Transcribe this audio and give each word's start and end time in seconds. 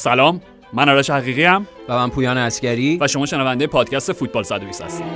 سلام 0.00 0.40
من 0.72 0.88
آرش 0.88 1.10
حقیقی 1.10 1.44
هم 1.44 1.66
و 1.88 1.98
من 1.98 2.10
پویان 2.10 2.38
اسکری 2.38 2.98
و 3.00 3.08
شما 3.08 3.26
شنونده 3.26 3.66
پادکست 3.66 4.12
فوتبال 4.12 4.42
120 4.42 4.82
هستید 4.82 5.06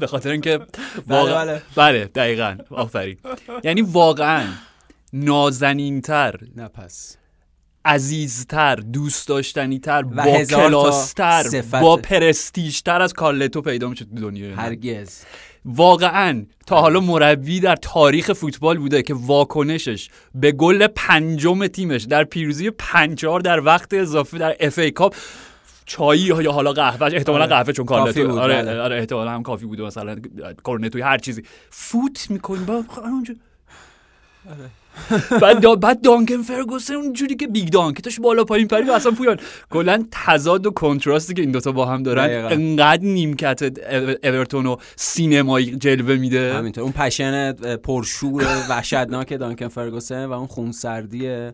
به 0.00 0.06
خاطر 0.06 0.30
اینکه 0.30 0.60
واقعا 1.06 1.44
بله. 1.44 1.62
بله 1.76 2.04
دقیقا 2.04 2.56
آفرین 2.70 3.18
یعنی 3.64 3.82
واقعا 3.82 4.48
نازنینتر 5.12 6.34
نه 6.56 6.68
پس 6.68 7.16
عزیزتر 7.84 8.76
دوست 8.76 9.28
داشتنیتر 9.28 10.02
با 10.02 10.22
هزار 10.22 10.70
تا 10.70 10.78
کلاستر. 10.82 11.62
با 11.80 11.96
پرستیژتر 11.96 13.02
از 13.02 13.12
کارلتو 13.12 13.62
پیدا 13.62 13.88
میشه 13.88 14.04
تو 14.04 14.14
دنیای 14.14 14.54
ما. 14.54 14.62
هرگز 14.62 15.24
واقعا 15.64 16.46
تا 16.66 16.80
حالا 16.80 17.00
مربی 17.00 17.60
در 17.60 17.76
تاریخ 17.76 18.32
فوتبال 18.32 18.78
بوده 18.78 19.02
که 19.02 19.14
واکنشش 19.14 20.08
به 20.34 20.52
گل 20.52 20.86
پنجم 20.86 21.66
تیمش 21.66 22.02
در 22.02 22.24
پیروزی 22.24 22.70
پنجار 22.70 23.40
در 23.40 23.60
وقت 23.60 23.94
اضافه 23.94 24.38
در 24.38 24.56
اف 24.60 24.78
ای 24.78 24.90
کاپ 24.90 25.14
چایی 25.86 26.20
یا 26.22 26.52
حالا 26.52 26.72
قهوه 26.72 27.02
احتمالا 27.02 27.44
آره. 27.44 27.54
قهوه 27.54 27.72
چون 27.72 27.86
کارلتو 27.86 28.28
بود، 28.28 28.38
آره 28.38 28.62
بله. 28.62 28.80
آره 28.80 28.98
احتمالا 28.98 29.30
هم 29.30 29.42
کافی 29.42 29.66
بوده 29.66 29.82
مثلا 29.82 30.16
کورنتوی 30.62 31.02
هر 31.02 31.18
چیزی 31.18 31.42
فوت 31.70 32.30
می‌کنی 32.30 32.64
با 32.64 32.84
اونجا 32.96 33.34
بعد 35.42 35.60
دا 35.60 35.74
بعد 35.76 36.00
دانکن 36.00 36.42
فرگوسن 36.42 36.94
اونجوری 36.94 37.34
که 37.36 37.46
بیگ 37.46 37.68
دانک 37.68 38.02
داشت 38.04 38.20
بالا 38.20 38.44
پایین 38.44 38.68
پری 38.68 38.82
و 38.82 38.92
اصلا 38.92 39.12
پویان. 39.12 39.36
کلا 39.70 40.04
تضاد 40.10 40.66
و 40.66 40.70
کنتراستی 40.70 41.34
که 41.34 41.42
این 41.42 41.50
دوتا 41.50 41.72
با 41.72 41.86
هم 41.86 42.02
دارن 42.02 42.26
دقیقاً. 42.26 42.48
انقدر 42.48 43.02
نیمکت 43.02 43.62
او- 43.62 44.14
اورتون 44.28 44.66
و 44.66 44.76
سینمایی 44.96 45.76
جلوه 45.76 46.16
میده. 46.16 46.54
همینطور. 46.54 46.84
اون 46.84 46.92
پشن 46.92 47.52
پرشور 47.76 48.44
وحشتناک 48.70 49.32
دانکن 49.38 49.68
فرگوسن 49.68 50.24
و 50.24 50.32
اون 50.32 50.46
خونسردی 50.46 51.50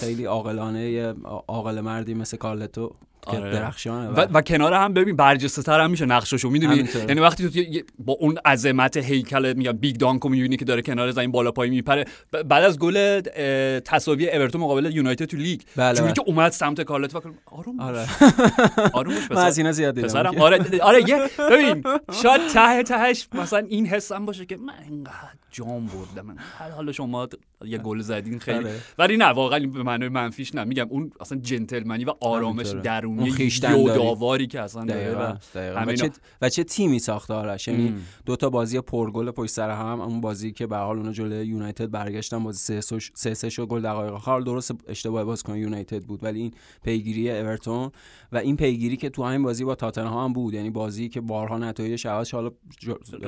خیلی 0.00 0.24
عاقلانه 0.24 1.14
عاقل 1.48 1.80
مردی 1.80 2.14
مثل 2.14 2.36
کارلتو. 2.36 2.92
آره. 3.26 3.52
درخشانه 3.52 4.08
و, 4.08 4.26
و 4.38 4.40
کنار 4.40 4.72
هم 4.72 4.94
ببین 4.94 5.16
برجسته 5.16 5.62
تر 5.62 5.80
هم 5.80 5.90
میشه 5.90 6.06
نقششو 6.06 6.50
می‌دونی. 6.50 6.88
یعنی 7.08 7.20
وقتی 7.20 7.48
تو 7.50 7.80
با 7.98 8.12
اون 8.12 8.38
عظمت 8.44 8.96
هیکل 8.96 9.52
میگم 9.56 9.72
بیگ 9.72 9.96
دانکو 9.96 10.28
می‌بینی 10.28 10.56
که 10.56 10.64
داره 10.64 10.82
کنار 10.82 11.10
زمین 11.10 11.30
بالا 11.30 11.52
پایین 11.52 11.74
میپره 11.74 12.04
بعد 12.48 12.64
از 12.64 12.78
گل 12.78 13.20
تساوی 13.80 14.30
اورتون 14.30 14.60
مقابل 14.60 14.90
یونایتد 14.94 15.24
تو 15.24 15.36
لیگ 15.36 15.60
بله، 15.76 15.98
جوری. 15.98 16.12
که 16.12 16.22
اومد 16.26 16.52
سمت 16.52 16.80
کارلتو 16.80 17.20
فکر 17.20 17.30
آروم. 17.46 17.80
آره 17.80 18.06
آروم 18.92 19.14
باش 19.14 19.22
من 19.22 19.36
پسر. 19.36 19.46
از 19.46 19.58
اینا 19.58 19.72
زیاد 19.72 19.94
دیدم 19.94 20.08
پسرم 20.08 20.40
آره 20.40 20.80
آره 20.82 21.08
یه 21.08 21.30
ببین 21.50 21.84
شاید 22.22 22.40
ته 22.54 22.82
تهش 22.82 23.28
مثلا 23.34 23.66
این 23.68 23.86
حسم 23.86 24.26
باشه 24.26 24.46
که 24.46 24.56
من 24.56 24.72
اینقدر 24.88 25.40
جام 25.50 25.86
بردم 25.86 26.26
من 26.26 26.36
حالا 26.76 26.92
شما 26.92 27.28
یه 27.64 27.78
گل 27.78 28.00
زدین 28.00 28.38
خیلی 28.38 28.58
آره. 28.58 28.74
ولی 28.98 29.16
نه 29.16 29.24
واقعا 29.24 29.58
به 29.58 29.82
معنای 29.82 30.08
منفیش 30.08 30.54
نه 30.54 30.64
میگم 30.64 30.86
اون 30.90 31.12
اصلا 31.20 31.38
جنتلمنی 31.38 32.04
و 32.04 32.14
آرامش 32.20 32.66
همینطوره. 32.66 32.82
درونی 33.16 33.64
اون. 33.64 33.80
یوداواری 33.80 34.46
که 34.46 34.60
اصلا 34.60 34.84
داره 34.84 35.00
دقیقاً 35.00 35.32
و 35.32 35.36
دقیقاً. 35.54 35.76
و 35.76 35.82
همه 35.82 35.96
چه. 35.96 36.10
و 36.42 36.48
چه 36.48 36.64
تیمی 36.64 36.98
ساخته 36.98 37.34
آرش 37.34 37.68
یعنی. 37.68 37.94
دو 38.26 38.36
تا 38.36 38.50
بازی 38.50 38.80
پرگل 38.80 39.30
پشت 39.30 39.50
سر 39.50 39.70
هم 39.70 40.00
اون 40.00 40.20
بازی 40.20 40.52
که 40.52 40.66
به 40.66 40.76
حال 40.76 40.96
اونا 40.96 41.12
جلوی 41.12 41.46
یونایتد 41.46 41.90
برگشتن 41.90 42.44
بازی 42.44 42.80
3 42.80 43.34
3 43.34 43.50
شد 43.50 43.66
گل 43.66 43.82
دقایق 43.82 44.12
آخر 44.12 44.40
درست 44.40 44.74
اشتباه 44.88 45.24
بازیکن 45.24 45.56
یونایتد 45.56 46.02
بود 46.02 46.24
ولی 46.24 46.40
این 46.40 46.54
پیگیری 46.84 47.30
اورتون 47.30 47.90
و 48.32 48.36
این 48.36 48.56
پیگیری 48.56 48.96
که 48.96 49.08
تو 49.10 49.24
همین 49.24 49.42
بازی 49.42 49.64
با 49.64 49.74
تاتنهام 49.74 50.24
هم 50.24 50.32
بود 50.32 50.54
یعنی 50.54 50.70
بازی 50.70 51.08
که 51.08 51.20
بارها 51.20 51.58
نتایجش 51.58 52.06
عوض 52.06 52.30
حالا 52.30 52.50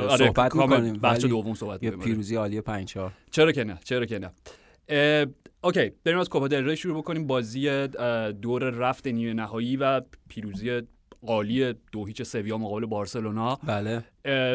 آره، 0.09 0.27
صحبت 0.27 0.57
می‌کنیم 0.57 0.93
بخش 0.93 1.25
دوم 1.25 1.55
صحبت. 1.55 1.81
پیروزی 1.81 2.37
عالی 2.37 2.61
5 2.61 2.89
4 2.89 3.13
چرا 3.31 3.53
که 3.53 3.65
نه 3.65 3.79
چرا 3.85 4.07
که 4.07 4.19
نه 4.19 4.31
اوکی 5.65 5.91
بریم 6.05 6.19
از 6.19 6.29
کوپا 6.29 6.49
دل 6.49 6.65
ری 6.65 6.77
شروع 6.77 6.99
بکنیم. 6.99 7.27
بازی 7.27 7.87
دور 8.43 8.63
رفت 8.63 9.07
نیمه 9.07 9.33
نهایی 9.33 9.77
و 9.77 10.03
پیروزی 10.29 10.83
عالی 11.27 11.75
دو 11.93 12.07
هیچ 12.07 12.23
سویا 12.23 12.59
مقابل 12.59 12.87
بارسلونا. 12.87 13.59
بله. 13.65 14.05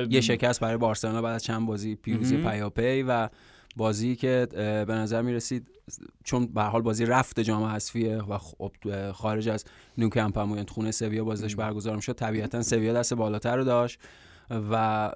یه 0.10 0.22
شکست 0.22 0.60
برای 0.60 0.78
بارسلونا 0.78 1.22
بعد 1.22 1.36
از 1.36 1.44
چند 1.44 1.68
بازی 1.68 1.96
پیروزی. 1.96 2.38
پیاپی 2.38 3.04
و 3.04 3.30
بازی 3.76 4.16
که 4.16 4.48
به 4.88 4.94
نظر 4.94 5.22
می 5.22 5.34
رسید 5.34 5.68
چون 6.24 6.46
به 6.46 6.62
هر 6.62 6.70
حال 6.70 6.82
بازی 6.82 7.06
رفت 7.06 7.40
جام 7.40 7.64
حذفیه 7.64 8.18
و 8.18 8.38
خارج 9.14 9.50
از 9.50 9.66
نوکمپ 9.98 10.38
هم 10.38 10.66
خونه 10.66 10.92
سویا 10.92 11.24
بازیش 11.24 11.56
برگزار 11.56 11.96
می‌شد 11.96 12.14
طبیعتا 12.14 12.62
سویا 12.62 12.94
دست 12.94 13.14
بالاتر 13.14 13.58
رو 13.58 13.64
داشت. 13.64 14.00
و 14.72 15.12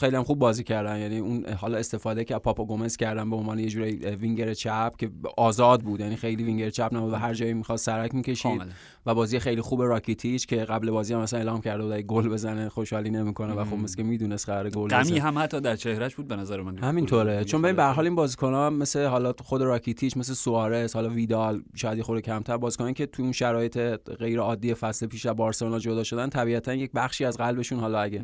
خیلی 0.00 0.16
هم 0.16 0.22
خوب 0.22 0.38
بازی 0.38 0.64
کردن. 0.64 0.98
یعنی 0.98 1.18
اون 1.18 1.44
حالا 1.52 1.78
استفاده 1.78 2.24
که 2.24 2.38
پاپا 2.38 2.64
گومز 2.64 2.96
کردن 2.96 3.30
به 3.30 3.36
عنوان 3.36 3.58
یه 3.58 3.68
جوری 3.68 3.96
وینگر 3.96 4.54
چپ 4.54 4.92
که 4.98 5.10
آزاد 5.36 5.80
بود. 5.80 6.00
یعنی 6.00 6.16
خیلی 6.16 6.44
وینگر 6.44 6.70
چپ 6.70 6.90
نبود 6.92 7.12
و 7.12 7.16
هر 7.16 7.34
جایی 7.34 7.54
می‌خواست 7.54 7.86
سرک 7.86 8.14
می‌کشید 8.14 8.62
و 9.06 9.14
بازی 9.14 9.38
خیلی 9.38 9.60
خوب 9.60 9.82
راکیتیچ 9.82 10.46
که 10.46 10.56
قبل 10.56 10.90
بازی 10.90 11.14
هم 11.14 11.20
مثلا 11.20 11.38
اعلام 11.38 11.60
کرده 11.60 11.82
بود 11.82 11.92
گل 11.92 12.28
بزنه 12.28 12.68
خوشحالی 12.68 13.10
نمی‌کنه 13.10 13.52
و 13.52 13.64
خب. 13.64 13.76
مثل 13.76 13.96
که 13.96 14.02
می‌دونست 14.02 14.46
قرار 14.46 14.70
گل 14.70 14.88
بزنه. 14.94 15.20
هم 15.20 15.38
حتی 15.38 15.60
در 15.60 15.76
چهرهش 15.76 16.14
بود 16.14 16.28
به 16.28 16.36
نظر 16.36 16.62
من. 16.62 16.78
همینطوره. 16.78 17.44
چون 17.44 17.62
ببین 17.62 17.76
به 17.76 17.84
حال 17.84 18.04
این 18.04 18.14
بازیکن‌ها 18.14 18.70
مثل 18.70 19.04
حالا 19.04 19.32
خود 19.44 19.62
راکیتیچ 19.62 20.16
مثل 20.16 20.34
سوارز 20.34 20.94
حالا 20.94 21.08
ویدال 21.08 21.62
شاید 21.74 22.02
خورده 22.02 22.22
کمتر 22.22 22.56
بازیکنان 22.56 22.94
که 22.94 23.06
تو 23.06 23.22
اون 23.22 23.32
شرایط 23.32 23.78
غیر 24.18 24.40
عادی 24.40 24.74
فصل 24.74 25.06
پیش 25.06 25.26
از 25.26 25.36
بارسلونا 25.36 25.78
جدا 25.78 26.04
شدن 26.04 26.28
طبیعتا 26.28 26.74
یک 26.74 26.90
بخشی 26.94 27.24
از 27.24 27.36
قلبشون 27.36 27.78
حالا 27.78 28.00
اگه 28.00 28.22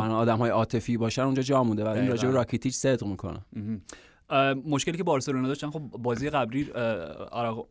واقعا 0.00 0.16
آدم‌های 0.16 0.50
عاطفی 0.50 0.96
باشن 0.96 1.22
اونجا 1.22 1.42
جا 1.42 1.64
مونده 1.64 1.84
و 1.84 1.88
این. 1.88 2.08
راجع 2.08 2.28
راکیتیچ 2.28 2.74
صدق 2.74 3.04
می‌کنه 3.04 3.38
مشکلی 4.66 4.96
که 4.96 5.02
بارسلونا 5.02 5.48
داشتن 5.48 5.70
خب 5.70 5.78
بازی 5.78 6.30
قبلی 6.30 6.70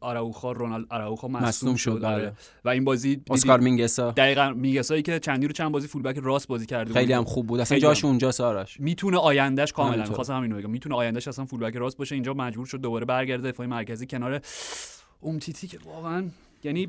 آراوخا 0.02 0.52
رونالد 0.52 0.86
آراوخا 0.90 1.28
مصدوم 1.28 1.76
شد 1.76 1.92
شد، 1.92 2.02
بله. 2.02 2.14
آره. 2.14 2.34
و 2.66 2.70
این 2.70 2.84
بازی 2.84 3.22
اسکار 3.30 3.60
مینگسا 3.60 4.12
دقیقاً 4.12 4.50
میگسایی 4.50 5.02
که 5.02 5.20
چندی 5.20 5.48
رو 5.48 5.54
چند 5.54 5.72
بازی 5.72 5.88
فولبک 5.88 6.18
راست 6.18 6.48
بازی 6.48 6.66
کرده 6.66 6.94
خیلی. 6.94 7.14
هم 7.14 7.24
خوب 7.24 7.48
بود 7.48 7.60
اصلا 7.60 7.80
جاش. 7.80 8.06
اونجا 8.06 8.32
سارش 8.32 8.80
می‌تونه 8.80 9.18
آیندهش 9.18 9.72
کاملا. 9.72 10.04
می‌خواستم 10.04 10.38
همین 10.38 10.52
رو 10.52 10.58
بگم 10.58 10.70
می‌تونه 10.70 10.96
آیندهش 10.96 11.28
اصلا 11.28 11.46
فولبک 11.46 11.76
راست 11.76 11.98
باشه 11.98 12.16
اینجا 12.16 12.34
مجبور 12.34 12.66
شد 12.66 12.82
دوباره 12.82 13.06
برگرده 13.06 13.52
دفاع 13.52 13.66
مرکزی 13.66 14.08
کنار 14.08 14.42
اومتیتی 15.24 15.68
که 15.68 15.80
واقعا 15.86 16.24
یعنی 16.64 16.88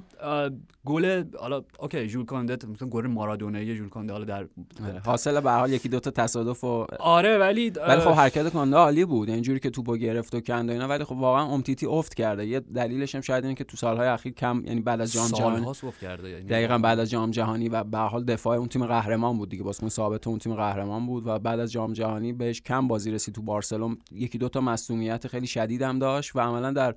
گل 0.84 1.24
حالا 1.40 1.62
OK 1.78 2.08
ژول 2.08 2.24
کانده 2.24 2.64
مثلا 2.64 2.88
گل 2.88 3.06
مارادونایی 3.06 3.76
ژول 3.76 3.88
کانده 3.88 4.12
حالا 4.12 4.24
در 4.24 4.46
آره. 4.84 5.00
حاصل 5.04 5.40
به 5.40 5.50
حال 5.50 5.72
یکی 5.72 5.88
دو 5.88 6.00
تا 6.00 6.10
تصادف 6.10 6.64
و 6.64 6.86
آره 6.98 7.38
ولی 7.38 7.70
ولی 7.70 8.00
خب 8.00 8.10
حرکت 8.10 8.50
کننده 8.50 8.76
عالی 8.76 9.04
بود 9.04 9.28
یعنی 9.28 9.40
جوری 9.40 9.60
که 9.60 9.70
توپو 9.70 9.96
گرفت 9.96 10.34
و 10.34 10.40
کند 10.40 10.68
و 10.68 10.72
اینا 10.72 10.88
ولی 10.88 11.04
خب 11.04 11.12
واقعا 11.12 11.44
اومتیتی 11.44 11.86
افت 11.86 12.14
کرده 12.14 12.46
یه 12.46 12.60
دلیلش 12.60 13.14
هم 13.14 13.20
شاید 13.20 13.44
اینه 13.44 13.54
که 13.54 13.64
تو 13.64 13.76
سالهای 13.76 14.08
اخیر 14.08 14.32
کم 14.32 14.62
یعنی 14.66 14.80
بعد 14.80 15.00
از 15.00 15.12
جام 15.12 15.28
جهانی 15.28 15.74
افت 15.74 16.00
کرده 16.00 16.30
یعنی 16.30 16.44
دقیقا 16.44 16.78
بعد 16.78 16.98
از 16.98 17.10
جام 17.10 17.30
جهانی 17.30 17.68
و 17.68 17.84
به 17.84 17.98
حال 17.98 18.24
دفاع 18.24 18.58
اون 18.58 18.68
تیم 18.68 18.86
قهرمان 18.86 19.38
بود 19.38 19.48
دیگه 19.48 19.62
بازیکن 19.62 19.88
ثابت 19.88 20.26
اون 20.26 20.38
تیم 20.38 20.54
قهرمان 20.54 21.06
بود 21.06 21.26
و 21.26 21.38
بعد 21.38 21.60
از 21.60 21.72
جام 21.72 21.92
جهانی 21.92 22.32
بهش 22.32 22.60
کم 22.60 22.88
بازی 22.88 23.10
رسید 23.10 23.34
تو 23.34 23.42
بارسلونا 23.42 23.98
یکی 24.12 24.38
دو 24.38 24.48
تا 24.48 24.60
مصدومیت 24.60 25.26
خیلی 25.26 25.46
شدید 25.46 25.82
هم 25.82 25.98
داشت 25.98 26.36
و 26.36 26.40
عملا 26.40 26.72
در 26.72 26.94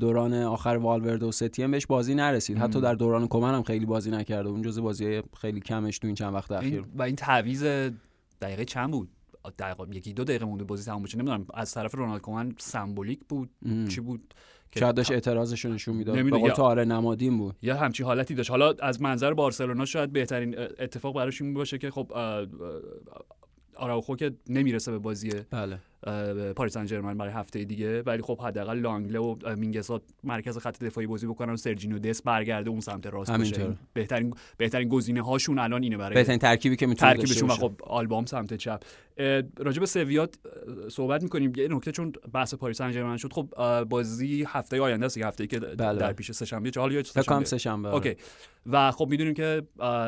دوران 0.00 0.34
آخر 0.34 0.78
والورده 0.82 1.26
و 1.26 1.32
ستیم 1.32 1.70
بهش 1.70 1.86
بازی 1.86 2.14
نرسید. 2.14 2.58
حتی 2.58 2.80
در 2.80 2.94
دوران 2.94 3.28
کومن 3.28 3.54
هم 3.54 3.62
خیلی 3.62 3.86
بازی 3.86 4.10
نکرده 4.10 4.48
اون 4.48 4.62
جزء 4.62 4.82
بازی 4.82 5.22
خیلی 5.40 5.60
کمش 5.60 5.98
تو 5.98 6.06
این 6.06 6.14
چند 6.14 6.34
وقت 6.34 6.52
اخیر 6.52 6.84
و 6.94 7.02
این 7.02 7.16
تعویض 7.16 7.64
دقیقه 8.40 8.64
چند 8.64 8.90
بود؟ 8.90 9.08
دقیقه 9.58 9.96
یکی 9.96 10.12
دو 10.12 10.24
دقیقه 10.24 10.44
مونده 10.44 10.64
بازی 10.64 10.84
تموم 10.84 11.02
بشه. 11.02 11.18
نمی‌دونم 11.18 11.46
از 11.54 11.74
طرف 11.74 11.94
رونالد 11.94 12.20
کومن 12.20 12.54
سمبولیک 12.58 13.20
بود؟ 13.28 13.50
ام. 13.66 13.88
چی 13.88 14.00
بود؟ 14.00 14.34
شاید 14.78 14.94
داشت 14.94 15.12
اعتراضش 15.12 15.64
رو 15.64 15.72
نشون 15.72 15.96
می‌داد. 15.96 16.22
به. 16.22 16.30
قول 16.30 16.50
آره 16.50 16.84
نمادین 16.84 17.38
بود. 17.38 17.56
یا 17.62 17.76
همچین 17.76 18.06
حالتی 18.06 18.34
داشت. 18.34 18.50
حالا 18.50 18.74
از 18.82 19.02
منظر 19.02 19.34
بارسلونا 19.34 19.84
شاید 19.84 20.12
بهترین 20.12 20.54
اتفاق 20.58 21.14
براش 21.14 21.42
این 21.42 21.54
باشه 21.54 21.78
که 21.78 21.90
خب 21.90 22.12
آراوخو 23.76 24.16
که 24.16 24.32
نمی‌رسه 24.48 24.90
به 24.90 24.98
بازی 24.98 25.30
بله. 25.50 25.78
پاری 26.56 26.72
سن 26.72 26.87
ژرمن 26.87 27.16
برای 27.16 27.32
هفته 27.32 27.64
دیگه. 27.64 28.02
ولی 28.02 28.22
خب 28.22 28.40
حداقل 28.40 28.78
لانگله 28.78 29.18
و 29.18 29.36
مینگسا 29.56 30.00
مرکز 30.24 30.58
خط 30.58 30.84
دفاعی 30.84 31.06
بازی 31.06 31.26
بکنن 31.26 31.52
و 31.52 31.56
سرجینو 31.56 31.98
دس 31.98 32.22
برگرده 32.22 32.70
اون 32.70 32.80
سمت 32.80 33.06
راست. 33.06 33.30
این 33.30 33.76
بهترین 33.92 34.34
بهترین 34.56 34.88
گزینه 34.88 35.22
هاشون 35.22 35.58
الان 35.58 35.82
اینه 35.82 35.96
برای 35.96 36.14
بهترین 36.14 36.38
ترکیبی 36.38 36.76
که 36.76 36.86
می‌تونه 36.86 37.14
ترکیبشون 37.14 37.50
و 37.50 37.52
خب 37.52 37.72
آلبا 37.82 38.08
هم 38.08 38.26
سمت 38.26 38.54
چپ. 38.54 38.82
راجع 39.58 39.80
به 39.80 39.86
سویا 39.86 40.34
صحبت 40.88 41.22
می‌کنیم. 41.22 41.52
یه 41.56 41.68
نکته 41.68 41.92
چون 41.92 42.12
بحث 42.32 42.54
پاری 42.54 42.78
سن 42.78 43.16
شد 43.16 43.32
خب 43.32 43.48
بازی 43.88 44.44
هفته 44.48 44.80
آینده 44.80 45.06
است 45.06 45.18
هفته 45.18 45.46
که 45.46 45.58
بله. 45.58 45.98
در 45.98 46.12
پیش 46.12 46.32
سه 46.32 46.44
شنبه 46.44 46.70
چه 46.70 46.80
حالا 46.80 47.02
فکر 47.02 47.22
کنم 47.22 47.44
سه 47.44 47.58
شنبه 47.58 47.88
آره. 47.88 47.96
OK. 47.96 48.16
و 48.66 48.90
خب 48.90 49.06
می‌دونیم 49.10 49.34
که 49.34 49.62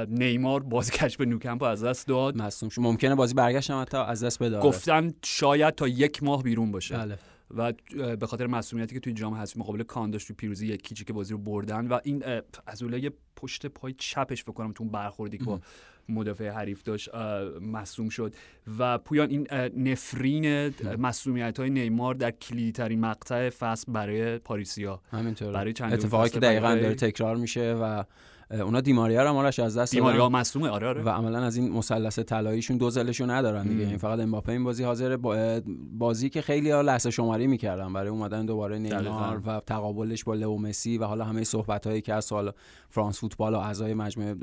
نیمار 0.09 0.63
بازی 0.63 1.25
نوکمپ 1.25 1.63
از 1.63 1.85
دست 1.85 2.09
داد. 2.09 2.37
مصدوم 2.37 2.69
شد. 2.69 2.81
ممکنه 2.81 3.15
بازی 3.15 3.35
برگشت 3.35 3.71
هم 3.71 3.81
حتی 3.81 3.97
از 3.97 4.25
دست 4.25 4.43
بده 4.43 4.57
آره. 4.57 4.65
گفتن 4.65 5.15
شاید 5.25 5.75
تا 5.85 5.89
یک 5.89 6.23
ماه 6.23 6.43
بیرون 6.43 6.73
باشه. 6.73 6.97
بله. 6.97 7.19
و 7.57 7.73
به 8.17 8.27
خاطر 8.27 8.47
مسئولیتی 8.47 8.95
که 8.95 9.01
توی 9.01 9.13
جام 9.13 9.35
حذفی 9.35 9.61
مقابل 9.61 9.83
کان 9.83 10.11
داشت 10.11 10.29
تو 10.29 10.35
پیروزی 10.35 10.67
یک 10.67 10.83
کیچی 10.83 11.05
که 11.05 11.13
بازی 11.13 11.33
رو 11.33 11.39
بردن. 11.39 11.87
و 11.87 11.99
این 12.05 12.25
از 12.67 12.83
یه 12.83 13.13
پشت 13.37 13.67
پای 13.67 13.95
چپش 13.99 14.43
فکر 14.43 14.53
کنم 14.53 14.73
تو 14.73 14.85
برخوردی 14.85 15.39
که 15.39 15.45
با 15.45 15.61
مدافع 16.09 16.49
حریف 16.49 16.83
داشت 16.83 17.15
مصوم 17.61 18.09
شد. 18.09 18.35
و 18.79 18.99
پویان 18.99 19.31
این 19.31 19.47
نفرین 19.77 20.75
مسئولیت 20.99 21.61
های 21.61 21.71
نیمار 21.71 22.15
در 22.15 22.31
کلیدی 22.31 22.73
ترین 22.73 23.01
مقطع 23.01 23.51
فصل 23.51 23.93
برای 23.93 24.39
پاریسیا. 24.39 25.01
همینطور 25.11 25.53
برای 25.53 25.73
چند 25.73 25.93
اتفاقی 25.93 26.31
که 26.31 26.39
دقیقا 26.39 26.75
داره 26.75 26.95
تکرار 26.95 27.37
میشه 27.37 27.73
و 27.73 28.05
اونا 28.51 28.81
دیماریا 28.81 29.23
رو 29.23 29.33
مالش 29.33 29.59
از 29.59 29.79
دست 29.79 29.95
دیماریا 29.95 30.29
مصدومه 30.29 30.69
آره 30.69 30.89
آره. 30.89 31.03
و 31.03 31.09
عملا 31.09 31.39
از 31.39 31.57
این 31.57 31.73
مثلث 31.73 32.19
طلاییشون 32.19 32.77
دو 32.77 32.91
زلشو 32.91 33.31
ندارن 33.31 33.63
دیگه. 33.63 33.75
این 33.75 33.81
یعنی 33.81 33.99
فقط 33.99 34.21
امباپه 34.21 34.53
این 34.53 34.65
بازی 34.65 34.85
حاضر 34.85 35.17
بازی 35.99 36.31
که 36.31 36.43
خیلی 36.43 36.71
ها 36.71 36.81
لحظه 36.81 37.11
شماری 37.11 37.47
می‌کردن. 37.47 37.93
برای 37.93 38.09
اومدن 38.09 38.47
دوباره 38.47 38.79
نیمار 38.79 39.43
و 39.47 39.61
تقابلش 39.67 40.25
با 40.25 40.35
لئو 40.35 40.59
مسی 40.59 40.99
و 40.99 41.05
حالا 41.05 41.25
همه 41.25 41.45
صحبت 41.45 41.87
هایی 41.87 42.01
که 42.01 42.15
از 42.15 42.25
سال 42.25 42.53
فرانس 42.89 43.21
فوتبال 43.21 43.55
و 43.55 43.59
اعضای 43.59 43.95
مجمع 43.95 44.35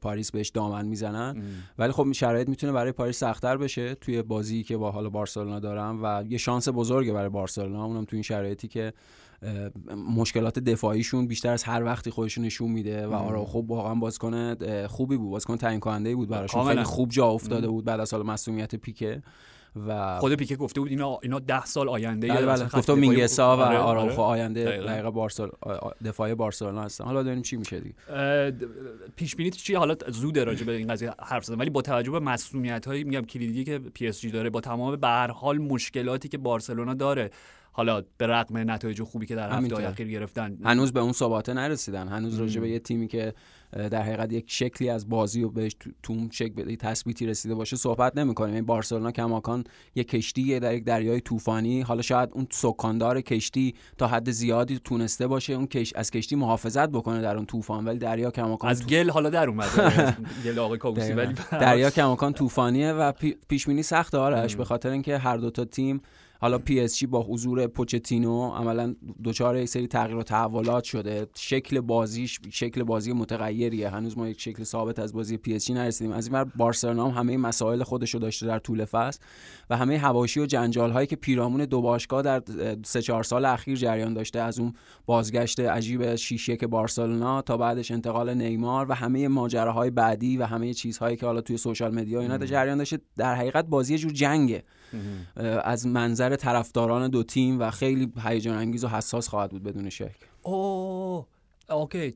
پاریس 0.00 0.30
بهش 0.30 0.48
دامن 0.48 0.86
می‌زنن. 0.86 1.42
ولی 1.78 1.92
خب 1.92 2.12
شرایط 2.12 2.48
می‌تونه 2.48 2.72
برای 2.72 2.92
پاریس 2.92 3.18
سختتر 3.18 3.56
بشه 3.56 3.94
توی 3.94 4.22
بازی 4.22 4.62
که 4.62 4.76
با 4.76 4.90
حالا 4.90 5.08
بارسلونا 5.08 5.60
دارن 5.60 5.98
و 6.02 6.24
یه 6.28 6.38
شانس 6.38 6.68
بزرگه 6.68 7.12
برای 7.12 7.28
بارسلونا. 7.28 7.84
اونم 7.84 8.04
تو 8.04 8.16
این 8.16 8.22
شرایطی 8.22 8.68
که 8.68 8.92
مشکلات 9.96 10.58
دفاعیشون 10.58 11.26
بیشتر 11.26 11.52
از 11.52 11.64
هر 11.64 11.84
وقتی 11.84 12.10
خودشون 12.10 12.44
نشون 12.44 12.70
میده 12.70 13.06
و 13.06 13.12
آرا 13.14 13.44
خب 13.44 13.64
واقعا 13.68 13.94
بازیکن 13.94 14.54
خوبی 14.86 15.16
بود. 15.16 15.30
بازیکن 15.30 15.56
تعیین 15.56 15.80
کننده 15.80 16.16
بود 16.16 16.28
براشون. 16.28 16.64
خیلی 16.64 16.82
خوب 16.82 17.10
جا 17.10 17.26
افتاده 17.26 17.68
بود 17.68 17.84
بعد 17.84 18.00
از 18.00 18.08
سال 18.08 18.26
مسئولیت 18.26 18.74
پیکه 18.74 19.22
و 19.88 20.18
خود 20.18 20.34
پیکه 20.34 20.56
گفته 20.56 20.80
بود 20.80 20.90
اینا 20.90 21.18
اینا 21.22 21.38
10 21.38 21.64
سال 21.64 21.88
آینده 21.88 22.28
بله 22.28 22.46
بله. 22.46 22.64
گفته 22.64 22.94
مینگسا 22.94 23.56
و 23.56 23.60
آره 23.60 23.78
آراوخو 23.78 24.22
آره. 24.22 24.40
آینده 24.40 24.64
دقیقا. 24.64 25.10
بارسا 25.10 25.48
دفاع 26.04 26.34
بارسلونا 26.34 26.82
هستن. 26.82 27.04
حالا 27.04 27.22
ببینیم 27.22 27.42
چی 27.42 27.56
میشه 27.56 27.80
دیگه. 27.80 27.94
پیش 29.16 29.36
بینی 29.36 29.50
چی؟ 29.50 29.74
حالا 29.74 29.96
زود 30.08 30.38
راجع 30.38 30.64
به 30.64 30.72
این 30.72 30.88
قضیه 30.88 31.12
حرف 31.18 31.44
زدن 31.44 31.58
ولی 31.58 31.70
با 31.70 31.82
توجه 31.82 32.10
به 32.10 32.20
مصدومیت 32.20 32.86
هایی 32.86 33.04
میگم 33.04 33.20
کلیدی 33.22 33.64
که 33.64 33.78
پی 33.78 34.06
اس 34.06 34.20
جی 34.20 34.30
داره 34.30 34.50
با 34.50 34.60
تمام 34.60 34.96
به 34.96 35.06
هر 35.06 35.30
حال 35.30 35.58
مشکلاتی 35.58 36.28
که 36.28 36.38
بارسلونا 36.38 36.94
داره 36.94 37.30
حالا 37.78 38.02
به 38.16 38.26
رغم 38.26 38.70
نتایج 38.70 39.02
خوبی 39.02 39.26
که 39.26 39.34
در 39.34 39.50
هفته 39.50 39.88
اخیر 39.88 40.08
گرفتن. 40.08 40.58
هنوز 40.64 40.92
به 40.92 41.00
اون 41.00 41.12
ثباته 41.12 41.52
نرسیدن. 41.52 42.08
هنوز 42.08 42.38
راجع 42.38 42.60
به 42.60 42.70
یه 42.70 42.78
تیمی 42.78 43.08
که 43.08 43.34
در 43.72 44.02
حقیقت 44.02 44.32
یک 44.32 44.44
شکلی 44.48 44.90
از 44.90 45.08
بازی 45.08 45.42
و 45.42 45.48
بهش 45.48 45.76
تو 46.02 46.12
اون 46.12 46.30
شکل 46.32 46.74
تثبیتی 46.74 47.26
رسیده 47.26 47.54
باشه 47.54 47.76
صحبت 47.76 48.16
نمی‌کنیم. 48.16 48.54
این 48.54 48.66
بارسلونا 48.66 49.12
کماکان 49.12 49.64
یک 49.94 50.08
کشتی 50.08 50.60
در 50.60 50.74
یک 50.74 50.84
دریای 50.84 51.20
طوفانی. 51.20 51.80
حالا 51.80 52.02
شاید 52.02 52.28
اون 52.32 52.46
سکاندار 52.50 53.20
کشتی 53.20 53.74
تا 53.98 54.06
حد 54.06 54.30
زیادی 54.30 54.78
تونسته 54.84 55.26
باشه 55.26 55.52
اون 55.52 55.66
کش... 55.66 55.92
از 55.96 56.10
کشتی 56.10 56.36
محافظت 56.36 56.88
بکنه 56.88 57.20
در 57.20 57.36
اون 57.36 57.46
طوفان. 57.46 57.84
ولی 57.84 57.98
دریا 57.98 58.30
کماکان 58.30 58.70
از 58.70 58.86
گل 58.86 59.10
حالا 59.10 59.30
در 59.30 59.48
اومده. 59.48 60.16
گل 60.44 60.58
آقای 60.58 60.78
کاووسی 60.78 61.12
ولی 61.12 61.34
دریا 61.50 61.90
کماکان 61.90 62.32
طوفانیه 62.32 62.92
و 62.92 63.12
پیش 63.48 63.66
بینی 63.66 63.82
سخته. 63.82 64.18
آرش 64.18 64.56
به 64.56 64.64
خاطر 64.64 64.90
اینکه 64.90 65.18
هر 65.18 65.36
دو 65.36 65.50
تا 65.50 65.64
تیم 65.64 66.00
حالا 66.40 66.58
پی 66.58 66.80
اس 66.80 66.98
جی 66.98 67.06
با 67.06 67.22
حضور 67.22 67.66
پوچتینو 67.66 68.50
عملا 68.50 68.94
دچار 69.24 69.56
یک 69.56 69.68
سری 69.68 69.86
تغییر 69.86 70.16
و 70.16 70.22
تحولات 70.22 70.84
شده. 70.84 71.26
شکل 71.34 71.80
بازیش 71.80 72.40
شکل 72.50 72.82
بازی 72.82 73.12
متغیریه. 73.12 73.88
هنوز 73.88 74.18
ما 74.18 74.28
یک 74.28 74.40
شکل 74.40 74.64
ثابت 74.64 74.98
از 74.98 75.12
بازی 75.12 75.36
پی 75.36 75.54
اس 75.54 75.66
جی 75.66 75.74
نرسیدیم. 75.74 76.12
از 76.12 76.28
این 76.28 76.44
بارسلونا 76.56 77.08
هم 77.08 77.18
همه 77.18 77.36
مسائل 77.36 77.82
خودش 77.82 78.14
رو 78.14 78.20
داشته 78.20 78.46
در 78.46 78.58
طول 78.58 78.84
فصل 78.84 79.20
و 79.70 79.76
همه 79.76 79.98
هواشی 79.98 80.40
و 80.40 80.46
جنجال 80.46 80.90
هایی 80.90 81.06
که 81.06 81.16
پیرامون 81.16 81.64
دو 81.64 81.80
باشگاه 81.80 82.22
در 82.22 82.42
سه 82.84 83.02
چهار 83.02 83.22
سال 83.22 83.44
اخیر 83.44 83.76
جریان 83.76 84.14
داشته. 84.14 84.40
از 84.40 84.58
اون 84.58 84.72
بازگشت 85.06 85.60
عجیب 85.60 86.14
شیشه 86.14 86.56
که 86.56 86.66
بارسلونا 86.66 87.42
تا 87.42 87.56
بعدش 87.56 87.90
انتقال 87.90 88.34
نیمار 88.34 88.86
و 88.88 88.94
همه 88.94 89.28
ماجراهای 89.28 89.90
بعدی 89.90 90.36
و 90.36 90.44
همه 90.44 90.74
چیزهایی 90.74 91.16
که 91.16 91.26
حالا 91.26 91.40
توی 91.40 91.56
سوشال 91.56 91.94
مدیا 91.94 92.20
اینا 92.20 92.38
جریان 92.38 92.78
داشته. 92.78 92.98
در 93.16 93.34
حقیقت 93.34 93.64
بازی 93.64 93.98
جور 93.98 94.12
جنگه. 94.12 94.62
از 95.64 95.86
منظر 95.86 96.27
طرفداران 96.36 97.10
دو 97.10 97.22
تیم 97.22 97.60
و 97.60 97.70
خیلی 97.70 98.12
هیجان 98.24 98.56
انگیز 98.56 98.84
و 98.84 98.88
حساس 98.88 99.28
خواهد 99.28 99.50
بود 99.50 99.62
بدون 99.62 99.90
شک. 99.90 100.16
اوه 100.42 101.26
اوکی 101.70 102.14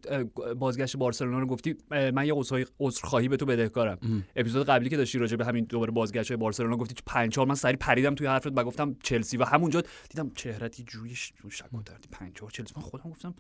بازگشت 0.59 0.97
بارسلونا 0.97 1.38
رو 1.38 1.47
گفتی 1.47 1.76
من 1.91 2.26
یه 2.26 2.35
عذرخواهی 2.81 3.29
به 3.29 3.37
تو 3.37 3.47
بدهکارم. 3.47 4.25
اپیزود 4.37 4.67
قبلی 4.67 4.91
که 4.91 4.97
داشتی 4.97 5.19
راجع 5.19 5.37
به 5.37 5.44
همین 5.44 5.64
دوباره 5.64 5.91
بازگشت 5.91 6.31
های 6.31 6.37
بارسلونا 6.37 6.76
گفتی 6.76 6.94
پنج 7.06 7.38
من 7.38 7.55
سریع 7.54 7.76
پریدم 7.76 8.14
توی 8.14 8.26
حرفت 8.26 8.47
و 8.47 8.64
گفتم 8.64 8.97
چلسی 9.03 9.37
و 9.37 9.44
همونجا 9.44 9.82
دیدم 10.11 10.31
چهرت 10.35 10.81
توش 10.81 11.32
شک 11.50 11.75
و 11.75 11.82
تردیده 11.82 12.08
پنج 12.12 12.50
چلسی. 12.50 12.75
من 12.76 12.82
خودم 12.82 13.11
گفتم 13.11 13.35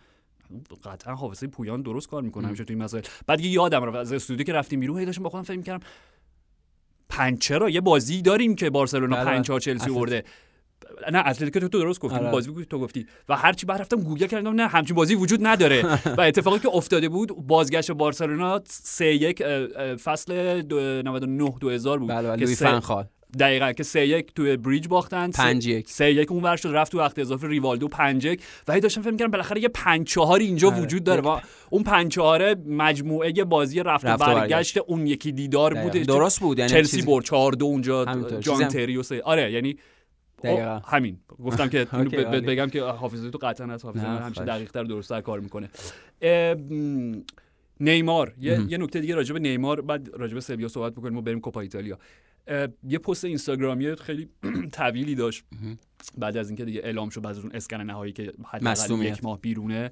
قطعا 0.84 1.14
حافظه 1.14 1.46
پویان 1.46 1.82
درست 1.82 2.08
کار 2.08 2.22
می‌کنه 2.22 2.46
همیشه 2.46 2.64
توی 2.64 2.74
این 2.74 2.84
مسائل. 2.84 3.02
بعد 3.26 3.40
یه 3.40 3.50
یادم 3.50 3.84
رفت 3.84 3.96
از 3.96 4.12
استودیو 4.12 4.46
که 4.46 4.52
رفتیم 4.52 4.80
بیرون 4.80 4.98
هی 4.98 5.04
داشتم 5.04 5.22
با 5.22 5.30
خودم 5.30 5.42
فکر 5.42 5.56
می‌کردم 5.56 5.86
پنج 7.08 7.38
چرا؟ 7.38 7.70
یه 7.70 7.80
بازی 7.80 8.22
داریم 8.22 8.54
که 8.54 8.70
بارسلونا 8.70 9.16
بله. 9.16 9.24
پنج 9.24 9.46
چهار 9.46 9.60
چلسی 9.60 9.90
برده 9.90 10.24
نه 11.12 11.28
اتلتیکو 11.28 11.60
تو 11.60 11.68
درست 11.68 12.00
گفتی 12.00 12.18
آره. 12.18 12.30
بازی 12.30 12.66
تو 12.70 12.78
گفتی. 12.78 13.06
و 13.28 13.36
هرچی 13.36 13.66
بعد 13.66 13.80
رفتم 13.80 14.00
گوگل 14.00 14.26
کردم 14.26 14.54
نه 14.54 14.66
همچین 14.66 14.96
بازی 14.96 15.14
وجود 15.14 15.46
نداره. 15.46 15.82
و 16.18 16.20
اتفاقی 16.20 16.58
که 16.58 16.68
افتاده 16.68 17.08
بود 17.08 17.46
بازگشت 17.46 17.92
بارسلونا 17.92 18.60
3 18.66 19.06
یک 19.06 19.42
فصل 20.04 20.62
99 21.02 21.54
2000 21.60 21.98
بود 21.98 22.08
بله 22.08 22.28
بله 22.28 22.46
که 22.46 22.54
دقیقا 23.38 23.72
که 23.72 23.82
سه 23.82 24.06
یک 24.06 24.34
توی 24.34 24.56
بریج 24.56 24.88
باختن 24.88 25.30
پنج 25.30 25.66
یک. 25.66 25.90
سه 25.90 26.12
یک 26.12 26.32
اون 26.32 26.56
شد 26.56 26.68
رفت 26.68 26.92
تو 26.92 26.98
وقت 26.98 27.18
اضافه 27.18 27.48
ریوالدو 27.48 27.88
پنج 27.88 28.24
یک. 28.24 28.42
و 28.68 28.72
هی 28.72 28.80
داشتم 28.80 29.02
فکر 29.02 29.10
می‌کردم 29.10 29.30
بالاخره 29.30 29.62
یه 29.62 29.68
پنج 29.68 30.06
چهاری 30.06 30.44
اینجا 30.44 30.68
آره. 30.68 30.80
وجود 30.80 31.04
داره. 31.04 31.22
و 31.22 31.38
اون 31.70 31.82
پنج 31.82 32.12
چهاره 32.12 32.56
مجموعه 32.66 33.32
بازی 33.32 33.82
رفت, 33.82 34.04
رفت 34.04 34.24
برگشت. 34.24 34.78
اون 34.78 35.06
یکی 35.06 35.32
دیدار 35.32 35.74
بوده. 35.74 36.00
درست 36.00 36.40
بود 36.40 36.58
یعنی 36.58 36.70
چلسی. 36.70 37.02
برد 37.02 37.24
4 37.24 37.52
دو 37.52 37.64
اونجا 37.64 38.04
جان 38.40 38.68
تریو 38.68 39.02
آره 39.24 39.52
یعنی 39.52 39.76
همین. 40.86 41.18
گفتم 41.44 41.68
که 41.68 41.84
بگم 42.48 42.66
که 42.66 42.82
حافظه 42.82 43.30
تو 43.30 43.38
قطعا 43.38 43.72
از 43.72 43.84
حافظه 43.84 44.06
همیشه 44.06 44.44
دقیق 44.44 44.70
تر 44.70 44.84
درست 44.84 45.12
کار 45.12 45.40
می‌کنه. 45.40 45.70
نیمار. 47.80 48.34
یه, 48.40 48.60
یه 48.68 48.78
نکته 48.78 49.00
دیگه 49.00 49.14
راجع 49.14 49.32
به 49.32 49.40
نیمار 49.40 49.80
بعد 49.80 50.08
راجع 50.12 50.34
به 50.34 50.40
سویا 50.40 50.68
صحبت 50.68 50.92
بکنیم 50.92 51.16
و 51.16 51.22
بریم 51.22 51.40
کوپا 51.40 51.60
ایتالیا. 51.60 51.98
یه 52.88 52.98
پست 52.98 53.24
اینستاگرامی 53.24 53.94
خیلی 53.94 54.28
طویلی 54.72 55.14
داشت. 55.14 55.44
بعد 56.18 56.36
از 56.36 56.48
اینکه 56.48 56.64
دیگه 56.64 56.80
اعلام 56.84 57.08
شد 57.08 57.22
بعد 57.22 57.36
از 57.36 57.44
اون 57.44 57.52
اسکن 57.54 57.76
نهایی 57.76 58.12
که 58.12 58.32
حداقل 58.44 59.02
یک 59.02 59.24
ماه 59.24 59.40
بیرونه 59.40 59.90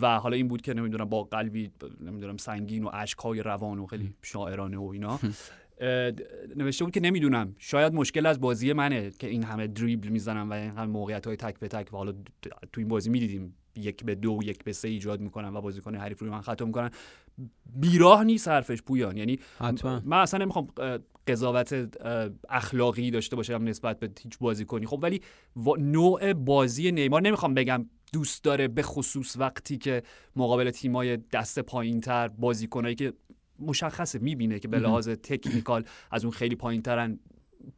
و 0.00 0.18
حالا 0.18 0.36
این 0.36 0.48
بود 0.48 0.62
که 0.62 0.74
نمی‌دونم 0.74 1.04
با 1.04 1.22
قلبی 1.22 1.70
نمی‌دونم 2.00 2.36
سنگین 2.36 2.84
و 2.84 2.90
اشکای 2.92 3.42
روان 3.42 3.78
و 3.78 3.86
خیلی 3.86 4.14
شاعرانه 4.22 4.78
و 4.78 4.84
اینا. 4.84 5.18
نوشته 6.56 6.84
بود 6.84 6.94
که 6.94 7.00
نمی‌دونم. 7.00 7.54
شاید 7.58 7.94
مشکل 7.94 8.26
از 8.26 8.40
بازی 8.40 8.72
منه 8.72 9.10
که 9.10 9.26
این 9.26 9.44
همه 9.44 9.66
دریبل 9.66 10.08
می‌زنم 10.08 10.50
و 10.50 10.52
این 10.52 10.70
همه 10.70 10.86
موقعیت 10.86 11.26
های 11.26 11.36
تک 11.36 11.58
به 11.58 11.68
تک. 11.68 11.92
و 11.92 11.96
حالا 11.96 12.12
تو 12.72 12.80
این 12.80 12.88
بازی 12.88 13.10
می‌دیدیم 13.10 13.54
یک 13.76 14.04
به 14.04 14.14
دو 14.14 14.40
یک 14.44 14.64
به 14.64 14.72
سه 14.72 14.88
ایجاد 14.88 15.20
می‌کنن 15.20 15.56
و 15.56 15.60
بازیکن 15.60 15.94
حریف 15.94 16.18
روی 16.20 16.30
من 16.30 16.40
خطا 16.40 16.64
می‌کنن. 16.64 16.90
بیراه 17.74 18.24
نیست 18.24 18.48
حرفش 18.48 18.82
پویان. 18.82 19.16
یعنی 19.16 19.38
حتما. 19.58 20.02
من 20.04 20.18
اصلا 20.18 20.40
نمی‌خوام 20.44 20.68
قضاوت 21.26 21.96
اخلاقی 22.48 23.10
داشته 23.10 23.36
باشم 23.36 23.62
نسبت 23.64 23.98
به 23.98 24.10
هیچ 24.22 24.38
بازیکنی. 24.38 24.86
خب 24.86 24.98
ولی 25.02 25.20
نوع 25.78 26.32
بازی 26.32 26.92
نیمار 26.92 27.22
نمی‌خوام 27.22 27.54
بگم 27.54 27.86
دوست 28.12 28.44
داره 28.44 28.68
به 28.68 28.82
خصوص 28.82 29.36
وقتی 29.38 29.78
که 29.78 30.02
مقابل 30.36 30.70
تیمای 30.70 31.16
دست 31.16 31.58
پایین 31.58 32.00
تر 32.00 32.28
بازیکنایی 32.28 32.94
که 32.94 33.12
مشخصه 33.60 34.18
می‌بینه 34.18 34.58
که 34.58 34.68
به 34.68 34.78
لحاظ 34.78 35.08
تکنیکال 35.08 35.84
از 36.10 36.24
اون 36.24 36.32
خیلی 36.32 36.56
پایین 36.56 36.82
ترن 36.82 37.18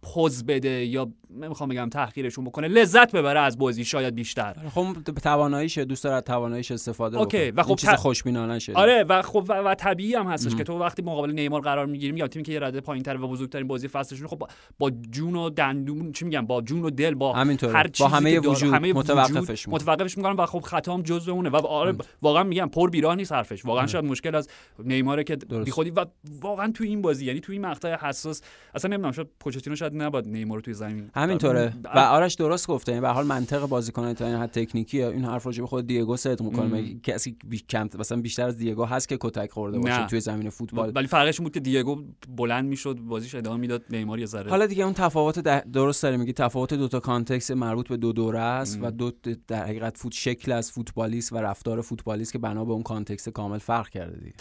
پوز 0.03 0.45
بده 0.47 0.85
یا 0.85 1.09
نمی‌خوام 1.31 1.69
بگم 1.69 1.89
تحقیرشون 1.89 2.45
بکنه 2.45 2.69
لذت 2.69 3.13
ببره 3.13 3.41
از 3.41 3.59
بازی 3.59 3.85
شاید 3.85 4.15
بیشتر. 4.15 4.57
خب 4.75 4.97
تواناییش 5.23 5.79
دوست 5.79 6.05
داره 6.05 6.21
تواناییش 6.21 6.71
استفاده 6.71 7.19
اوکی 7.19 7.51
و 7.51 7.63
خب 7.63 7.75
چیز 7.75 7.91
خوشبینانه 7.91 8.59
شده 8.59 8.77
آره 8.77 9.05
و 9.05 9.23
خب 9.23 9.45
و, 9.49 9.53
و 9.53 9.75
طبیعی 9.75 10.15
هم 10.15 10.27
هستش 10.27 10.55
که 10.55 10.65
تو 10.65 10.79
وقتی 10.79 11.03
مقابل 11.03 11.31
نیمار 11.33 11.61
قرار 11.61 11.87
می‌گیری 11.87 12.19
یا 12.19 12.29
تیمی 12.29 12.45
که 12.45 12.53
یه 12.53 12.61
رده 12.61 12.81
پایینتر 12.81 13.17
و 13.17 13.29
بزرگترین 13.29 13.67
بازی 13.67 13.89
فصلشون 13.89 14.27
خب 14.27 14.39
با, 14.39 14.49
با 14.79 14.91
جون 14.91 15.37
و 15.37 15.51
دندون 15.51 16.13
چی 16.13 16.25
میگم؟ 16.25 16.47
با 16.47 16.63
جون 16.63 16.83
و 16.83 16.91
دل 16.91 17.15
با 17.15 17.33
هر 17.33 17.91
با 18.01 18.09
همه 18.09 18.39
وجود 18.39 18.75
همه 18.75 18.93
متوقفش 18.93 19.69
متوقفش 19.69 20.17
می‌کنن 20.17 20.37
و 20.37 20.47
خب 20.47 20.61
خطا 20.61 20.95
هم 20.95 21.03
جزء 21.03 21.33
اونه 21.33 21.49
و 21.49 21.57
آره 21.57 21.95
واقعا 22.23 22.43
میگم 22.43 22.69
پر 22.69 22.91
بیراه 22.91 23.15
نیست 23.15 23.33
حرفش. 23.33 23.65
واقعا 23.65 23.87
شاید 23.87 24.05
مشکل 24.05 24.35
از 24.35 24.49
نیماره 24.85 25.25
که 25.25 25.37
بی 25.37 25.71
خودی 25.71 25.91
و 25.91 26.05
واقعا 26.41 26.73
تو 26.73 26.85
این 26.85 27.03
بازی 27.03 27.27
یعنی 27.27 27.41
تو 27.41 27.53
این 27.53 27.67
مقطع 27.67 27.95
حساس 27.95 28.43
اصلا 28.75 28.91
نمی‌دونم 28.91 29.13
شاید 29.13 29.29
رو 29.73 29.77
شاید 29.77 30.03
نباید 30.03 30.29
نیمار 30.29 30.61
توی 30.61 30.75
زمین 30.75 31.11
همینطوره. 31.15 31.73
و 31.95 31.99
آرش 31.99 32.35
درست 32.35 32.67
گفته. 32.67 32.93
یعنی 32.93 33.01
به 33.01 33.09
حال 33.09 33.27
منطق 33.27 33.67
بازیکن 33.67 34.13
تا 34.13 34.27
این 34.27 34.37
حد 34.37 34.51
تکنیکی 34.51 35.03
این 35.03 35.25
حرف 35.25 35.43
رو 35.43 35.53
به 35.53 35.67
خود 35.67 35.87
دیه‌گو 35.87 36.17
صدق 36.17 36.43
می‌کنه. 36.43 36.95
کسی 37.01 37.37
بی... 37.45 37.59
کم 37.59 37.89
مثلا 37.99 38.21
بیشتر 38.21 38.47
از 38.47 38.57
دیه‌گو 38.57 38.85
هست 38.85 39.09
که 39.09 39.17
کتک 39.21 39.51
خورده 39.51 39.79
باشه 39.79 40.07
توی 40.07 40.21
زمین 40.21 40.51
فوتبال؟ 40.51 40.93
ولی 40.95 41.07
فرقش 41.07 41.41
بود 41.41 41.53
که 41.53 41.61
دیه‌گو 41.61 42.03
بلند 42.37 42.65
می‌شد 42.65 42.99
بازیش 42.99 43.35
ادامه 43.35 43.61
می‌داد 43.61 43.83
نیمار 43.91 44.19
یه 44.19 44.27
ذره. 44.27 44.51
حالا 44.51 44.67
دیگه 44.67 44.85
اون 44.85 44.95
تفاوت 44.95 45.39
درست 45.73 46.03
داره. 46.03 46.17
میگی 46.17 46.33
تفاوت 46.33 46.75
دو 46.75 46.89
تا 46.89 47.01
context 47.01 47.51
مربوط 47.51 47.89
به 47.89 47.97
دو 47.97 48.13
دوره 48.13 48.39
است 48.39 48.79
و 48.83 48.91
دو 48.91 49.13
در 49.49 49.65
حقیقت 49.65 49.97
دو 49.97 50.13
شکل 50.13 50.53
از 50.53 50.73
فوتبالیست 50.73 51.33
و 51.33 51.37
رفتار 51.37 51.81
فوتبالیست 51.81 52.33
که 52.33 52.39
بنا 52.39 52.65
به 52.65 52.73
اون 52.73 52.83
context 52.83 53.29
کامل 53.29 53.59
فرق 53.59 53.89
کرده 53.89 54.19
دیگه. 54.19 54.35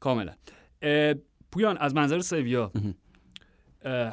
کاملا. 0.00 0.32
پویان 1.52 1.76
از 1.76 1.94
منظر 1.94 2.20
سویا 2.20 2.72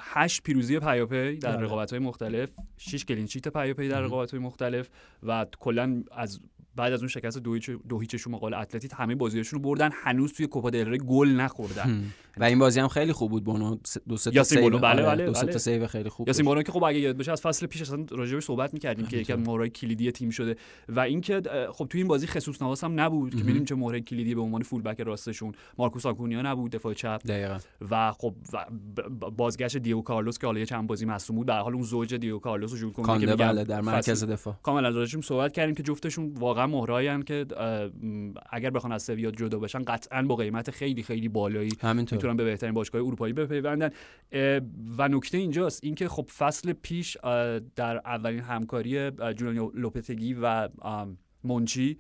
هشت 0.02 0.44
پیروزی 0.44 0.80
پیاپی 0.80 1.38
در 1.38 1.52
بله. 1.52 1.66
رقابت 1.66 1.92
های 1.92 2.00
مختلف 2.00 2.50
شش 2.78 3.06
clean 3.06 3.27
sheet 3.27 3.48
پیاپی 3.48 3.90
در 3.90 4.02
رقابت 4.02 4.32
های 4.32 4.40
مختلف 4.40 4.90
و 5.24 5.46
کلا 5.60 6.04
از 6.12 6.40
بعد 6.76 6.94
از 6.94 7.00
اون 7.00 7.08
شکست 7.08 7.38
دو 7.38 7.54
هیچ 7.54 7.70
دو 7.70 8.00
هیچشون 8.00 8.34
مقابل 8.34 8.54
اتلتیکو 8.54 8.92
همه 8.96 9.16
بازیاشون 9.16 9.60
رو 9.60 9.70
بردن. 9.70 9.90
هنوز 9.94 10.34
توی 10.34 10.48
کوپا 10.48 10.70
دل 10.70 10.84
ری 10.84 10.98
گل 10.98 11.28
نخوردن. 11.28 12.04
و 12.40 12.44
این 12.44 12.60
بازی 12.60 12.80
هم 12.80 12.88
خیلی 12.88 13.12
خوب 13.12 13.32
بود. 13.32 13.44
بونو 13.44 13.78
دو 14.10 14.18
سه 14.18 14.32
تا 14.32 14.44
save 14.44 14.80
بله 14.80 15.04
بله 15.04 15.26
دو 15.26 15.34
سه 15.34 15.40
تا 15.40 15.48
بله. 15.48 15.58
save 15.58 15.88
خیلی 15.88 16.10
خوب 16.10 16.28
یاسین 16.28 16.46
بونو 16.46 16.62
که 16.62 16.72
خب 16.72 16.84
اگه 16.84 17.00
یاد 17.00 17.18
بشه 17.18 17.32
از 17.32 17.42
فصل 17.42 17.68
پیش 17.68 17.82
اصلا 17.82 18.06
راجعش 18.12 18.44
صحبت 18.44 18.74
می‌کردیم 18.74 19.06
که 19.06 19.18
یکی 19.18 19.34
از 19.34 19.40
مهره‌های 19.40 19.70
کلیدی 19.70 20.12
تیم 20.12 20.30
شده 20.30 20.56
و 20.90 21.00
اینکه 21.00 21.42
خب 21.72 21.88
توی 21.90 22.02
این 22.02 22.08
بازی 22.08 22.28
خصوص 22.28 22.62
نواس 22.62 22.84
هم 22.84 23.00
نبود 23.00 23.36
که 23.36 23.44
می‌دونیم 23.44 23.66
چه 23.66 23.76
مهره 23.76 24.02
کلیدی 24.02 24.36
به 24.36 24.42
عنوان 24.42 24.62
فول 24.62 24.82
بک 24.82 25.02
راستشون. 25.02 25.52
مارکوس 25.78 26.06
آکونیا 26.06 26.42
نبود 26.42 26.72
دفاع 26.72 26.94
چپ. 26.94 27.22
دقیقاً. 27.28 27.58
و 27.92 28.12
خب 28.12 28.34
بازگشت 29.38 29.78
دیو 29.78 30.02
کارلوس 30.02 30.38
که 30.38 30.48
حالا 30.48 30.66
چند 30.66 30.88
بازی 30.88 31.06
مصدوم 31.06 31.36
بود. 31.36 31.48
به 31.48 31.54
حال 31.54 31.74
اون 31.74 31.84
زوج 31.84 32.16
دیو 32.16 32.40
کارلوس 32.40 32.72
رو 32.72 32.78
جور 32.78 32.94
که 32.94 33.36
بله 33.36 33.64
در 33.64 33.82
مرکز 33.82 34.24
دفاع. 34.24 34.56
کاملا 34.64 34.90
راجعش 34.90 35.26
صحبت 35.26 35.54
کردیم 35.54 35.76
که 35.76 35.84
جفتشون 35.84 36.34
واقعا 36.40 36.68
مهرایی 36.68 37.24
که 37.24 37.46
اگر 38.50 38.70
بخوان 38.70 38.92
از 38.92 39.04
سویا 39.04 39.32
جدا 39.32 39.60
بشن 39.60 39.84
قطعا 39.84 40.24
با 40.24 40.36
قیمت 40.36 40.72
خیلی 40.72 41.04
خیلی 41.04 41.28
بالایی 41.28 41.72
می‌تونن 42.28 42.38
به 42.38 42.52
بهترین 42.52 42.74
باشگاه 42.74 43.02
اروپایی 43.02 43.34
بپیوندن. 43.34 43.90
و 44.98 45.08
نکته 45.08 45.38
اینجاست 45.38 45.84
اینکه 45.84 46.08
خب 46.08 46.30
فصل 46.38 46.74
پیش 46.74 47.18
در 47.76 47.98
اولین 47.98 48.40
همکاری 48.40 49.12
جولن 49.12 49.72
لوپتگی 49.74 50.34
و 50.42 50.70
مونچی 51.44 51.98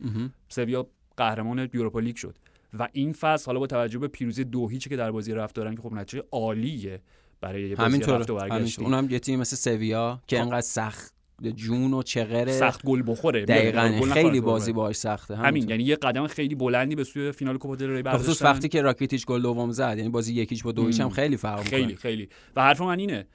سویا 0.50 0.88
قهرمان 1.18 1.70
یوروپا 1.74 2.00
لیگ 2.00 2.16
شد. 2.16 2.38
و 2.80 2.88
این 2.94 3.14
فصل 3.14 3.46
حالا 3.46 3.60
با 3.60 3.68
توجه 3.68 4.00
به 4.00 4.08
پیروزی 4.08 4.44
دو 4.44 4.68
هیچی 4.68 4.90
که 4.90 4.96
در 4.96 5.12
بازی 5.12 5.34
رفت 5.34 5.56
دارن 5.56 5.76
که 5.76 5.82
خب 5.82 5.94
نتیجه 5.94 6.24
عالیه 6.32 7.02
برای 7.42 7.76
بازی 7.76 8.00
رفت 8.00 8.30
و 8.30 8.36
برگشت 8.36 8.80
اونم 8.80 9.08
یه 9.10 9.20
تیم 9.20 9.40
مثل 9.40 9.56
سویا 9.56 10.22
که 10.28 10.36
خب. 10.36 10.42
انقدر 10.42 10.62
سخت 10.62 11.17
جون 11.56 11.94
و 11.94 12.04
چغره 12.04 12.52
سخت 12.52 12.86
گل 12.86 13.04
بخوره. 13.08 13.46
دقیقاً 13.46 14.02
خیلی 14.14 14.42
بازی 14.42 14.74
باهاش 14.74 14.96
سخته. 14.96 15.36
همین 15.36 15.70
یعنی 15.70 15.84
یه 15.84 15.96
قدم 15.96 16.28
خیلی 16.28 16.56
بلندی 16.56 16.96
به 16.96 17.04
سوی 17.04 17.32
فینال 17.32 17.58
کوپا 17.58 17.76
دل 17.76 17.90
ری 17.90 18.04
خصوص 18.04 18.42
وقتی 18.42 18.70
که 18.70 18.82
راکیتیچ 18.82 19.26
گل 19.26 19.42
دوم 19.42 19.72
زد 19.72 19.96
یعنی 19.98 20.10
بازی 20.10 20.34
یکیش 20.34 20.64
با 20.64 20.72
دویش 20.72 21.00
هم 21.00 21.10
خیلی 21.10 21.38
فرق 21.38 21.62
خیلی 21.62 21.96
خیلی. 21.96 22.30
و 22.56 22.62
حرف 22.62 22.82
من 22.82 23.00
اینه 23.00 23.28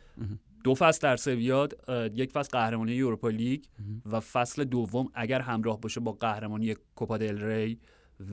دو 0.64 0.75
فصل 0.75 1.00
در 1.02 1.16
سویاد 1.16 1.76
یک 2.14 2.32
فصل 2.32 2.50
قهرمانی 2.59 3.02
اروپا 3.02 3.28
لیگ 3.28 3.62
و 4.12 4.21
فصل 4.21 4.64
دوم 4.64 5.09
اگر 5.14 5.40
همراه 5.40 5.80
باشه 5.80 6.00
با 6.00 6.12
قهرمانی 6.12 6.75
کوپا 6.94 7.18
دل 7.18 7.44
ری 7.44 7.78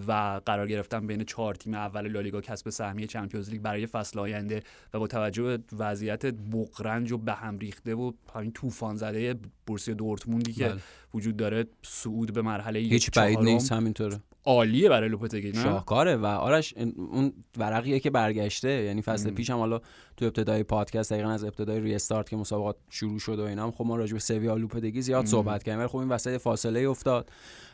و 0.08 0.42
قرار 0.46 0.68
گرفتن 0.68 1.08
بین 1.08 1.24
چهار 1.24 1.56
تیم 1.56 1.74
اول 1.74 2.08
لالیگا 2.08 2.42
کسب 2.42 2.70
سهمیه 2.70 3.08
چمپیونز 3.08 3.50
لیگ 3.50 3.62
برای 3.62 3.86
فصل 3.86 4.20
آینده 4.20 4.64
و 4.94 5.00
با 5.00 5.08
توجه 5.08 5.44
به 5.44 5.60
وضعیت 5.78 6.26
بغرنج 6.26 7.12
و 7.12 7.18
به 7.18 7.34
هم 7.34 7.60
ریخته 7.60 7.96
و 7.96 8.12
همین 8.36 8.52
طوفان 8.52 8.96
زده 8.96 9.36
بورسی 9.68 9.94
دورتموندی 9.94 10.54
که 10.54 10.70
بله. 10.70 10.80
وجود 11.14 11.38
داره 11.38 11.66
صعود 11.84 12.34
به 12.34 12.42
مرحله 12.42 12.80
هیچ 12.80 13.12
بعید 13.12 13.40
نیست 13.40 13.72
همینطوره. 13.72 14.20
عالیه 14.46 14.90
برای 14.90 15.10
لوپتگی 15.10 15.54
شاهکاره 15.54 16.16
و 16.16 16.26
آرش 16.26 16.74
اون 16.98 17.34
ورقیه 17.58 18.00
که 18.00 18.10
برگشته 18.10 18.70
یعنی 18.70 19.02
فصل 19.02 19.32
پیش 19.32 19.50
هم 19.50 19.58
حالا 19.58 19.80
تو 20.18 20.26
ابتدای 20.26 20.64
پادکست 20.64 21.14
دقیقا 21.14 21.30
از 21.30 21.44
ابتدای 21.44 21.80
ریستارت 21.80 22.30
که 22.30 22.36
مسابقات 22.36 22.76
شروع 22.90 23.20
شد 23.20 23.40
و 23.40 23.44
اینا 23.44 23.64
هم 23.64 23.72
خب 23.72 23.86
ما 23.86 23.96
راجع 23.96 24.14
به 24.14 24.20
سویا 24.20 24.56
لوپتگی 24.56 25.02
زیاد 25.02 25.26
صحبت 25.26 25.64
کردیم 25.64 25.80
ولی 25.80 25.88
خب 25.88 25.98
این 25.98 26.10
وسط 26.10 26.38
فاصله 26.38 26.80
افتاد. 26.80 27.30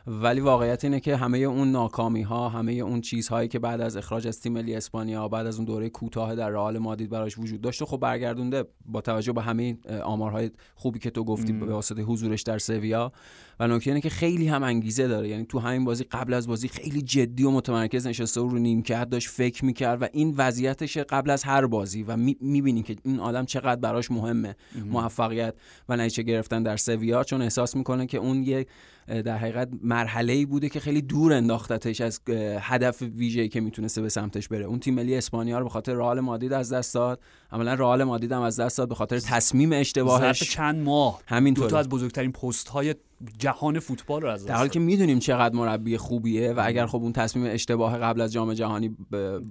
ولی 0.08 0.40
واقعیت 0.40 0.84
اینه 0.84 1.00
که 1.00 1.16
همه 1.16 1.38
اون 1.38 1.72
ناکامی 1.72 2.22
ها 2.22 2.50
همه 2.50 2.72
اون 2.72 3.02
چیزهایی 3.02 3.48
که 3.48 3.60
بعد 3.60 3.82
از 3.82 3.98
اخراج 3.98 4.28
از 4.28 4.42
تیم 4.42 4.54
ملی 4.54 4.76
اسپانیا 4.76 5.28
بعد 5.28 5.48
از 5.48 5.56
اون 5.56 5.66
دوره 5.66 5.90
کوتاه 5.90 6.36
در 6.36 6.50
رئال 6.50 6.78
مادید 6.78 7.10
براش 7.10 7.38
وجود 7.38 7.62
داشت 7.62 7.84
خب 7.84 7.98
برگردونده 7.98 8.64
با 8.86 9.02
توجه 9.02 9.34
به 9.34 9.42
همه 9.42 9.78
آمارهای 10.04 10.52
خوبی 10.76 11.00
که 11.00 11.10
تو 11.10 11.24
گفتی 11.24 11.54
به 11.54 11.66
واسطه 11.66 12.02
حضورش 12.02 12.42
در 12.42 12.58
سویا. 12.58 13.12
و 13.60 13.68
نکته 13.68 13.92
اینه 13.92 14.02
که 14.02 14.10
خیلی 14.10 14.48
هم 14.48 14.64
انگیزه 14.64 15.08
داره. 15.08 15.30
یعنی 15.30 15.46
تو 15.46 15.60
همین 15.60 15.86
بازی 15.86 16.04
قبل 16.04 16.34
از 16.34 16.48
بازی 16.48 16.68
خیلی 16.68 17.02
جدی 17.02 17.44
و 17.44 17.52
متمرکز 17.52 18.08
نشسته 18.08 18.42
و 18.42 18.48
رو 18.48 18.60
نیمکت 18.60 19.10
داشت 19.10 19.30
فکر 19.30 19.66
می‌کرد 19.66 20.02
و 20.02 20.08
این 20.14 20.34
وضعیتش 20.38 20.98
قبل 20.98 21.30
از 21.30 21.44
هر 21.44 21.66
بازی 21.66 22.04
و 22.04 22.18
می‌بینی 22.42 22.84
که 22.84 22.96
این 23.04 23.20
آدم 23.20 23.46
چقدر 23.46 23.82
براش 23.82 24.12
مهمه 24.12 24.56
موفقیت 24.86 25.56
و 25.90 25.96
نتیجه 25.98 26.24
گرفتن 26.24 26.64
در 26.64 26.78
سویا. 26.78 27.24
چون 27.24 27.42
احساس 27.42 27.76
می‌کنه 27.76 28.06
که 28.06 28.18
اون 28.18 28.44
یه 28.44 28.66
در 29.08 29.38
حقیقت 29.38 29.70
مرحله 29.82 30.46
بوده 30.46 30.70
که 30.70 30.80
خیلی 30.80 31.02
دور 31.02 31.34
انداختتش 31.34 32.02
از 32.02 32.22
هدف 32.60 33.02
ویژه‌ای 33.02 33.50
که 33.50 33.62
می‌تونسته 33.62 34.02
به 34.02 34.10
سمتش 34.10 34.48
بره. 34.48 34.66
اون 34.66 34.80
تیم 34.80 34.94
ملی 34.94 35.16
اسپانیا 35.16 35.60
رو 35.60 35.64
به 35.64 35.70
خاطر 35.70 35.94
رئال 35.94 36.20
مادید 36.20 36.54
از 36.54 36.74
دست 36.74 36.94
داد. 36.94 37.20
عملا 37.56 37.74
رئال 37.74 38.04
مادید 38.04 38.32
هم 38.32 38.42
از 38.42 38.60
دست 38.60 38.78
داد 38.78 38.90
به 38.90 38.96
خاطر 38.96 39.20
تصمیم 39.20 39.74
اشتباهش. 39.74 40.44
چند 40.52 40.84
ماه. 40.84 41.22
همینطور 41.28 41.66
دو 41.66 41.72
تا 41.72 41.78
از 41.78 41.90
بزرگترین 41.90 42.32
پست 42.32 42.70
های 42.70 42.96
جهان 43.38 43.80
فوتبال 43.80 44.22
رو 44.22 44.30
از 44.30 44.46
در 44.46 44.56
حالی 44.56 44.70
که 44.70 44.80
می‌دونیم 44.80 45.20
چقدر 45.20 45.56
مربی 45.56 45.98
خوبیه 45.98 46.54
و 46.54 46.62
اگر 46.66 46.86
خب 46.86 46.98
اون 46.98 47.14
تصمیم 47.14 47.46
اشتباه 47.50 47.98
قبل 47.98 48.22
از 48.22 48.34
جام 48.34 48.54
جهانی 48.54 48.96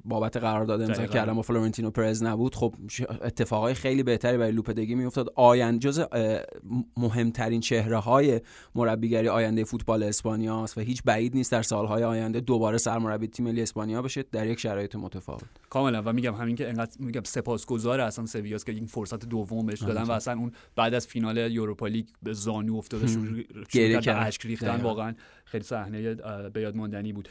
بابت 0.04 0.37
قرارداد 0.37 0.82
امضا 0.82 1.06
کردن 1.06 1.34
با 1.34 1.42
فلورنتینو 1.42 1.90
پرز 1.90 2.23
نبود 2.23 2.54
خب 2.54 2.75
اتفاقای 3.23 3.75
خیلی 3.75 4.02
بهتری 4.02 4.38
برای 4.38 4.52
لوپتگی 4.52 4.94
میافتاد. 4.94 5.32
آینده 5.34 5.78
جز 5.78 6.02
مهمترین 6.96 7.61
چهره 7.61 7.99
های 7.99 8.40
مربیگری 8.75 9.28
آینده 9.28 9.64
فوتبال 9.64 10.02
اسپانیا 10.02 10.62
است 10.62 10.78
و 10.78 10.80
هیچ 10.80 11.02
بعید 11.02 11.34
نیست 11.34 11.52
در 11.52 11.62
سالهای 11.62 12.04
آینده 12.04 12.40
دوباره 12.40 12.78
سرمربی 12.78 13.26
تیم 13.26 13.44
ملی 13.44 13.62
اسپانیا 13.62 14.02
بشه 14.02 14.25
در 14.32 14.46
یک 14.46 14.61
شرایط 14.61 14.96
متفاوت. 14.96 15.42
کاملا. 15.70 16.02
و 16.04 16.12
میگم 16.12 16.34
همین 16.34 16.56
که 16.56 16.68
انقدر 16.68 16.96
میگم 16.99 17.23
سپاسگزار 17.25 17.93
اصلا 18.00 18.26
سویاس 18.26 18.64
که 18.64 18.72
این 18.72 18.86
فرصت 18.86 19.24
دوم 19.24 19.66
بهش 19.66 19.82
دادن 19.82 20.02
و 20.02 20.10
اصلا 20.10 20.38
اون 20.38 20.52
بعد 20.76 20.94
از 20.94 21.06
فینال 21.06 21.36
یوروپا 21.36 21.86
لیگ 21.86 22.06
به 22.22 22.32
زانو 22.32 22.76
افتاده 22.76 23.06
گریه 23.70 24.00
کرد 24.00 24.26
اشک 24.26 24.46
ریختن 24.46 24.80
واقعا 24.80 25.14
خیلی 25.54 25.64
صحنه 25.64 26.14
به 26.52 26.61
یاد 26.61 26.76
ماندنی 26.76 27.12
بود. 27.12 27.28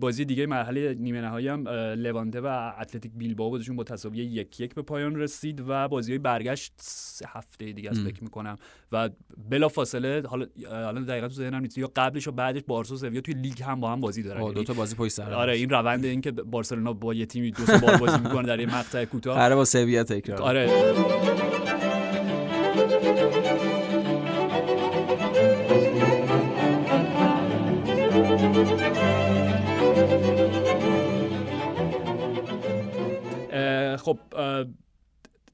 بازی 0.00 0.24
دیگه 0.24 0.46
مرحله 0.46 0.94
نیمه 0.94 1.20
نهایی 1.20 1.48
هم 1.48 1.68
لوانته 1.68 2.40
و 2.40 2.72
اتلتیک 2.80 3.12
بیلبائو 3.16 3.50
بودشون 3.50 3.76
با 3.76 3.84
تساوی 3.84 4.18
یک 4.18 4.60
یک 4.60 4.74
به 4.74 4.82
پایان 4.82 5.16
رسید 5.16 5.64
و 5.68 5.88
بازی 5.88 6.12
های 6.12 6.18
برگشت 6.18 6.72
سه 6.76 7.26
هفته 7.28 7.72
دیگه 7.72 7.90
از 7.90 8.00
فکر 8.00 8.24
می‌کنم. 8.24 8.58
و 8.92 9.10
بلا 9.50 9.68
فاصله 9.68 10.22
حالا 10.26 10.46
حالا 10.70 11.00
دقیقا 11.00 11.28
تو 11.28 11.34
ذهنم 11.34 11.60
نیست 11.60 11.78
یا 11.78 11.90
قبلش 11.96 12.28
و 12.28 12.32
بعدش 12.32 12.62
بارسا 12.66 12.96
سویا 12.96 13.20
توی 13.20 13.34
لیگ 13.34 13.62
هم 13.62 13.80
با 13.80 13.92
هم 13.92 14.00
بازی 14.00 14.22
دارن. 14.22 14.40
دو 14.40 14.46
یعنی 14.46 14.64
تا 14.64 14.72
بازی 14.72 14.96
پشت 14.96 15.12
سر 15.12 15.32
آره 15.32 15.52
این 15.52 15.70
روند 15.70 16.04
این 16.04 16.20
که 16.20 16.30
بارسلونا 16.30 16.92
با 16.92 17.14
یه 17.14 17.26
تیمی 17.26 17.50
دو 17.50 17.64
تا 17.64 17.78
بار 17.78 17.96
بازی 17.96 18.18
می‌کنه 18.18 18.46
در 18.46 18.60
یه 18.60 18.66
مقطع 18.66 19.04
کوتاه. 19.04 19.38
آره 19.38 19.54
با 19.54 19.64
سویا 19.64 20.04
تکرار. 20.04 20.42
آره. 20.42 20.70
خب 34.02 34.18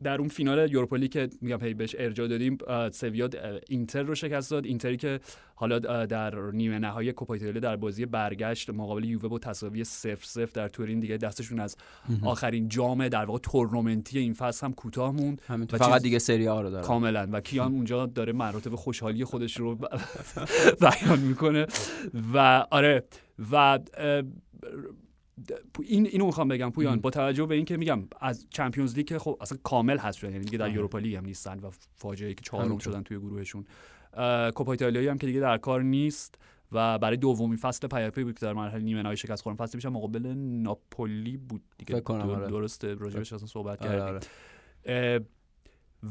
در 0.03 0.19
اون 0.19 0.29
فینال 0.29 0.73
یوروپا 0.73 0.99
که 0.99 1.29
میگم 1.41 1.61
هی 1.61 1.75
بهش 1.75 1.97
ارجاع 1.99 2.29
دادیم 2.29 2.59
سویا 2.93 3.29
اینتر 3.69 4.03
رو 4.03 4.15
شکست 4.15 4.51
داد. 4.51 4.65
اینتری 4.65 4.97
که 4.97 5.21
حالا 5.55 5.79
در 6.07 6.41
نیمه 6.51 6.79
نهایی 6.79 7.13
کوپا 7.13 7.37
در 7.37 7.77
بازی 7.77 8.07
برگشت 8.07 8.71
مقابل 8.71 9.05
یووه 9.05 9.29
با 9.29 9.39
تساوی 9.39 9.85
0 9.85 10.19
0 10.25 10.47
در 10.55 10.69
تورین. 10.69 11.01
دیگه 11.01 11.17
دستشون 11.17 11.61
از 11.61 11.77
آخرین 12.23 12.69
جام 12.69 13.09
در 13.09 13.25
واقع 13.25 13.39
تورنمنتی 13.39 14.19
این 14.19 14.35
فصل 14.35 14.67
هم 14.67 14.73
کوتاه 14.73 15.13
موند. 15.13 15.41
فقط 15.71 16.03
دیگه 16.03 16.19
سری 16.19 16.49
آ 16.49 16.63
رو 16.63 16.71
داره 16.71 16.87
کاملا. 16.87 17.29
و 17.33 17.41
کیان 17.41 17.73
اونجا 17.79 18.07
داره 18.07 18.33
مراتب 18.33 18.75
خوشحالی 18.75 19.25
خودش 19.25 19.57
رو 19.57 19.79
بیان 20.81 21.19
می‌کنه. 21.19 21.67
و 22.35 22.67
آره 22.71 23.05
و 23.53 23.79
این 25.83 26.07
اینو 26.07 26.27
می‌خوام 26.27 26.49
بگم 26.49 26.71
پویان 26.71 27.01
با 27.01 27.11
توجه 27.11 27.47
به 27.47 27.55
اینکه 27.55 27.77
میگم 27.77 28.03
از 28.21 28.47
چمپیونز 28.51 28.97
لیگ 28.97 29.07
که 29.07 29.19
خب 29.19 29.39
اصلا 29.41 29.59
کامل 29.63 29.99
هست 29.99 30.19
شدن 30.19 30.33
یعنی 30.33 30.45
دیگه 30.45 30.59
در 30.59 30.71
یوروپا 30.71 30.99
لیگ 30.99 31.15
هم 31.15 31.25
نیستن 31.25 31.59
و 31.59 31.71
فاجعه 31.97 32.35
که 32.35 32.41
چهارم 32.45 32.79
شدن 32.79 33.03
توی 33.03 33.19
گروهشون 33.19 33.65
کوپا 34.55 34.73
ایتالیایی 34.73 35.09
هم 35.09 35.19
که 35.19 35.27
دیگه 35.27 35.41
در 35.41 35.59
کار 35.59 35.83
نیست 35.83 36.39
و 36.73 36.99
برای 36.99 37.17
دومین 37.17 37.57
فصل 37.57 37.89
پیاپی 37.89 38.25
بود 38.25 38.39
که 38.39 38.47
در 38.47 38.53
مرحله 38.53 38.83
نیمه 38.83 39.03
نهایی 39.03 39.17
شکست 39.17 39.43
خوردن 39.43 39.65
فصل 39.65 39.79
میشه 39.79 39.89
مقابل 39.89 40.27
ناپولی 40.37 41.37
بود 41.37 41.63
دیگه 41.79 42.03
آره. 42.07 42.47
درسته 42.47 42.95
راجبش 42.95 43.33
اصلا 43.33 43.47
صحبت 43.47 43.83
آره، 43.83 43.91
کردیم 43.91 44.21
آره. 44.87 45.25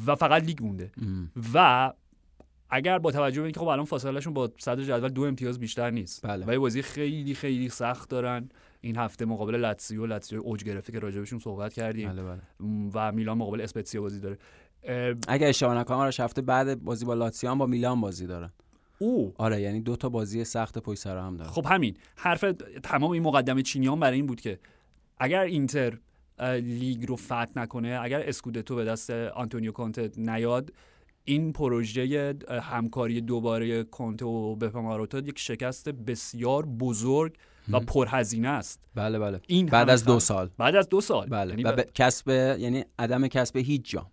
و 0.06 0.16
فقط 0.16 0.44
لیگ 0.44 0.64
مونده. 0.64 0.92
و 1.54 1.94
اگر 2.70 3.00
با 3.00 3.12
توجه 3.12 3.42
به 3.42 3.46
اینکه 3.46 3.60
خب 3.60 3.68
الان 3.68 3.86
فاصلهشون 3.86 4.34
با 4.34 4.52
صدر 4.58 4.84
جدول 4.84 5.10
دو 5.10 5.24
امتیاز 5.24 5.60
بیشتر 5.60 5.90
نیست 5.90 6.28
بله. 6.28 6.46
و 6.46 6.52
یه 6.52 6.60
بازی 6.60 6.82
خیلی 6.82 7.36
خیلی 7.36 7.70
سخت 7.70 8.10
دارن 8.10 8.50
این 8.88 8.98
هفته 8.98 9.26
مقابل 9.26 9.56
لاتسیو 9.56 10.06
لاتسیو 10.06 10.42
اوج 10.44 10.64
گرفته 10.64 10.92
که 10.94 11.00
راجبشون 11.00 11.40
صحبت 11.40 11.74
کردیم. 11.74 12.10
بله 12.10 12.24
بله. 12.24 12.42
و 12.94 13.12
میلان 13.12 13.38
مقابل 13.38 13.62
اسپتسیا 13.62 14.02
بازی 14.02 14.20
داره. 14.20 14.38
اگه 15.28 15.48
اشتباه 15.48 15.78
نکنم 15.78 15.98
آرش 15.98 16.20
هفته 16.20 16.42
بعد 16.42 16.84
بازی 16.84 17.06
با 17.06 17.14
لاتسیو 17.14 17.50
هم 17.50 17.58
با 17.58 17.66
میلان 17.66 18.02
بازی 18.02 18.28
دارن. 18.28 18.52
او؟ 19.00 19.34
آره 19.38 19.62
یعنی 19.62 19.82
دو 19.82 19.96
تا 19.96 20.10
بازی 20.10 20.44
سخت 20.44 20.78
پشت 20.78 21.00
سر 21.00 21.18
هم 21.18 21.38
دارن. 21.38 21.50
خب 21.50 21.66
همین. 21.70 21.98
حرف 22.16 22.46
تمام 22.84 23.12
این 23.12 23.24
مقدمه 23.24 23.62
چینیان 23.62 24.00
برای 24.00 24.16
این 24.16 24.26
بود 24.26 24.42
که 24.42 24.60
اگر 25.18 25.42
اینتر 25.42 25.98
لیگ 26.62 27.06
رو 27.08 27.16
فتح 27.16 27.52
نکنه 27.56 28.00
اگر 28.02 28.22
اسکودتو 28.28 28.76
به 28.76 28.86
دست 28.86 29.10
آنتونیو 29.10 29.72
کونته 29.72 30.12
نیاد 30.18 30.74
این 31.24 31.54
پروژه 31.54 32.36
همکاری 32.62 33.22
دوباره 33.22 33.84
کونته 33.84 34.26
و 34.26 34.56
بپه 34.56 34.82
ماروتا 34.82 35.20
یک 35.20 35.40
شکست 35.40 35.90
بسیار 35.90 36.66
بزرگ 36.66 37.36
و 37.72 37.80
پرهزینه 37.80 38.48
است. 38.48 38.80
بله 38.96 39.20
بله. 39.20 39.40
این 39.48 39.66
بعد 39.66 39.90
از 39.90 40.06
دو 40.06 40.20
سال- 40.20 40.50
بعد 40.58 40.76
از 40.76 40.90
دو 40.90 41.02
سال. 41.02 41.28
بله. 41.28 41.50
یعنی 41.50 41.64
و 41.64 41.72
ب- 41.72 41.92
کسب 41.94 42.30
یعنی 42.60 42.86
عدم 43.00 43.28
کسب 43.28 43.58
هیچ 43.58 43.90
جام. 43.92 44.06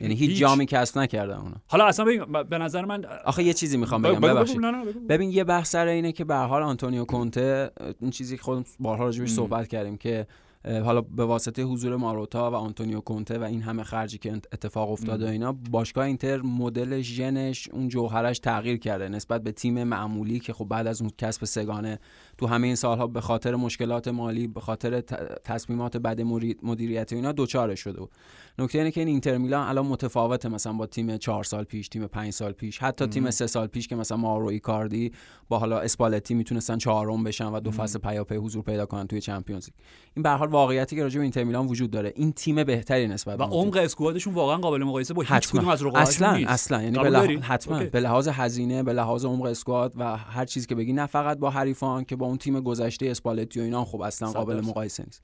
یعنی 0.00 0.14
هیچ, 0.14 0.30
هیچ. 0.30 0.38
جامی 0.38 0.66
کسب 0.66 0.98
نکردن 0.98 1.36
اونا. 1.36 1.54
حالا 1.66 1.86
اصلا 1.86 2.04
ببین 2.04 2.24
به 2.42 2.58
نظر 2.58 2.84
من 2.84 3.04
آخه 3.24 3.42
یه 3.42 3.52
چیزی 3.52 3.76
می‌خوام 3.76 4.02
بگم 4.02 4.20
ببخشید. 4.20 4.60
ببین 5.08 5.30
یه 5.30 5.44
بحث 5.44 5.70
سر 5.70 5.86
اینه 5.86 6.12
که 6.12 6.24
به 6.24 6.34
هر 6.34 6.46
حال 6.46 6.62
آنتونیو 6.62 7.04
کونته 7.04 7.70
این 8.00 8.10
چیزی 8.10 8.36
که 8.36 8.42
خودم 8.42 8.64
بارها 8.80 9.04
راجبش 9.04 9.28
ام. 9.30 9.36
صحبت 9.36 9.68
کردیم 9.68 9.96
که 9.96 10.26
حالا 10.64 11.00
به 11.00 11.24
واسطه 11.24 11.62
حضور 11.62 11.96
ماروتا 11.96 12.50
و 12.50 12.54
آنتونیو 12.54 13.00
کونته 13.00 13.38
و 13.38 13.42
این 13.42 13.62
همه 13.62 13.82
خرجی 13.82 14.18
که 14.18 14.32
اتفاق 14.32 14.90
افتاده. 14.90 15.30
اینا 15.30 15.52
باشگاه 15.52 16.04
اینتر 16.04 16.42
مثل 16.42 17.00
ژنش 17.00 17.68
اون 17.68 17.88
جوهرش 17.88 18.38
تغییر 18.38 18.76
کرده 18.78 19.08
نسبت 19.08 19.42
به 19.42 19.52
تیم 19.52 19.84
معمولی 19.84 20.40
که 20.40 20.52
خب 20.52 20.64
بعد 20.64 20.86
از 20.86 21.02
اون 21.02 21.10
کسب 21.18 21.44
سه‌گانه 21.44 21.98
تو 22.38 22.46
همه 22.46 22.66
این 22.66 22.76
سالها 22.76 23.06
به 23.06 23.20
خاطر 23.20 23.54
مشکلات 23.54 24.08
مالی 24.08 24.46
به 24.46 24.60
خاطر 24.60 25.00
تصمیمات 25.44 25.96
بد 25.96 26.20
مدیر- 26.20 26.56
مدیریتی 26.62 27.14
اینا 27.14 27.32
دوچاره 27.32 27.74
شده 27.74 28.00
بود 28.00 28.10
نکته 28.58 28.78
اینه 28.78 28.90
که 28.90 29.00
این 29.00 29.08
اینتر 29.08 29.38
میلان 29.38 29.68
الان 29.68 29.86
متفاوته 29.86 30.48
مثلا 30.48 30.72
با 30.72 30.86
تیم 30.86 31.16
چهار 31.16 31.44
سال 31.44 31.64
پیش 31.64 31.88
تیم 31.88 32.06
پنج 32.06 32.32
سال 32.32 32.52
پیش 32.52 32.78
حتی 32.78 33.06
تیم. 33.06 33.30
سه 33.30 33.46
سال 33.46 33.66
پیش 33.66 33.88
که 33.88 33.96
مثلا 33.96 34.16
مائورو 34.16 34.46
ایکاردی 34.46 35.12
با 35.48 35.58
حالا 35.58 35.78
اسپالتی 35.78 36.34
می‌تونستن 36.34 36.78
چهارم 36.78 37.24
بشن 37.24 37.46
و 37.46 37.60
دو. 37.60 37.70
فصل 37.70 37.98
پیاپی 37.98 38.34
حضور 38.34 38.62
پیدا 38.62 38.86
کنن 38.86 39.06
توی 39.06 39.20
Champions 39.20 39.64
League 39.64 39.74
این 40.14 40.22
به 40.22 40.28
واقعیتی 40.50 40.96
که 40.96 41.02
راجع 41.02 41.16
به 41.16 41.22
اینتر 41.22 41.44
میلان 41.44 41.66
وجود 41.66 41.90
داره 41.90 42.12
این 42.16 42.32
تیم 42.32 42.64
بهتری 42.64 43.08
نسبت 43.08 43.40
و. 43.40 43.42
عمق 43.42 43.76
squad 43.76 44.08
شون 44.08 44.34
واقعا 44.34 44.56
قابل 44.56 44.84
مقایسه 44.84 45.14
با 45.14 45.22
هیچ. 45.22 45.48
کدوم 45.48 45.68
از 45.68 45.82
رقاباشون 45.82 46.02
اصلا 46.02 46.36
نیست 46.36 46.50
اصلا 46.50 46.82
یعنی. 46.82 47.10
داری؟ 47.10 47.36
حتما 47.36 47.76
اوکی. 47.76 47.88
به 47.88 48.00
لحاظ 48.00 48.28
هزینه 48.28 48.82
به 48.82 48.92
لحاظ 48.92 49.24
عمق 49.24 49.44
اسکواد 49.44 49.92
و 49.96 50.16
هر 50.16 50.44
چیزی 50.44 50.66
که 50.66 50.74
بگی 50.74 50.92
نه 50.92 51.06
فقط 51.06 51.38
با 51.38 51.50
حریفان 51.50 52.04
که 52.04 52.16
با 52.16 52.26
اون 52.26 52.38
تیم 52.38 52.60
گذشته 52.60 53.06
اسپالتی 53.06 53.60
و 53.60 53.62
اینا 53.62 53.84
خب 53.84 54.00
اصلا 54.00 54.30
قابل. 54.30 54.60
مقایسه 54.60 55.04
نیست 55.04 55.22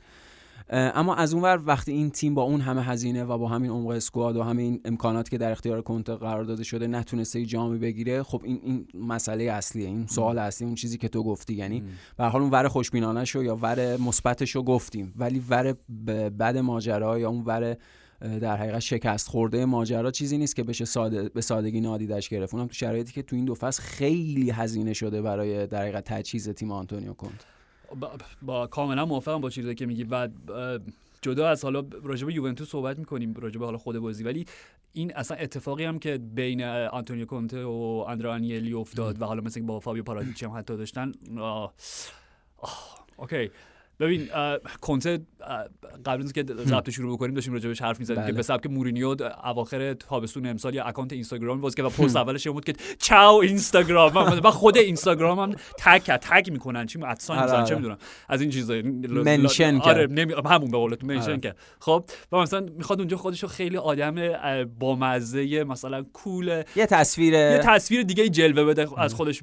اما 0.68 1.14
از 1.14 1.34
اونور 1.34 1.62
وقتی 1.66 1.92
این 1.92 2.10
تیم 2.10 2.34
با 2.34 2.42
اون 2.42 2.60
همه 2.60 2.82
هزینه 2.82 3.24
و 3.24 3.38
با 3.38 3.48
همین 3.48 3.70
عمق 3.70 3.86
اسکواد 3.88 4.36
و 4.36 4.42
همین 4.42 4.80
امکاناتی 4.84 5.30
که 5.30 5.38
در 5.38 5.52
اختیار 5.52 5.82
کنته 5.82 6.14
قرار 6.14 6.44
داده 6.44 6.64
شده 6.64 6.86
نتونسته 6.86 7.40
یه 7.40 7.46
جامی 7.46 7.78
بگیره 7.78 8.22
خب 8.22 8.40
این 8.44 8.60
این 8.62 8.86
مسئله 8.94 9.44
اصلیه 9.44 9.86
این 9.86 10.06
سوال 10.06 10.38
اصلی 10.38 10.66
اون 10.66 10.74
چیزی 10.74 10.98
که 10.98 11.08
تو 11.08 11.22
گفتی. 11.22 11.54
یعنی. 11.54 11.82
به 12.16 12.24
هر 12.24 12.30
حال 12.30 12.42
اون 12.42 12.50
ور 12.50 12.68
خوشبینانه 12.68 13.24
شو 13.24 13.42
یا 13.42 13.56
ور 13.56 13.96
مثبتش 13.96 14.50
رو 14.50 14.62
گفتیم 14.62 15.14
ولی 15.16 15.42
ور 15.48 15.72
ب- 15.72 15.76
بد 16.38 16.56
ماجرا 16.58 17.18
یا 17.18 17.28
اون 17.28 17.42
ور 17.44 17.76
در 18.20 18.56
حقیقت 18.56 18.78
شکست 18.78 19.28
خورده 19.28 19.64
ماجرا 19.64 20.10
چیزی 20.10 20.38
نیست 20.38 20.56
که 20.56 20.62
بشه 20.62 20.84
ساده 20.84 21.28
به 21.28 21.40
سادگی 21.40 21.80
نادیدش 21.80 22.28
گرفت. 22.28 22.54
اونم 22.54 22.66
تو 22.66 22.74
شرایطی 22.74 23.12
که 23.12 23.22
تو 23.22 23.36
این 23.36 23.44
دو 23.44 23.54
فصل 23.54 23.82
خیلی 23.82 24.50
هزینه 24.50 24.92
شده 24.92 25.22
برای 25.22 25.66
در 25.66 25.82
حقیقت 25.82 26.04
تجهیز 26.04 26.48
تیم 26.48 26.70
آنتونیو 26.72 27.12
کونت 27.12 27.46
با, 28.00 28.10
با 28.42 28.66
کاملا 28.66 29.06
موافقم 29.06 29.40
با 29.40 29.50
چیزی 29.50 29.74
که 29.74 29.86
میگی 29.86 30.06
و 30.10 30.28
جدا 31.22 31.48
از 31.48 31.64
حالا 31.64 31.84
راجع 32.02 32.26
به 32.26 32.34
یوونتوس 32.34 32.70
صحبت 32.70 32.98
می‌کنیم 32.98 33.34
راجع 33.34 33.58
به 33.58 33.64
حالا 33.64 33.78
خود 33.78 33.98
بازی 33.98 34.24
ولی 34.24 34.46
این 34.92 35.14
اصلا 35.14 35.36
اتفاقی 35.36 35.84
هم 35.84 35.98
که 35.98 36.18
بین 36.18 36.62
آنتونیو 36.64 37.26
کونته 37.26 37.64
و 37.64 38.04
آندرا 38.08 38.32
آنیلی 38.32 38.72
افتاد 38.72 39.22
و 39.22 39.24
حالا 39.24 39.42
مثل 39.42 39.60
با 39.60 39.80
فابیو 39.80 40.02
پاراتیچی 40.02 40.46
هم 40.46 40.52
حتی 40.58 40.76
داشتن 40.76 41.12
آه. 41.38 41.74
آه. 42.58 43.06
اوکی 43.16 43.50
ببین 44.00 44.28
کنته 44.80 45.20
قبل 46.06 46.22
از 46.22 46.32
که 46.32 46.44
ضبط 46.66 46.90
شروع 46.90 47.16
بکنیم 47.16 47.34
داشتیم 47.34 47.52
راجبش 47.52 47.82
حرف 47.82 47.98
می‌زدیم 47.98 48.16
بله. 48.16 48.26
که 48.26 48.32
به 48.32 48.42
سبک 48.42 48.66
مورینیو 48.66 49.16
اواخر 49.44 49.94
تابستون 49.94 50.46
امسال 50.46 50.74
یه 50.74 50.86
اکانت 50.86 51.12
اینستاگرام 51.12 51.60
باز 51.60 51.74
که 51.74 51.82
و 51.82 51.88
پست 51.98 52.16
اولش 52.16 52.48
بود 52.48 52.64
که 52.64 52.72
چاو 52.98 53.42
اینستاگرام. 53.42 54.12
من 54.14 54.50
خود 54.50 54.76
اینستاگرام 54.76 55.38
هم 55.38 55.56
تگ 55.78 56.16
تگ 56.16 56.50
می‌کنن. 56.52 56.86
چی؟ 56.86 57.02
ادساین 57.02 57.40
آره، 57.40 57.50
می‌زنن. 57.50 57.64
چه 57.64 57.74
آره. 57.74 57.76
می‌دونم. 57.76 57.98
از 58.28 58.40
این 58.40 58.50
چیزا 58.50 58.74
منشن 59.24 59.76
آره. 59.76 60.06
نمی... 60.06 60.34
همون 60.46 60.70
به 60.70 60.76
قول 60.76 60.94
تو 60.94 61.06
منشن 61.06 61.30
آره. 61.30 61.40
کرد. 61.40 61.56
خب 61.80 62.04
و 62.32 62.36
مثلا 62.36 62.60
می‌خواد 62.60 62.98
اونجا 62.98 63.16
خودش 63.16 63.42
رو 63.42 63.48
خیلی 63.48 63.76
آدم 63.76 64.14
اه، 64.18 64.64
بامزه 64.64 65.64
مثلا 65.64 66.02
کول 66.12 66.62
یه 66.76 66.86
تصویر 66.86 67.32
یه 67.32 67.60
تصویر 67.64 68.02
دیگه 68.02 68.28
جلوه 68.28 68.64
بده. 68.64 69.00
از 69.00 69.14
خودش 69.14 69.42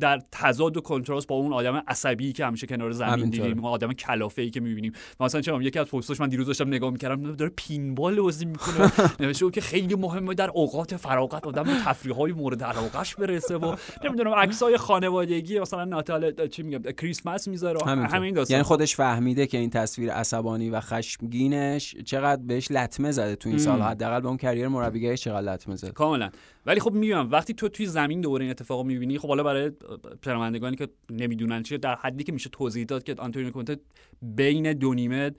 در 0.00 0.20
تضاد 0.32 0.76
و 0.76 0.80
کنتراست 0.80 1.26
با 1.26 1.34
اون 1.34 1.52
آدم 1.52 1.82
عصبی 1.88 2.32
که 2.32 2.46
همیشه 2.46 2.66
کنار 2.66 2.92
زمین 2.92 3.49
دیدیم 3.50 3.64
اون 3.64 3.74
آدم 3.74 3.92
کلافه 3.92 4.42
ای 4.42 4.50
که 4.50 4.60
می‌بینیم. 4.60 4.92
مثلا 5.20 5.40
چه 5.40 5.54
یکی 5.62 5.78
از 5.78 5.86
پستاش 5.86 6.20
من 6.20 6.28
دیروز 6.28 6.46
داشتم 6.46 6.68
نگاه 6.68 6.90
می‌کردم 6.90 7.32
داره 7.32 7.52
پینبال 7.56 8.20
بازی 8.20 8.44
می‌کنه. 8.44 8.92
نوشته 9.20 9.50
که 9.50 9.60
خیلی 9.60 9.94
مهمه 9.94 10.34
در 10.34 10.50
اوقات 10.50 10.96
فراغت 10.96 11.46
آدم 11.46 11.62
به 11.62 11.72
تفریح 11.84 12.14
های 12.14 12.32
مورد 12.32 12.62
علاقش 12.64 13.14
برسه 13.14 13.56
و 13.56 13.76
نمی‌دونم 14.04 14.30
عکسای 14.30 14.76
خانوادگی 14.76 15.60
مثلا 15.60 15.84
ناتال 15.84 16.48
چی 16.48 16.62
میگم 16.62 16.92
کریسمس 16.92 17.48
می‌ذاره. 17.48 17.80
همین 17.86 18.34
داستان. 18.34 18.54
یعنی 18.54 18.62
خودش 18.62 18.96
فهمیده 18.96 19.46
که 19.46 19.58
این 19.58 19.70
تصویر 19.70 20.12
عصبانی 20.12 20.70
و 20.70 20.80
خشمگینش 20.80 21.96
چقدر 22.04 22.42
بهش 22.42 22.70
لطمه 22.70 23.10
زده 23.10 23.36
تو 23.36 23.48
این. 23.48 23.58
سال 23.58 23.82
حداقل 23.82 24.20
به 24.20 24.28
اون 24.28 24.36
کریر 24.36 24.68
مربیگریش 24.68 25.20
چقدر 25.20 25.52
لطمه 25.52 25.76
زده. 25.76 25.90
کاملا. 25.90 26.30
ولی 26.66 26.80
خب 26.80 26.92
میگم 26.92 27.30
وقتی 27.30 27.54
تو 27.54 27.68
توی 27.68 27.86
زمین 27.86 28.20
دوباره 28.20 28.44
این 28.44 28.50
اتفاقو 28.50 28.82
می‌بینی 28.82 29.18
خب 29.18 29.28
حالا 29.28 29.42
برای 29.42 29.70
شنوندگانی 30.24 30.76
که 30.76 30.88
نمی‌دونن 31.10 31.62
چیه 31.62 31.78
در 31.78 31.94
حدی 31.94 32.24
که 32.24 32.32
میشه 32.32 32.50
توضیح 32.50 32.84
داد 32.84 33.02
که 33.02 33.14
آنتونیو 33.40 33.52
کونته 33.52 33.76
بین 34.22 34.72
دو 34.72 34.94
نیمه 34.94 35.30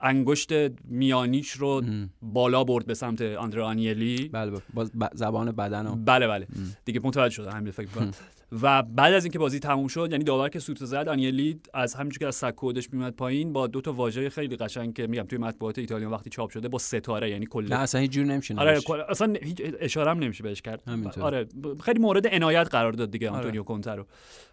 انگشت 0.00 0.52
میانیش 0.84 1.50
رو 1.50 1.68
ام. 1.68 2.10
بالا 2.22 2.64
برد 2.64 2.86
به 2.86 2.94
سمت 2.94 3.22
آندرا 3.22 3.66
آنیلی 3.66 4.28
بله 4.28 4.50
با 4.74 4.84
ب- 4.84 5.14
زبان 5.14 5.52
بدن 5.52 5.86
و 5.86 5.96
بله 5.96 6.26
بله 6.28 6.46
ام. 6.56 6.76
دیگه 6.84 7.00
متوجه 7.04 7.34
شده 7.34 7.50
همین 7.52 7.72
فکر 7.72 7.86
کنم 7.86 8.10
و 8.62 8.82
بعد 8.82 9.14
از 9.14 9.24
اینکه 9.24 9.38
بازی 9.38 9.58
تموم 9.58 9.88
شد 9.88 10.08
یعنی 10.10 10.24
داور 10.24 10.48
که 10.48 10.58
سوت 10.58 10.84
زد 10.84 11.08
آنیلی 11.08 11.60
از 11.74 11.94
همینجور 11.94 12.18
که 12.18 12.26
از 12.26 12.34
سکودش 12.34 12.92
میومد 12.92 13.12
پایین 13.12 13.52
با 13.52 13.66
دو 13.66 13.80
تا 13.80 13.92
واژه 13.92 14.30
خیلی 14.30 14.56
قشنگ 14.56 14.94
که 14.94 15.06
میگم 15.06 15.22
توی 15.22 15.38
مطبوعات 15.38 15.78
ایتالیا 15.78 16.10
وقتی 16.10 16.30
چاپ 16.30 16.50
شده 16.50 16.68
با 16.68 16.78
ستاره 16.78 17.30
یعنی 17.30 17.46
کل 17.46 17.66
نه 17.68 17.78
اصلا 17.78 18.00
هیچ 18.00 18.10
جور 18.10 18.24
نمیشه 18.24 18.54
آره 18.54 18.80
اصلا 19.08 19.34
هیچ 19.42 19.62
اشاره 19.80 20.10
هم 20.10 20.18
نمیشه 20.18 20.42
بهش 20.42 20.62
کرد 20.62 20.82
همینطور. 20.86 21.22
آره 21.22 21.46
خیلی 21.84 21.98
مورد 21.98 22.26
عنایت 22.26 22.68
قرار 22.70 22.92
داد 22.92 23.10
دیگه 23.10 23.30
آره. 23.30 23.36
آنتونیو 23.36 23.64
رو 23.96 24.06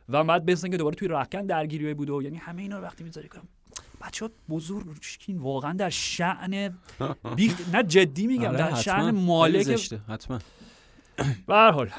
و 0.09 0.23
بعد 0.23 0.51
مثل 0.51 0.69
که 0.69 0.77
دوباره 0.77 0.95
توی 0.95 1.07
رخکن 1.07 1.45
درگیری 1.45 1.93
بود 1.93 2.09
و 2.09 2.21
یعنی 2.21 2.37
همه 2.37 2.61
اینا 2.61 2.77
رو 2.77 2.83
وقتی 2.83 3.03
می‌ذاری 3.03 3.27
کنم 3.27 3.47
بچه 4.01 4.29
بزرگ 4.49 4.87
این 5.27 5.37
واقعا 5.37 5.73
در 5.73 5.89
شعن 5.89 6.77
بیخ... 7.35 7.75
نه 7.75 7.83
جدی 7.83 8.27
میگم 8.27 8.47
آره، 8.47 8.57
در. 8.57 8.75
شعن 8.75 9.11
مالک 9.11 9.93
حتما 10.09 10.39
به 11.47 11.53
هر 11.53 11.71
حال 11.71 11.89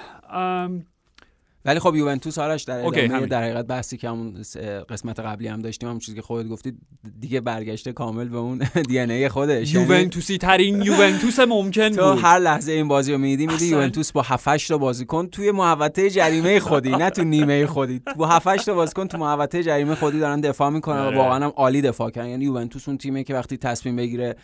ولی 1.65 1.79
خب 1.79 1.95
یوونتوس 1.97 2.39
آرش 2.39 2.63
در 2.63 2.87
ادامه. 2.87 3.27
در 3.27 3.43
حقیقت 3.43 3.67
بحثی 3.67 3.97
که 3.97 4.09
همون 4.09 4.43
قسمت 4.89 5.21
قبلی 5.21 5.49
هم 5.49 5.63
داشتیم 5.63 5.89
همون 5.89 5.99
چیزی 5.99 6.17
که 6.17 6.23
خودت 6.23 6.49
گفتی 6.49 6.73
دیگه 7.21 7.41
برگشته 7.41 7.93
کامل 7.93 8.29
به 8.29 8.39
اون 8.39 8.59
دی 8.89 8.99
ان 8.99 9.11
ای 9.11 9.29
خودش 9.29 9.75
یعنی 9.75 9.87
یوونتوسی 9.87 10.39
ترین 10.39 10.83
یوونتوس 10.83 11.41
ممکن 11.41 11.91
تو 11.91 12.13
هر 12.13 12.39
لحظه 12.39 12.73
این 12.73 12.89
بازی 12.89 13.13
رو 13.13 13.19
میدی 13.19 13.47
میدی. 13.47 13.67
یوونتوس 13.67 14.13
با 14.13 14.23
7 14.23 14.69
تا 14.69 14.79
بازیکن 14.79 15.27
توی 15.27 15.51
محوطه 15.51 16.11
جریمه 16.11 16.61
خودی 16.61 16.91
نه 16.91 17.11
تو 17.11 17.25
نیمه 17.25 17.67
خودی 17.67 18.01
با 18.17 18.27
7 18.27 18.57
تا 18.57 18.75
بازیکن 18.75 19.07
تو 19.07 19.19
محوطه 19.19 19.63
جریمه 19.63 19.95
خودی 19.95 20.19
دارن 20.19 20.41
دفاع 20.41 20.71
می‌کنن 20.71 20.99
و 20.99 21.03
آره. 21.03 21.17
واقعا 21.17 21.45
هم 21.45 21.53
عالی 21.57 21.83
دفاع 21.83 22.11
کردن 22.11 22.29
یعنی 22.29 22.45
یوونتوس 22.45 22.89
اون 22.89 22.99
تیمه 22.99 23.25
که 23.25 23.35
وقتی 23.35 23.57
تصمیم 23.57 23.97
بگیره 23.97 24.37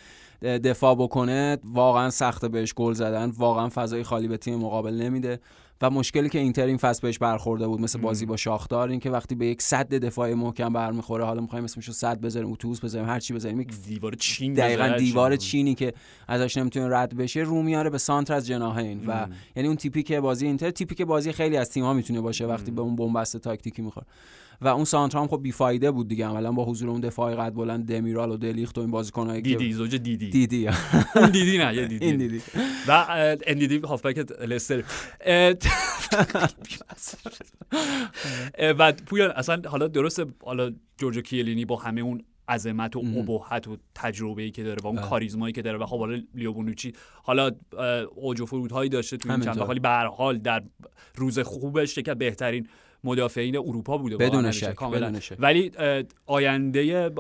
دفاع 0.43 0.95
بکنه 0.95 1.59
واقعا 1.65 2.11
سخته 2.11 2.49
بهش 2.49 2.75
گل 2.75 2.93
زدن 2.93 3.33
واقعا 3.39 3.69
فضای 3.69 4.03
خالی 4.03 4.29
به 4.29 4.37
تیم 4.37 4.55
مقابل 4.55 4.95
نمیده 4.95 5.41
و 5.83 5.91
مشکلی 5.91 6.29
که 6.29 6.39
اینتر 6.39 6.67
این 6.67 6.77
فصل 6.77 7.01
بهش 7.03 7.19
برخورده 7.19 7.67
بود 7.67 7.81
مثل 7.81 8.01
بازی 8.01 8.27
با 8.27 8.37
شاختار 8.37 8.89
این 8.89 9.01
که 9.01 9.11
وقتی 9.11 9.35
به 9.35 9.47
یک 9.47 9.63
صد 9.63 9.95
دفاعی 9.95 10.35
محکم 10.35 10.73
برمیخوره 10.73 11.25
حالا 11.25 11.41
می‌خوایم 11.41 11.65
اسمش 11.65 11.85
رو 11.85 11.93
صد 11.93 12.21
بذاریم 12.21 12.53
اتوبوس 12.53 12.81
بذاریم 12.81 13.09
هر 13.09 13.21
چی 13.21 13.35
بذاریم 13.35 13.61
یک 13.61 13.83
دیوار 13.87 14.15
چین 14.15 14.53
دقیقا 14.53 14.89
دیوار 14.99 15.37
چین. 15.37 15.49
چینی 15.51 15.75
که 15.75 15.93
ازش 16.29 16.57
نمی‌تونه 16.57 16.97
رد 16.97 17.17
بشه 17.17 17.41
رو 17.41 17.63
میاره 17.63 17.91
به 17.91 17.99
سانتر 17.99 18.35
از 18.35 18.47
جناحین 18.47 19.07
و. 19.07 19.27
یعنی 19.57 19.69
اون 19.69 19.77
تیپی 19.77 20.03
که 20.03 20.21
بازی 20.21 20.47
اینتر 20.47 20.71
تیپی 20.71 20.95
که 20.95 21.05
بازی 21.05 21.33
خیلی 21.33 21.57
از 21.57 21.71
تیم‌ها 21.71 21.93
می‌تونه 21.93 22.21
باشه 22.21 22.47
وقتی. 22.47 22.71
به 22.71 22.81
اون 22.81 22.97
بنبست 22.97 23.37
تاکتیکی 23.37 23.83
می‌خوره 23.83 24.07
و 24.61 24.69
اون 24.69 24.85
سانترا 24.85 25.21
هم 25.21 25.29
خب 25.29 25.43
بیفایده 25.43 25.91
بود 25.91 26.09
دیگه. 26.09 26.27
عملا 26.27 26.53
با 26.53 26.65
حضور 26.65 26.91
اون 26.91 27.01
دفاع 27.01 27.35
قد 27.35 27.55
بلند 27.55 27.87
دمیرال 27.87 28.31
و 28.31 28.37
دلیخت 28.37 28.79
و 28.79 28.81
این 28.81 28.91
بازیکنایی 28.91 29.43
که 29.43 29.49
دیدی 29.49 29.73
زوج 29.73 29.97
دیدی. 29.97 30.31
دیدی. 30.31 30.69
اون 31.17 31.31
دیدی 31.31 31.59
نه 31.59 31.75
یه 31.75 31.87
دیدی. 31.87 32.07
این 32.07 32.17
دیدی. 32.17 32.43
و 32.89 33.07
ان‌دیدی 33.47 33.79
هافبک 33.79 34.19
لستر. 34.41 34.85
و 38.79 38.93
پویان 38.93 39.31
اصلا 39.31 39.63
حالا 39.67 39.89
درسته 39.89 40.27
حالا 40.45 40.73
جورجو 40.99 41.21
کیلینی 41.21 41.65
با 41.65 41.77
همه 41.77 42.01
اون 42.01 42.25
عظمت 42.49 42.97
و. 42.97 42.99
ابهت 42.99 43.69
و 43.69 43.77
تجربه 43.95 44.43
ای 44.43 44.51
که 44.51 44.63
داره 44.63 44.83
و 44.83 44.87
اون 44.87 44.97
بله. 44.97 45.07
کاریزمایی 45.07 45.53
که 45.53 45.63
داره 45.63 45.79
و 45.79 45.87
خب 45.87 45.99
حالا 45.99 46.23
لئو 46.35 46.53
بونوچی 46.53 46.93
حالا 47.23 47.51
اوج 48.15 48.41
و 48.41 48.47
فرودهایی 48.47 48.91
داشته 48.91 49.17
تو 49.17 49.31
این. 49.31 49.41
چند 49.41 49.59
ولی 49.59 49.81
به 49.81 49.89
هر 49.89 50.07
حال 50.07 50.39
در 50.39 50.63
روز 51.15 51.39
خوبش 51.39 51.99
یکی 51.99 52.15
بهترین 52.15 52.69
مدافعین 53.05 53.57
اروپا 53.57 53.99
بوده 53.99 54.17
بدون 54.17 54.51
شک 54.51 54.75
کاملا 54.75 55.21
ولی 55.39 55.73
آینده 56.27 57.11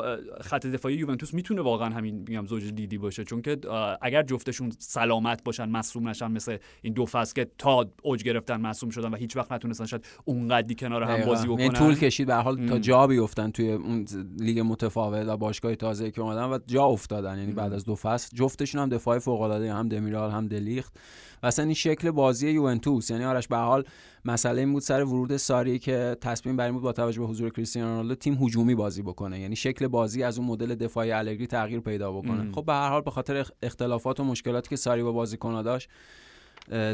خط 0.40 0.66
دفاعی 0.66 0.94
یوونتوس 0.94 1.34
می‌تونه 1.34 1.62
واقعا 1.62 1.88
همین 1.88 2.24
میگم 2.28 2.46
زوج 2.46 2.72
دیدی 2.72 2.98
باشه 2.98 3.24
چون 3.24 3.42
که 3.42 3.58
اگر 4.00 4.22
جفتشون 4.22 4.72
سلامت 4.78 5.44
باشن 5.44 5.68
مصوم 5.68 6.08
نشن 6.08 6.30
مثل 6.30 6.56
این 6.82 6.92
دو 6.92 7.06
فصل 7.06 7.34
که 7.34 7.50
تا 7.58 7.90
اوج 8.02 8.22
گرفتن 8.22 8.60
مصوم 8.60 8.90
شدن 8.90 9.10
و 9.10 9.16
هیچ 9.16 9.36
وقت 9.36 9.52
نتونستن 9.52 9.86
شاید 9.86 10.06
اونقدی 10.24 10.74
کنار 10.74 11.02
هم. 11.02 11.26
بازی 11.26 11.48
یعنی 11.48 11.68
بکنن 11.68 11.78
طول 11.78 11.94
کشید 11.94 12.26
به 12.26 12.34
حال 12.34 12.68
تا. 12.68 12.78
جا 12.78 13.06
بیفتن 13.06 13.50
توی 13.50 13.72
اون 13.72 14.06
لیگ 14.38 14.60
متفاوت 14.60 15.28
و 15.28 15.36
باشگاه 15.36 15.74
تازه 15.74 16.10
که 16.10 16.20
اومدن 16.20 16.44
و 16.44 16.58
جا 16.66 16.84
افتادن 16.84 17.38
یعنی 17.38 17.52
بعد. 17.52 17.72
از 17.72 17.84
دو 17.84 17.94
فصل 17.94 18.36
جفتشون 18.36 18.80
هم 18.80 18.88
دفاع 18.88 19.18
فوق 19.18 19.40
العاده 19.40 19.74
هم 19.74 19.88
دمیرال 19.88 20.30
هم 20.30 20.48
دلیخت 20.48 20.92
و 21.42 21.46
اصلا 21.46 21.64
این 21.64 21.74
شکل 21.74 22.10
بازی 22.10 22.50
یوونتوس. 22.50 23.10
یعنی 23.10 23.24
آرش 23.24 23.48
به 23.48 23.56
هر 23.56 23.64
حال 23.64 23.84
مسئله 24.24 24.60
این 24.60 24.72
بود 24.72 24.82
سر 24.82 25.04
ورود 25.04 25.36
ساری 25.36 25.78
که 25.78 26.16
تصمیم 26.20 26.56
بر 26.56 26.64
این 26.64 26.74
بود 26.74 26.82
با 26.82 26.92
توجه 26.92 27.20
به 27.20 27.26
حضور 27.26 27.50
کریستیانو 27.50 27.90
رونالدو 27.90 28.14
تیم 28.14 28.34
هجومی 28.34 28.74
بازی 28.74 29.02
بکنه. 29.02 29.40
یعنی 29.40 29.56
شکل 29.56 29.86
بازی 29.88 30.22
از 30.22 30.38
اون 30.38 30.48
مدل 30.48 30.74
دفاعی 30.74 31.12
الگری 31.12 31.46
تغییر 31.46 31.80
پیدا 31.80 32.12
بکنه. 32.12 32.40
ام. 32.40 32.52
خب 32.52 32.64
به 32.64 32.72
هر 32.72 32.88
حال 32.88 33.00
به 33.00 33.10
خاطر 33.10 33.42
اخ- 33.42 33.50
اختلافات 33.62 34.20
و 34.20 34.24
مشکلاتی 34.24 34.68
که 34.68 34.76
ساری 34.76 35.02
با 35.02 35.12
بازیکن‌ها 35.12 35.62
داشت 35.62 35.88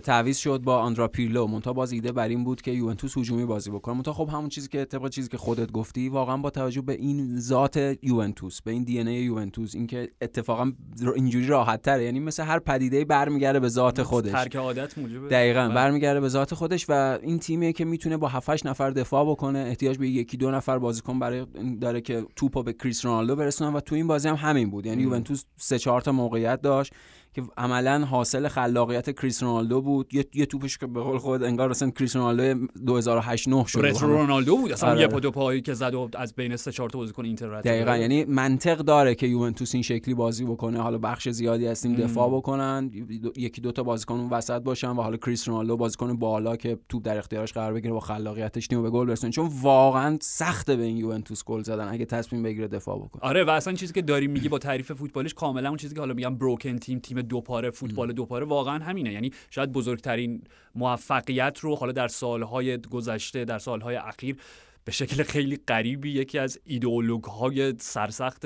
تعویض 0.02 0.36
شد 0.36 0.60
با 0.64 0.78
آندرا 0.78 1.08
پیرلو. 1.08 1.46
مونتا 1.46 1.72
باز 1.72 1.92
ایده 1.92 2.12
بر 2.12 2.28
این 2.28 2.44
بود 2.44 2.62
که 2.62 2.70
یوونتوس 2.70 3.18
هجومی 3.18 3.44
بازی 3.44 3.70
بکنه. 3.70 3.94
مونتا 3.94 4.12
خب 4.12 4.28
همون 4.32 4.48
چیزی 4.48 4.68
که 4.68 4.84
طبق 4.84 5.08
چیزی 5.08 5.28
که 5.28 5.36
خودت 5.36 5.72
گفتی 5.72 6.08
واقعا 6.08 6.36
با 6.36 6.50
توجه 6.50 6.80
به 6.80 6.92
این 6.92 7.40
ذات 7.40 7.96
یوونتوس 8.02 8.62
به 8.62 8.70
این 8.70 8.84
دی 8.84 9.00
ان 9.00 9.08
ای 9.08 9.14
یوونتوس 9.14 9.74
اینکه 9.74 10.10
اتفاقا 10.20 10.72
اینجوری 11.14 11.46
راحت 11.46 11.82
تره 11.82 12.04
یعنی 12.04 12.20
مثل 12.20 12.42
هر 12.42 12.58
پدیده 12.58 13.04
برمیگرده 13.04 13.60
به 13.60 13.68
ذات 13.68 14.02
خودش. 14.02 14.32
ترک 14.32 14.56
عادت 14.56 14.98
موجب 14.98 15.28
دقیقا 15.28 15.64
بله. 15.64 15.74
برمیگرده 15.74 16.20
به 16.20 16.28
ذات 16.28 16.54
خودش 16.54 16.86
و 16.88 17.18
این 17.22 17.38
تیمیه 17.38 17.72
که 17.72 17.84
می‌تونه 17.84 18.16
با 18.16 18.28
7 18.28 18.66
نفر 18.66 18.90
دفاع 18.90 19.30
بکنه. 19.30 19.58
احتیاج 19.58 19.98
به 19.98 20.08
یکی 20.08 20.36
دو 20.36 20.50
نفر 20.50 20.78
بازیکن 20.78 21.18
برای 21.18 21.46
داره 21.80 22.00
که 22.00 22.26
توپو 22.36 22.62
به 22.62 22.72
کریس 22.72 23.04
رونالدو 23.04 23.36
برسونن 23.36 23.74
و 23.74 23.80
تو 23.80 23.94
این 23.94 24.06
بازی 24.06 24.28
هم 24.28 24.34
همین 24.34 24.70
بود. 24.70 24.86
یعنی. 24.86 25.02
یوونتوس 25.02 25.44
سه 25.56 25.78
چهار 25.78 26.00
تا 26.00 26.12
موقعیت 26.12 26.60
داشت. 26.62 26.92
که 27.34 27.42
عملا 27.56 28.04
حاصل 28.04 28.48
خلاقیت 28.48 29.10
کریس 29.10 29.42
رونالدو 29.42 29.82
بود. 29.82 30.14
یه, 30.14 30.24
یه 30.34 30.46
توپش 30.46 30.78
که 30.78 30.86
به 30.86 31.00
قول 31.00 31.18
خود 31.18 31.42
انگار 31.42 31.70
اصلا 31.70 31.90
کریس 31.90 32.16
رونالدو 32.16 32.66
2008 32.86 33.48
9 33.48 33.64
شد. 33.66 33.80
retro 33.80 34.08
رونالدو 34.08 34.56
بود. 34.56 34.72
اصلا 34.72 34.90
آره. 34.90 35.00
یه 35.00 35.06
پا 35.06 35.20
دو 35.20 35.30
پایی 35.30 35.60
که 35.60 35.74
زد 35.74 35.94
و 35.94 36.08
از 36.16 36.34
بین 36.34 36.56
سه 36.56 36.72
چهار 36.72 36.90
تا 36.90 36.98
بازیکن 36.98 37.24
اینتر 37.24 37.48
رد. 37.48 37.64
دقیقا. 37.64 37.96
یعنی 37.96 38.24
منطق 38.24 38.78
داره 38.78 39.14
که 39.14 39.26
یوونتوس 39.26 39.74
این 39.74 39.82
شکلی 39.82 40.14
بازی 40.14 40.44
بکنه. 40.44 40.82
حالا 40.82 40.98
بخش 40.98 41.28
زیادی 41.28 41.66
از 41.66 41.82
تیم. 41.82 41.94
دفاع 41.94 42.30
بکنن. 42.30 42.90
یکی 43.36 43.60
دو 43.60 43.72
تا 43.72 43.82
بازیکن 43.82 44.14
اون 44.14 44.30
وسط 44.30 44.62
باشن 44.62 44.88
و 44.88 45.02
حالا 45.02 45.16
کریس 45.16 45.48
رونالدو 45.48 45.76
بازیکن 45.76 46.16
بالا 46.16 46.56
که 46.56 46.78
توپ 46.88 47.02
در 47.02 47.18
اختیارش 47.18 47.52
قرار 47.52 47.72
بگیره 47.72 47.92
با 47.92 48.00
خلاقیتش 48.00 48.66
تیمو 48.66 48.82
به 48.82 48.90
گل 48.90 49.06
برسونه 49.06 49.32
چون 49.32 49.50
واقعا 49.62 50.18
سخته 50.22 50.76
به 50.76 50.82
این 50.82 50.96
یوونتوس 50.96 51.44
گل 51.44 51.62
زدن 51.62 51.88
اگه 51.88 52.04
تصمیم 52.04 52.42
بگیره 52.42 52.68
دفاع 52.68 52.98
بکنه. 52.98 53.22
آره 53.22 53.44
و 53.44 53.50
اصلا 53.50 53.72
چیزی 53.72 53.92
که 53.92 54.02
داری 54.02 54.26
میگی 54.26 54.48
با 54.48 54.58
تعریف 54.58 54.92
فوتبالش 54.92 55.34
کاملا 55.34 55.68
اون 55.68 55.76
چیزی 55.76 55.94
که 55.94 56.00
حالا 56.00 56.14
میگم 56.14 56.38
بروکن 56.38 56.78
تیم 56.78 56.98
تیم 56.98 57.22
دو 57.24 57.40
پاره 57.40 57.70
فوتبال 57.70 58.12
دو 58.12 58.26
پاره 58.26 58.46
واقعا 58.46 58.78
همینه. 58.78 59.12
یعنی 59.12 59.30
شاید 59.50 59.72
بزرگترین 59.72 60.42
موفقیت 60.74 61.58
رو 61.58 61.76
حالا 61.76 61.92
در 61.92 62.08
سالهای 62.08 62.78
گذشته 62.78 63.44
در 63.44 63.58
سالهای 63.58 63.96
اخیر 63.96 64.36
به 64.84 64.92
شکل 64.92 65.22
خیلی 65.22 65.58
غریبی 65.68 66.10
یکی 66.10 66.38
از 66.38 66.60
ایدئولوگ 66.64 67.24
های 67.24 67.74
سرسخت 67.78 68.44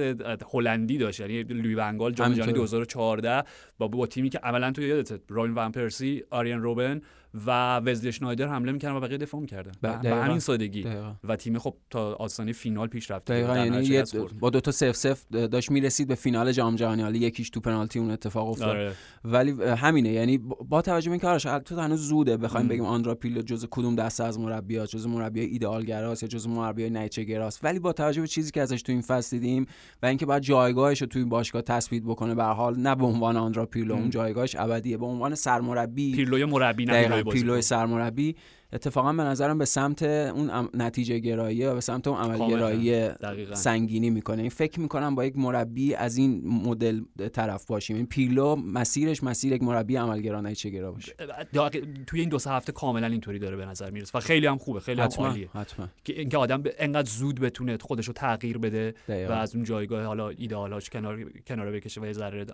هلندی 0.52 0.98
داشت. 0.98 1.20
یعنی 1.20 1.42
لوی 1.42 1.74
ونگال 1.74 2.12
جام 2.12 2.26
جهانی 2.26 2.42
همینطوره. 2.42 2.58
2014 2.58 3.48
با 3.78 3.88
با 3.88 4.06
تیمی 4.06 4.30
که 4.30 4.38
عملا 4.38 4.72
تو 4.72 4.82
یادت 4.82 5.20
راین 5.28 5.54
ون 5.54 5.72
پرسی 5.72 6.24
آریان 6.30 6.62
روبن 6.62 7.00
و 7.46 7.76
وزلی 7.78 8.12
شنایدر 8.12 8.48
حمله 8.48 8.72
می‌کردن 8.72 8.94
و 8.96 9.00
بقیه 9.00 9.18
دفاع 9.18 9.40
می‌کردن 9.40 9.72
به 9.80 9.98
به. 10.02 10.14
همین 10.14 10.38
سادگی 10.38 10.82
دقیقا 10.82 11.12
و 11.24 11.36
تیم 11.36 11.58
خب 11.58 11.74
تا 11.90 12.14
آستانه 12.14 12.52
فینال 12.52 12.88
پیش 12.88 13.10
رفته 13.10 13.34
دقیقا 13.34 13.58
یعنی. 13.58 14.02
با 14.40 14.50
دو 14.50 14.60
تا 14.60 14.70
سف 14.70 14.96
سف 14.96 15.26
داشت 15.30 15.70
می‌رسید 15.70 16.08
به 16.08 16.14
فینال 16.14 16.52
جام 16.52 16.76
جهانی 16.76 17.02
حالا 17.02 17.16
یکیش 17.16 17.50
تو 17.50 17.60
پنالتی 17.60 17.98
اون 17.98 18.10
اتفاق 18.10 18.48
افتاد 18.48 18.68
آره. 18.68 18.92
ولی 19.24 19.50
همینه 19.62 20.08
یعنی 20.08 20.38
با 20.68 20.82
توجه 20.82 21.10
به 21.10 21.12
اینکه 21.12 21.26
آرش 21.26 21.42
تو 21.42 21.80
هنوز 21.80 22.00
زوده 22.00 22.36
بخوایم. 22.36 22.68
بگیم 22.68 22.84
آندرا 22.84 23.14
پیلو 23.14 23.42
جز 23.42 23.66
کدوم 23.70 23.94
دسته 23.94 24.24
از 24.24 24.38
مربیات 24.38 24.88
جز 24.88 25.06
مربی 25.06 25.40
ایدئالگراست 25.40 26.22
یا 26.22 26.28
جز 26.28 26.46
مربی 26.48 26.90
نیچگراست 26.90 27.64
ولی 27.64 27.78
با 27.78 27.92
توجه 27.92 28.20
به 28.20 28.26
چیزی 28.26 28.50
که 28.50 28.62
ازش 28.62 28.82
تو 28.82 28.92
این 28.92 29.00
فصل 29.00 29.38
دیدیم 29.38 29.66
و 30.02 30.06
اینکه 30.06 30.26
بعد 30.26 30.42
جایگاهش 30.42 31.00
رو 31.00 31.06
تو 31.06 31.18
این 31.18 31.28
باشگاه 31.28 31.62
تثبیت 31.62 32.02
بکنه 32.02 32.34
به 32.34 32.44
حال 32.44 32.78
نه 32.78 32.94
به 32.94 33.04
عنوان 33.04 33.36
آندرا 33.36 33.66
پیلو. 33.66 33.94
اون 33.94 34.10
جایگاهش 34.10 34.56
ابدیه 34.56 34.96
به 34.96 35.06
عنوان 35.06 35.34
سرمربی 35.34 36.14
پیرلوی 36.14 36.44
مربی 36.44 36.84
نه 36.84 37.17
پیلو. 37.22 37.60
سرمربی 37.60 38.36
اتفاقا 38.72 39.12
به 39.12 39.22
نظرم 39.22 39.58
به 39.58 39.64
سمت 39.64 40.02
اون 40.02 40.68
نتیجه 40.74 41.18
گرایی 41.18 41.64
و 41.64 41.74
به 41.74 41.80
سمت 41.80 42.08
اون 42.08 42.18
عملگرایی 42.18 42.90
دقیقاً. 43.08 43.54
سنگینی 43.54 44.10
می‌کنه. 44.10 44.40
این 44.40 44.50
فکر 44.50 44.80
می‌کنم 44.80 45.14
با 45.14 45.24
یک 45.24 45.36
مربی 45.36 45.94
از 45.94 46.16
این 46.16 46.42
مدل 46.48 47.00
طرف 47.32 47.66
باشیم. 47.66 47.96
این 47.96 48.06
پیلو 48.06 48.56
مسیرش 48.56 49.22
مسیر 49.22 49.52
یک 49.52 49.62
مربی 49.62 49.96
عملگرا 49.96 50.52
چگرا 50.54 50.92
باشه. 50.92 51.12
دقیق- 51.54 51.86
توی 52.06 52.20
این 52.20 52.28
دو 52.28 52.38
سه 52.38 52.50
هفته 52.50 52.72
کاملا 52.72 53.06
اینطوری 53.06 53.38
داره 53.38 53.56
به 53.56 53.66
نظر 53.66 53.90
می‌رسه 53.90 54.18
و 54.18 54.20
خیلی 54.20 54.46
هم 54.46 54.58
خوبه 54.58 54.80
خیلی 54.80 55.00
هم 55.00 55.06
حتما 55.06 55.26
عالیه. 55.26 55.48
حتما. 55.54 55.88
که 56.04 56.18
اینکه 56.20 56.36
آدم 56.36 56.62
انقدر 56.78 57.10
زود 57.10 57.40
بتونه 57.40 57.78
خودش 57.80 58.06
رو 58.06 58.12
تغییر 58.12 58.58
بده 58.58 58.88
و 58.88 59.12
دقیقاً. 59.12 59.34
از 59.34 59.54
اون 59.54 59.64
جایگاه 59.64 60.04
حالا 60.04 60.28
ایدئالاش 60.28 60.90
کنار 60.90 61.24
کنار 61.46 61.72
بکشه 61.72 62.00
و 62.00 62.06
یه 62.06 62.12
ذره 62.12 62.46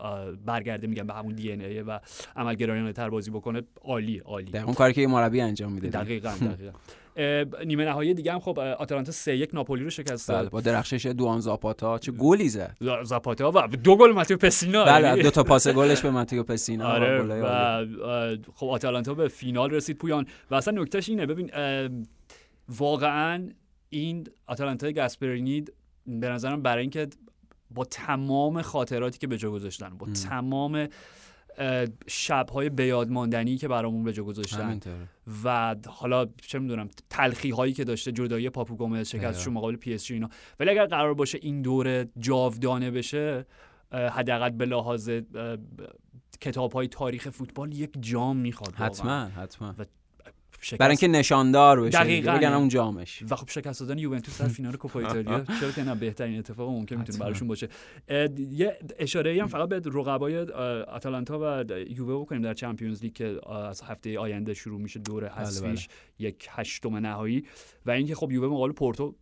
برگرده 0.46 0.87
میگم 0.87 1.07
به 1.07 1.14
همون 1.14 1.35
دی 1.35 1.53
ان 1.53 1.61
ای 1.61 1.83
و 1.83 2.00
عملگرایانه 2.37 2.92
تر 2.92 3.11
بازی 3.11 3.31
بکنه 3.31 3.62
عالی 3.85 4.18
عالی 4.18 4.59
اون 4.59 4.74
کاری 4.74 4.92
که 4.92 5.07
مربی 5.07 5.40
انجام 5.40 5.72
میده. 5.72 6.04
دقیقاً 6.05 6.31
نیمه 7.64 7.85
نهایی 7.85 8.14
دیگه 8.14 8.33
هم 8.33 8.40
خب 8.40 8.59
آتالانتا 8.59 9.12
3 9.12 9.37
1 9.37 9.55
ناپولی 9.55 9.85
رو 9.85 9.90
شکست 9.90 10.31
بله 10.31 10.40
داد 10.43 10.51
با 10.51 10.61
درخشش 10.61 11.07
دوان 11.07 11.40
زاپاتا 11.40 11.99
چه 11.99 12.12
گلی 12.12 12.49
زد. 12.49 12.77
زاپاتا 13.03 13.53
و 13.55 13.67
دو 13.67 13.97
گل 13.97 14.12
ماتیو 14.12 14.37
پسینا 14.37 14.85
بله 14.85 15.09
یعنی- 15.09 15.23
دو 15.23 15.31
تا 15.31 15.43
پاس 15.43 15.69
گلش 15.69 16.01
به 16.01 16.11
ماتیو 16.11 16.43
پسینا 16.43 16.88
آره 16.88 17.23
و 17.23 17.87
خب 18.55 18.67
آتالانتا 18.67 19.14
به 19.14 19.29
فینال 19.29 19.71
رسید 19.71 19.99
پویان. 19.99 20.27
و 20.51 20.55
اصلا 20.55 20.83
نکتهش 20.83 21.09
اینه 21.09 21.27
ببین 21.27 21.51
واقعا 22.69 23.49
این 23.90 24.27
آتالانتا 24.47 24.90
گاسپرینی 24.93 25.64
به 26.07 26.29
نظرم 26.29 26.62
برای 26.62 26.81
اینکه 26.81 27.09
با 27.71 27.85
تمام 27.85 28.62
خاطراتی 28.62 29.19
که 29.19 29.27
به 29.27 29.38
جا 29.38 29.51
گذاشتن 29.51 29.88
با 29.99 30.07
ام. 30.07 30.12
تمام 30.12 30.87
شبهای 32.07 32.69
بیاد 32.69 33.11
ماندنی 33.11 33.57
که 33.57 33.69
برامون 33.69 34.05
به 34.05 34.12
جا 34.12 34.25
گذاشتن 34.25 34.81
و 35.45 35.77
حالا 35.87 36.27
چه 36.43 36.59
می‌دونم 36.59 36.88
تلخی 37.11 37.51
هایی 37.51 37.73
که 37.73 37.85
داشته 37.85 38.12
جدایی 38.12 38.51
پاپو 38.51 38.77
گومز 38.77 39.09
شکستشون 39.09 39.31
دقیقاً. 39.33 39.51
مقابل 39.51 39.77
پی 39.77 39.95
اس 39.95 40.05
جی 40.05 40.14
اینا 40.14 40.29
ولی 40.61 40.71
اگر 40.71 40.87
قرار 40.87 41.14
باشه 41.14 41.38
این 41.43 41.62
دوره 41.62 42.09
جاودانه 42.19 42.90
بشه 42.90 43.47
حداقل 43.93 44.51
به 44.51 44.67
لحاظ 44.67 45.11
کتاب 46.40 46.73
های 46.73 46.88
تاریخ 46.88 47.31
فوتبال 47.31 47.75
یک 47.75 47.90
جام 48.01 48.37
می‌خواد. 48.37 48.75
حتما 48.75 49.25
حتما 49.25 49.75
شکست- 50.64 50.79
برای 50.79 50.90
اینکه 50.90 51.09
نشاندار 51.09 51.81
بشه 51.81 51.98
دقیقاً. 51.98 52.37
بگن 52.37 52.53
اون 52.53 52.68
جامش. 52.68 53.22
و 53.31 53.37
خب 53.37 53.50
شکست 53.50 53.81
دادن 53.81 53.98
یوونتوس 53.98 54.40
در 54.42 54.48
فینال 54.48 54.77
کوپا 54.77 55.00
ایتالیا. 55.00 55.44
چرا 55.61 55.70
که 55.70 55.83
نه 55.85 55.94
بهترین 55.94 56.38
اتفاق 56.38 56.68
ممکن 56.70 56.96
می‌تونه. 56.96 57.18
براشون 57.18 57.48
باشه. 57.48 57.68
یه 58.50 58.79
اشاره 58.98 59.31
ای 59.31 59.40
هم 59.40 59.46
فقط 59.46 59.68
به 59.68 59.83
رقبای 59.85 60.38
آتالانتا 60.83 61.38
و 61.42 61.64
یووه 61.88 62.20
بکنیم 62.22 62.42
در 62.42 62.55
چمپیونز 62.55 63.03
لیگ 63.03 63.12
که 63.12 63.50
از 63.50 63.83
هفته 63.83 64.18
آینده 64.18 64.55
شروع 64.55 64.81
میشه 64.81 65.00
دور 65.00 65.29
حذفیش 65.29 65.88
یک 66.18 66.46
هشتم 66.50 66.96
نهایی. 66.96 67.44
و 67.87 67.90
اینکه 67.90 68.14
خب 68.14 68.33
یووه 68.33 68.48
مقابل 68.48 68.72
پورتو. 68.72 69.14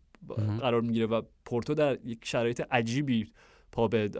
قرار 0.61 0.81
می‌گیره 0.81 1.07
و 1.07 1.23
پورتو 1.45 1.75
در 1.75 1.99
یک 2.05 2.19
شرایط 2.25 2.63
عجیبی 2.71 3.27
پا 3.73 3.89
به 3.89 4.11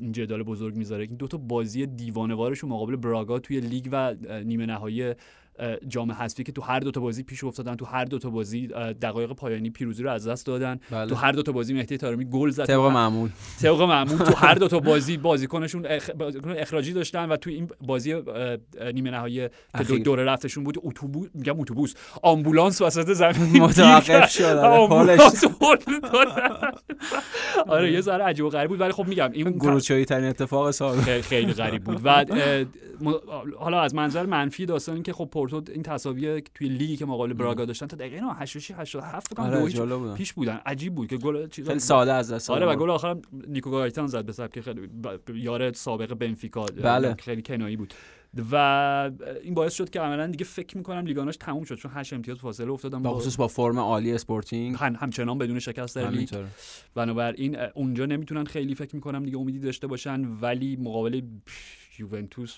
این 0.00 0.12
جدال 0.12 0.42
بزرگ 0.42 0.76
می‌ذاره. 0.76 1.04
این 1.04 1.16
دو 1.16 1.28
تا 1.28 1.38
بازی 1.38 1.86
دیوانوارشون 1.86 2.70
مقابل 2.70 2.96
براگا 2.96 3.38
توی 3.38 3.60
لیگ 3.60 3.88
و 3.92 4.14
نیمه 4.44 4.66
نهایی 4.66 5.14
جام 5.88 6.12
حذفی 6.12 6.42
که 6.44 6.52
تو 6.52 6.62
هر 6.62 6.80
دو 6.80 6.90
تا 6.90 7.00
بازی 7.00 7.22
پیش 7.22 7.44
افتادن 7.44 7.74
تو 7.76 7.84
هر 7.84 8.04
دو 8.04 8.18
تا 8.18 8.30
بازی 8.30 8.66
دقایق 9.02 9.32
پایانی 9.32 9.70
پیروزی 9.70 10.02
رو 10.02 10.10
از 10.10 10.28
دست 10.28 10.46
دادن. 10.46 10.80
بله. 10.90 11.06
تو 11.06 11.14
هر 11.14 11.32
دو 11.32 11.42
تا 11.42 11.52
بازی 11.52 11.74
مهدی 11.74 11.96
طارمی 11.96 12.24
گل 12.24 12.50
زد. 12.50 12.64
طبق 12.64 12.80
معمول. 12.80 13.30
طبق 13.62 13.82
معمول. 13.82 14.18
تو 14.18 14.34
هر 14.36 14.54
دو 14.54 14.68
تا 14.68 14.80
بازی 14.90 15.16
بازیکنشون 15.16 15.86
اخ... 15.86 16.10
اخراجی 16.58 16.92
داشتن 16.92 17.28
و 17.28 17.36
تو 17.36 17.50
این 17.50 17.68
بازی 17.80 18.14
نیمه 18.94 19.10
نهایی 19.10 19.34
که 19.36 19.50
اخیر. 19.74 20.02
دوره 20.02 20.24
رفتشون 20.24 20.64
بود 20.64 20.78
اتوبوس 20.82 21.28
میگم 21.34 21.60
اتوبوس. 21.60 21.94
آمبولانس 22.22 22.82
وسط 22.82 23.12
زمین 23.12 23.62
متوقف. 23.62 24.30
شد، 24.30 24.42
آره، 24.42 24.78
آمبولانس. 24.78 25.44
آره 27.68 27.92
یه 27.92 28.00
ذره 28.00 28.24
عجیب 28.24 28.44
و 28.44 28.48
غریب 28.48 28.68
بود 28.68 28.80
ولی 28.80 28.92
خب 28.92 29.08
میگم 29.08 29.30
این 29.32 29.50
گروچوی 29.50 30.04
ترین 30.04 30.28
اتفاق 30.28 30.70
سال. 30.70 30.96
خیلی 31.00 31.52
غریب 31.52 31.84
بود. 31.84 32.00
و 32.04 32.24
حالا 33.58 33.80
از 33.80 33.94
منظر 33.94 34.26
منفی 34.26 34.66
داستان 34.66 35.02
که 35.02 35.12
خب 35.12 35.28
پورتو 35.46 35.72
این 35.72 35.82
تساوی 35.82 36.42
توی 36.54 36.68
لیگی 36.68 36.96
که 36.96 37.06
مقابل 37.06 37.32
براگا 37.32 37.64
داشتن 37.64 37.86
تا 37.86 37.96
دقیقه 37.96 38.20
86 38.36 38.70
87 38.70 39.28
فکر 39.28 39.42
آره 39.42 40.14
پیش 40.14 40.32
بودن. 40.32 40.60
عجیب 40.66 40.94
بود 40.94 41.08
که 41.08 41.16
گل 41.16 41.48
چیزا 41.48 41.68
خیلی 41.68 41.80
ساده 41.80 42.12
از 42.12 42.32
دست 42.32 42.50
آره 42.50 42.66
و. 42.66 42.74
گل 42.76 42.90
آخرم 42.90 43.22
نیکو 43.48 43.70
گایتان 43.70 44.06
زد 44.06 44.24
به 44.24 44.32
سبک 44.32 44.60
خیلی 44.60 44.88
یار 45.34 45.72
سابق 45.72 46.14
بنفیکا 46.14 46.64
بله. 46.64 47.14
خیلی 47.18 47.42
کنایی 47.42 47.76
بود. 47.76 47.94
و 48.52 48.54
این 49.42 49.54
باعث 49.54 49.74
شد 49.74 49.90
که 49.90 50.00
عملا 50.00 50.26
دیگه 50.26 50.44
فکر 50.44 50.76
می‌کنم 50.76 51.06
لیگا 51.06 51.19
نوش 51.19 51.36
تموم 51.36 51.64
شد 51.64 51.74
چون 51.74 51.90
8 51.94 52.12
امتیاز 52.12 52.38
فاصله 52.38 52.70
افتادن 52.72 53.02
با 53.02 53.14
خصوص 53.14 53.36
با 53.36 53.48
فرم 53.48 53.78
عالی 53.78 54.12
اسپورتینگ 54.12 54.76
هم- 54.78 54.96
همچنان 55.00 55.38
بدون 55.38 55.58
شکست 55.58 55.96
در 55.96 56.10
لیگ. 56.10 56.28
بنابراین 56.94 57.56
اونجا 57.74 58.06
نمی‌تونن 58.06 58.44
خیلی 58.44 58.74
فکر 58.74 58.94
می‌کنم 58.96 59.24
دیگه 59.24 59.38
امیدی 59.38 59.58
داشته 59.58 59.86
باشن 59.86 60.24
ولی 60.40 60.76
مقابل 60.76 61.22
یوونتوس 61.98 62.56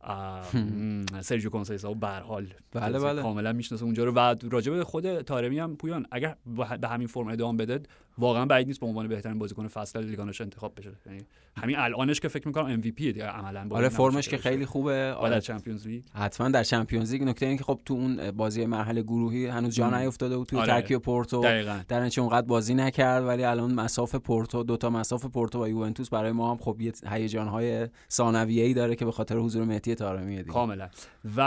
سرجیو 1.20 1.50
کونسیسائو 1.50 1.94
به 1.94 2.06
هر 2.06 2.20
حال 2.20 2.46
بله، 2.72 2.98
بله. 2.98 3.22
کاملا 3.22 3.52
می‌شناسه 3.52 3.84
اونجا 3.84 4.04
رو 4.04 4.12
و 4.12 4.34
راجع 4.50 4.72
به 4.72 4.84
خود 4.84 5.20
تارمی 5.20 5.58
هم 5.58 5.76
پویان 5.76 6.06
اگر 6.10 6.36
به 6.46 6.78
به 6.78 6.88
همین 6.88 7.06
فرم 7.06 7.28
ادامه 7.28 7.58
بده 7.58 7.82
واقعا 8.18 8.46
بعید 8.46 8.66
نیست 8.66 8.80
به 8.80 8.86
عنوان 8.86 9.08
بهترین 9.08 9.38
بازیکن 9.38 9.68
فصل 9.68 10.04
لیگا 10.04 10.19
نوش 10.19 10.40
انتخاب 10.40 10.72
بشه. 10.78 10.92
یعنی 11.06 11.18
همین 11.56 11.76
الانش 11.78 12.20
که 12.20 12.28
فکر 12.28 12.48
می‌کنم 12.48 12.64
MVP 12.64 13.12
دیگه 13.12 13.26
عملا 13.26 13.66
آره 13.70 13.88
فرمش 13.88 14.28
که 14.28 14.36
خیلی 14.36 14.66
خوبه. 14.66 14.90
و 14.90 15.14
در 15.14 15.14
آره. 15.14 15.40
چمپیونز 15.40 15.86
لیگ. 15.86 16.02
حتما 16.14 16.48
در 16.48 16.62
Champions 16.62 17.12
League. 17.12 17.22
نکته 17.22 17.46
اینه 17.46 17.58
که 17.58 17.64
خب 17.64 17.80
تو 17.84 17.94
اون 17.94 18.30
بازی 18.30 18.66
مرحله 18.66 19.02
گروهی 19.02 19.46
هنوز 19.46 19.74
جا. 19.74 19.90
نیافتاده 19.90 20.36
بود 20.36 20.46
توی 20.46 20.58
آره. 20.58 20.66
ترکیب 20.66 20.98
پورتو 20.98 21.42
دقیقاً. 21.42 21.80
در 21.88 22.00
نتیجه 22.00 22.22
اونقدر 22.22 22.46
بازی 22.46 22.74
نکرد 22.74 23.24
ولی 23.24 23.44
الان 23.44 23.74
مصاف 23.74 24.14
پورتو 24.14 24.62
دوتا 24.62 24.90
مصاف 24.90 25.26
پورتو 25.26 25.64
و 25.64 25.68
یوونتوس 25.68 26.08
برای 26.08 26.32
ما 26.32 26.50
هم 26.50 26.56
خب 26.56 26.80
یه 26.80 26.92
هیجان‌های 27.10 27.88
ثانویه‌ای 28.10 28.74
داره 28.74 28.96
که 28.96 29.04
به 29.04 29.12
خاطر 29.12 29.36
حضور 29.36 29.64
مهدی 29.64 29.94
طارمیه 29.94 30.38
دیگه. 30.38 30.52
کاملا. 30.52 30.88
و 31.36 31.40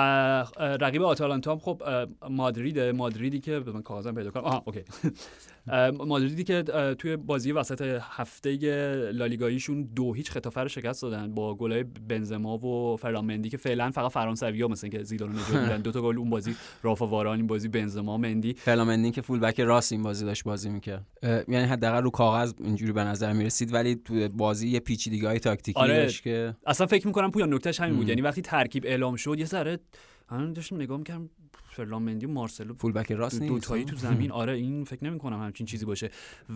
رقیب 0.59 1.01
آتالانتا 1.01 1.51
هم 1.51 1.59
خب 1.59 1.83
مادرید 2.29 2.79
مادریدی 2.79 3.39
که 3.39 3.59
به 3.59 3.71
من 3.71 3.81
کاغذم 3.81 4.15
پیدا 4.15 4.31
کنم. 4.31 4.43
آها 4.43 4.63
اوکی. 4.65 4.83
مادریدی 6.07 6.43
که 6.43 6.52
اه، 6.53 6.95
توی 6.95 7.15
بازی 7.15 7.51
وسط 7.51 7.99
هفته 8.01 8.57
لالیگاییشون 9.13 9.83
دو 9.95 10.13
هیچ 10.13 10.31
خطافه 10.31 10.61
رو 10.61 10.67
شکست 10.67 11.01
دادن 11.01 11.33
با 11.33 11.55
گلای 11.55 11.83
بنزما 11.83 12.57
و 12.57 12.97
فرامندی 12.97 13.49
که 13.49 13.57
فعلا 13.57 13.91
فقط 13.91 14.11
فرانسوی‌ها 14.11 14.67
مثل 14.67 14.87
که 14.87 15.03
زیدان 15.03 15.29
رو 15.29 15.35
نجات 15.35 15.61
میدن 15.61 15.81
دو 15.87 15.91
تا 15.91 16.01
گل 16.01 16.17
اون 16.17 16.29
بازی 16.29 16.55
رافا 16.83 17.07
واران 17.07 17.37
این 17.37 17.47
بازی 17.47 17.67
بنزما 17.67 18.17
مندی 18.17 18.53
فلامندین 18.53 19.11
که 19.11 19.21
فول 19.21 19.39
بک 19.39 19.59
راست 19.59 19.91
این 19.91 20.03
بازی 20.03 20.25
داشت 20.25 20.43
بازی 20.43 20.69
می‌کرد 20.69 21.05
یعنی 21.23 21.65
حداقل 21.65 22.03
رو 22.03 22.09
کاغذ 22.09 22.53
اینجوری 22.63 22.91
به 22.91 23.03
نظر 23.03 23.33
می‌رسید 23.33 23.73
ولی 23.73 23.95
تو 23.95 24.29
بازی 24.29 24.67
یه 24.67 24.79
پیچیدگی‌های 24.79 25.39
تاکتیکی 25.39 25.79
آره. 25.79 25.93
داشت 25.93 26.23
که 26.23 26.55
اصلا 26.65 26.87
فکر 26.87 27.07
می‌کنم 27.07 27.31
پویان 27.31 27.53
نکتهش 27.53 27.79
همین 27.79 27.95
بود. 27.95 28.09
یعنی 28.09 28.21
وقتی 28.21 28.41
ترکیب 28.41 28.85
اعلام 28.85 29.15
شد 29.15 29.39
یه 29.39 29.45
ذره 29.45 29.79
من 30.31 30.53
داشتم 30.53 30.75
نگاه 30.75 30.97
می‌کردم 30.97 31.29
فرلامندی 31.73 32.25
و 32.25 32.29
مارسلو 32.29 32.73
full 32.73 32.91
back 32.91 33.11
راست 33.11 33.39
دو, 33.39 33.53
نیست 33.53 33.53
دو 33.53 33.59
تایی 33.59 33.85
تو 33.85 33.95
زمین 33.95 34.31
آره 34.31 34.53
این 34.53 34.83
فکر 34.83 35.03
نمی 35.05 35.19
کنم 35.19 35.41
همچین 35.41 35.65
چیزی 35.65 35.85
باشه 35.85 36.09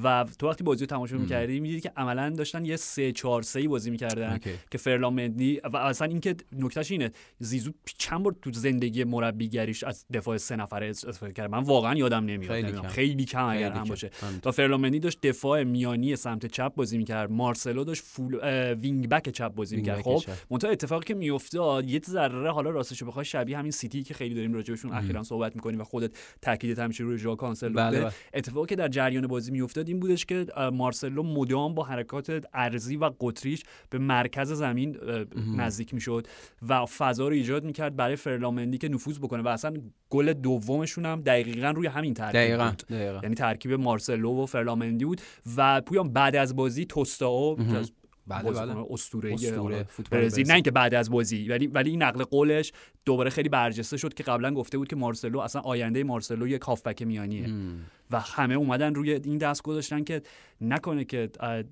و 0.03 0.25
تو 0.39 0.47
وقتی 0.47 0.63
بازی 0.63 0.85
رو 0.85 0.87
تماشا 0.87 1.17
می‌کردی 1.17 1.59
می‌دیدی 1.59 1.81
که 1.81 1.91
عملا 1.97 2.29
داشتن 2.29 2.65
یه 2.65 2.75
3 2.75 3.11
4 3.11 3.41
3 3.41 3.67
بازی 3.67 3.91
می‌کردن. 3.91 4.39
که 4.71 4.77
فرلامندی 4.77 5.59
و 5.73 5.77
اصلا 5.77 6.07
اینکه 6.07 6.35
نکتهش 6.51 6.91
اینه 6.91 7.11
زیزو 7.39 7.71
چند 7.97 8.23
بار 8.23 8.35
تو 8.41 8.51
زندگی 8.51 9.03
مربیگریش 9.03 9.83
از 9.83 10.05
دفاع 10.13 10.37
سه 10.37 10.55
نفره 10.55 10.89
استفاده 10.89 11.33
کرد 11.33 11.51
من 11.51 11.63
واقعا 11.63 11.95
یادم 11.95 12.25
نمیاد 12.25 12.51
خیلی. 12.51 12.71
کم. 12.71 12.87
خیلی 12.87 13.25
کم 13.25 13.45
اگر 13.45 13.71
هم. 13.71 13.83
باشه. 13.83 14.09
تا 14.41 14.51
فرلامندی 14.51 14.99
داشت 14.99 15.21
دفاع 15.21 15.63
میانی 15.63 16.15
سمت 16.15 16.45
چپ 16.45 16.75
بازی 16.75 16.97
می‌کرد 16.97 17.31
مارسلو 17.31 17.83
داشت 17.83 18.03
full 18.03 18.39
wing 18.73 19.09
back 19.09 19.29
چپ 19.29 19.53
بازی 19.53 19.75
می‌کرد 19.75 20.01
خب. 20.01 20.23
منتها 20.49 20.71
اتفاقی 20.71 21.05
که 21.05 21.13
میافتاد 21.13 21.89
یه 21.89 22.01
ذره 22.09 22.51
حالا 22.51 22.69
راستش 22.69 23.03
بخوای 23.03 23.25
شبیه 23.25 23.57
همین 23.57 23.71
سیتی 23.71 24.03
که 24.03 24.13
خیلی 24.13 24.35
داریم 24.35 24.53
راجعشون 24.53 24.91
اخیرا 25.07 25.23
صحبت 25.23 25.55
می‌کنیم 25.55 25.81
و 25.81 25.83
خودت 25.83 26.11
تاکیدت 26.41 26.79
همیشه 26.79 27.03
روی 27.03 27.17
ژا 27.17 27.35
کانسلو 27.35 27.73
بله، 27.73 28.01
بله. 28.01 28.11
اتفاقی 28.33 28.67
که 28.67 28.75
در 28.75 28.87
جریان 28.87 29.27
بازی 29.27 29.51
میافتاد 29.51 29.87
این 29.87 29.99
بودش 29.99 30.25
که 30.25 30.45
مارسلو 30.73 31.23
مدام 31.23 31.75
با 31.75 31.83
حرکات 31.83 32.45
ارزی 32.53 32.97
و 32.97 33.11
قطریش 33.21 33.63
به 33.89 33.97
مرکز 33.97 34.51
زمین 34.51 34.97
نزدیک 35.57 35.93
می‌شد 35.93 36.27
و 36.67 36.85
فضا 36.85 37.27
رو 37.27 37.33
ایجاد 37.33 37.63
می‌کرد 37.63 37.95
برای 37.95 38.15
فرلامندی 38.15 38.77
که 38.77 38.89
نفوذ 38.89 39.19
بکنه 39.19 39.41
و 39.41 39.47
اصلا 39.47 39.73
گل 40.09 40.33
دومشون 40.33 41.05
هم 41.05 41.21
دقیقا 41.21 41.69
روی 41.69 41.87
همین 41.87 42.13
ترکیب 42.13 42.41
دقیقاً 42.41 42.69
بود. 42.69 42.83
دقیقاً 42.89 43.19
یعنی 43.23 43.35
ترکیب 43.35 43.73
مارسلو 43.73 44.43
و 44.43 44.45
فرلامندی 44.45 45.05
بود 45.05 45.21
و 45.57 45.81
پویان 45.81 46.13
بعد 46.13 46.35
از 46.35 46.55
بازی 46.55 46.85
توستاو 46.85 47.57
بله 48.27 48.51
بله. 48.51 48.85
اسطوره 48.89 49.33
اسطوره 49.33 49.83
فوتبال 49.83 50.21
برزیل. 50.21 50.47
نه 50.47 50.53
اینکه 50.53 50.71
بعد 50.71 50.93
از 50.93 51.09
بازی 51.09 51.47
ولی 51.47 51.67
ولی 51.67 51.89
این 51.89 52.03
نقل 52.03 52.23
قولش 52.23 52.71
دوباره 53.07 53.29
خیلی 53.29 53.49
برجسته 53.49 53.97
شد 53.97 54.13
که 54.13 54.23
قبلا 54.23 54.53
گفته 54.53 54.77
بود 54.77 54.87
که 54.87 54.95
مارسلو 54.95 55.39
اصلا 55.39 55.61
آینده 55.61 56.03
مارسلو 56.03 56.47
یک 56.47 56.61
هافبک 56.61 57.01
میانیه 57.01 57.47
مم. 57.47 57.79
و 58.11 58.19
همه 58.19 58.53
اومدن 58.53 58.95
روی 58.95 59.11
این 59.11 59.37
دست 59.37 59.63
گذاشتن 59.63 60.03
که 60.03 60.21
نکنه 60.61 61.05
که 61.05 61.29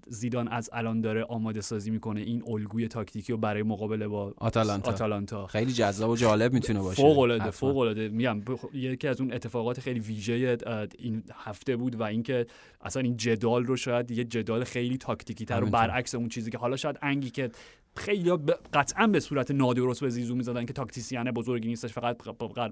زیدان 0.08 0.48
از 0.48 0.70
الان 0.74 1.02
داره 1.02 1.24
آماده 1.24 1.62
سازی 1.62 1.92
می‌کنه 1.92 2.22
این 2.22 2.44
الگوی 2.48 2.88
تاکتیکی 2.88 3.32
رو 3.32 3.38
برای 3.38 3.64
مقابله 3.64 4.08
با 4.08 4.34
آتالانتا 4.38 4.92
آتالانتا 4.92 5.48
خیلی 5.48 5.74
جذاب 5.74 6.10
و 6.10 6.16
جالب 6.16 6.54
می‌تونه 6.54 6.80
باشه 6.80 7.02
فوق 7.02 7.20
العاده. 7.20 7.52
فوق 7.52 7.78
العاده 7.78 8.10
میگم 8.10 8.42
بخ- 8.42 8.76
یکی 8.76 9.08
از 9.08 9.22
اون 9.22 9.34
اتفاقات 9.34 9.80
خیلی 9.80 10.00
ویژه 10.00 10.58
این 11.00 11.24
هفته 11.34 11.76
بود 11.76 12.00
و 12.00 12.04
اینکه 12.04 12.46
اصلا 12.82 13.02
این 13.02 13.18
جدال 13.18 13.64
رو 13.66 13.78
شاید 13.78 14.12
یه 14.12 14.24
جدال 14.24 14.64
خیلی 14.64 14.98
تاکتیکی 14.98 15.46
تر 15.46 15.64
و. 15.64 15.68
برعکس 15.70 16.16
اون 16.16 16.30
چیزی 16.30 16.52
که 16.52 16.58
حالا 16.58 16.76
شاید 16.76 16.98
انگی 17.02 17.30
که 17.30 17.50
خیلی 17.98 18.32
قطعا 18.74 19.08
به 19.08 19.20
صورت 19.20 19.52
نادرست 19.52 20.02
به 20.02 20.10
زیزو 20.10 20.36
می‌زدن 20.36 20.66
که 20.66 20.74
تاکتیسیان 20.74 21.32
بزرگی 21.32 21.68
نیستش 21.68 21.94
فقط 21.94 22.18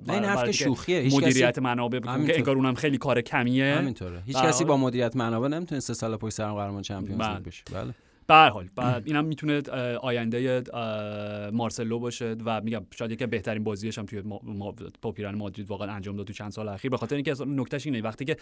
نه 0.08 0.14
این 0.14 0.24
حرف 0.24 0.52
شوخیه 0.52 1.16
مدیریت 1.16 1.60
منابع 1.60 2.00
که. 2.00 2.10
انگار 2.10 2.56
اونم 2.56 2.74
خیلی 2.74 2.98
کار 2.98 3.22
کمیه 3.22 3.76
همینطوره 3.76 4.22
هیچ. 4.26 4.38
کسی 4.38 4.66
با 4.66 4.78
مدیریت 4.78 5.16
منابع 5.16 5.48
نمی‌تونه 5.48 5.82
سه 5.82 5.94
سال 5.94 6.18
پشت 6.18 6.34
سر 6.34 6.52
قهرمان 6.52 6.82
چمپیونز 6.82 7.22
بله. 7.22 7.40
بشه 7.40 7.64
بله 7.74 7.94
به 8.28 8.34
هر 8.34 8.50
حال 8.50 8.70
اینم 9.06 9.26
می‌تونه 9.26 9.62
آینده 10.02 10.64
مارسلو 11.54 12.00
باشه 12.00 12.36
و 12.46 12.62
میگم 12.62 12.86
شاید 12.92 13.12
یکی 13.12 13.26
بهترین 13.26 13.64
بازیش 13.64 13.98
هم 13.98 14.06
توی 14.06 14.22
ما... 14.22 14.40
ما... 14.44 14.72
پیرن 15.12 15.36
مادرید 15.36 15.70
واقعا 15.70 15.92
انجام 15.92 16.16
داد 16.16 16.28
تو 16.28 16.34
چند 16.34 16.52
سال 16.52 16.68
اخیر. 16.68 16.92
به 16.92 16.98
خاطر 16.98 17.16
اینکه 17.16 17.32
اصلا 17.32 17.46
نکتهش 17.46 17.86
اینه 17.86 18.02
وقتی 18.02 18.26
که 18.26 18.38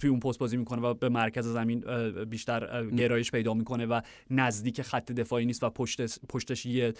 توی 0.00 0.10
اون 0.10 0.20
پست 0.20 0.38
بازی 0.38 0.56
می‌کنه 0.56 0.82
و 0.82 0.94
به 0.94 1.08
مرکز 1.08 1.46
زمین 1.46 1.84
بیشتر 2.24 2.86
گرایش 2.86 3.30
پیدا 3.30 3.54
می‌کنه 3.54 3.86
و 3.86 4.00
نزدیک 4.30 4.82
خط 4.82 5.12
دفاعی 5.12 5.46
نیست 5.46 5.62
و 5.62 5.70
پشت 5.70 6.20
پشتش 6.28 6.66
یه 6.66 6.94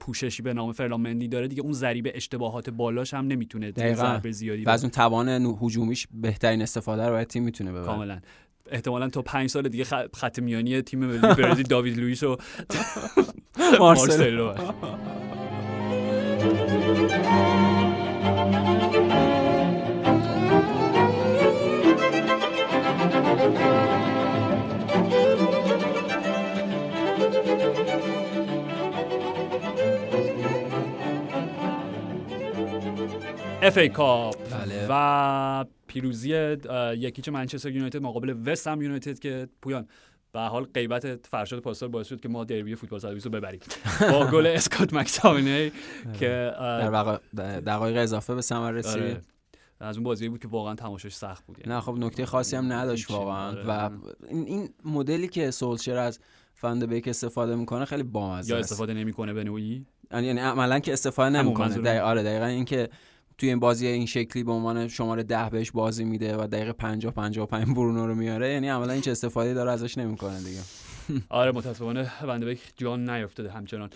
پوششی 0.00 0.42
به 0.42 0.54
نام 0.54 0.72
فرلامندی 0.72 1.28
داره 1.28 1.48
دیگه 1.48 1.62
اون 1.62 1.72
ضریب 1.72 2.10
اشتباهات 2.14 2.70
بالاش 2.70 3.14
هم 3.14 3.26
نمی‌تونه. 3.26 3.72
ضربه 3.94 4.30
زیادی 4.30 4.64
و 4.64 4.70
از 4.70 4.84
اون 4.84 4.90
توان 4.90 5.28
هجومیش 5.62 6.06
بهترین 6.12 6.62
استفاده 6.62 7.08
رو 7.08 7.24
تیم 7.24 7.42
می‌تونه 7.42 7.72
ببره. 7.72 7.84
کاملا. 7.84 8.20
احتمالا 8.70 9.08
تا 9.08 9.22
پنج 9.22 9.50
سال 9.50 9.68
دیگه 9.68 9.84
خط 10.14 10.38
میانی 10.38 10.82
تیم 10.82 11.04
ملی 11.04 11.18
برزیل 11.18 11.66
داوید 11.66 11.98
لوئیس 11.98 12.22
و 12.22 12.36
مارسلو. 13.80 14.44
مارسلو 14.44 14.54
اف 33.62 33.78
ای 33.78 33.88
کاپ 33.88 34.34
بله. 34.50 34.86
و 34.90 35.64
پیروزی 35.94 36.56
یکیچ 36.96 37.28
منچستر 37.28 37.70
یونایتد 37.70 38.02
مقابل 38.02 38.36
وست 38.46 38.66
هم 38.66 38.82
یونایتد 38.82 39.18
که 39.18 39.48
پویان 39.62 39.88
به 40.32 40.40
حال 40.40 40.64
غیبت 40.64 41.26
فرشاد 41.26 41.60
پاسدار 41.60 41.88
باعث 41.88 42.06
شد 42.08 42.20
که 42.20 42.28
ما 42.28 42.44
دربی 42.44 42.74
فوتبال 42.74 43.00
120 43.00 43.26
رو 43.26 43.32
ببریم. 43.32 43.60
با 44.12 44.26
گل 44.26 44.46
اسکات 44.46 44.94
مکتامینی 44.94 45.72
که 46.20 46.52
در 46.58 46.90
واقع 46.90 47.18
دقایق 47.60 47.96
اضافه 47.96 48.34
به 48.34 48.40
ثمر 48.40 48.72
رسید. 48.72 49.02
آره، 49.02 49.20
از 49.80 49.96
اون 49.96 50.04
بازی 50.04 50.28
بود 50.28 50.40
که 50.40 50.48
واقعا 50.48 50.74
تماشاش 50.74 51.16
سخت 51.16 51.46
بود. 51.46 51.58
یعنی. 51.58 51.72
نه 51.72 51.80
خب 51.80 51.94
نکته 51.98 52.26
خاصی 52.26 52.56
هم 52.56 52.72
نداشت 52.72 53.10
هیچی، 53.10 53.12
واقعا. 53.12 53.48
آره. 53.48 53.66
و 53.66 53.90
این, 54.28 54.46
این 54.46 54.68
مدلی 54.84 55.28
که 55.28 55.50
سولشر 55.50 55.96
از 55.96 56.18
فند 56.54 56.88
بیک 56.88 57.08
استفاده 57.08 57.56
می‌کنه 57.56 57.84
خیلی 57.84 58.02
بامزه 58.02 58.50
یا 58.52 58.58
است. 58.58 58.72
استفاده 58.72 58.94
نمی‌کنه 58.94 59.32
به 59.32 59.44
نوعی؟ 59.44 59.86
یعنی 60.12 60.40
عملا 60.40 60.78
که 60.78 60.92
استفاده 60.92 61.42
نمی‌کنه. 61.42 61.78
دقیقا 61.78 62.04
آره 62.04 62.22
دقیقا 62.22 62.46
اینکه 62.46 62.88
توی 63.38 63.48
این 63.48 63.60
بازی 63.60 63.86
این 63.86 64.06
شکلی 64.06 64.44
به 64.44 64.52
عنوان 64.52 64.88
شماره 64.88 65.22
ده 65.22 65.48
بهش 65.50 65.70
بازی 65.70 66.04
میده 66.04 66.36
و 66.36 66.46
دقیقه 66.46 66.72
50 66.72 67.12
55 67.12 67.66
برونو 67.66 68.06
رو 68.06 68.14
میاره 68.14 68.52
یعنی 68.52 68.68
عملا 68.68 68.92
هیچ 68.92 69.08
استفاده 69.08 69.54
داره 69.54 69.70
ازش 69.70 69.98
نمی‌کنه 69.98 70.38
دیگه. 70.38 70.60
آره 71.28 71.52
متاسفانه 71.52 72.24
وندبک 72.24 72.58
جان 72.76 73.10
نیافتاده 73.10 73.50
همچنان. 73.50 73.90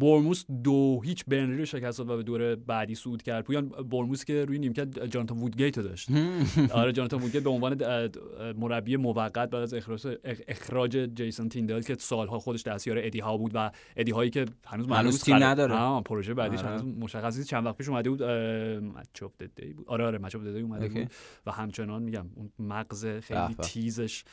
برموس 0.00 0.44
دو 0.64 1.00
هیچ 1.04 1.24
برنلی 1.28 1.58
رو 1.58 1.64
شکست 1.64 1.98
داد 1.98 2.10
و 2.10 2.16
به 2.16 2.22
دور 2.22 2.54
بعدی 2.54 2.94
صعود 2.94 3.22
کرد 3.22 3.44
پویان 3.44 3.68
برموس 3.68 4.24
که 4.24 4.44
روی 4.44 4.58
نیمکت 4.58 5.04
جاناتان 5.04 5.38
وودگیت 5.38 5.78
رو 5.78 5.84
داشت 5.84 6.08
آره 6.72 6.92
جاناتان 6.92 7.20
وودگیت 7.22 7.42
به 7.42 7.50
عنوان 7.50 7.80
مربی 8.56 8.96
موقت 8.96 9.32
بعد 9.50 9.54
از 9.54 9.74
اخراج 9.74 10.06
اخ- 10.24 10.42
اخراج 10.48 11.08
جیسون 11.14 11.48
تیندال 11.48 11.82
که 11.82 11.96
سالها 12.00 12.38
خودش 12.38 12.62
دستیار 12.62 12.98
ادی 13.00 13.20
ها 13.20 13.36
بود 13.36 13.50
و 13.54 13.70
ادی 13.96 14.10
هاویی 14.10 14.30
که 14.30 14.44
هنوز 14.66 14.86
معلوم 14.88 15.00
هنوز 15.00 15.14
نیست 15.14 15.24
تیم 15.24 15.34
نداره. 15.42 16.00
پروژه 16.02 16.34
بعدیش 16.34 16.60
آره. 16.60 16.68
هنوز 16.68 16.84
مشخص 16.84 17.36
نیست 17.36 17.48
چند 17.48 17.66
وقت 17.66 17.76
پیش 17.78 17.88
اومده 17.88 18.10
بود 18.10 18.22
match 18.22 19.22
of 19.22 19.34
بود 19.36 19.84
آره 19.86 20.04
آره 20.04 20.18
match 20.18 20.36
of 20.36 20.42
اومده. 20.42 20.88
بود 20.88 21.10
و 21.46 21.50
همچنان 21.52 22.02
میگم 22.02 22.26
اون 22.34 22.50
مغز 22.58 23.06
خیلی. 23.06 23.40
تیزش 23.62 24.24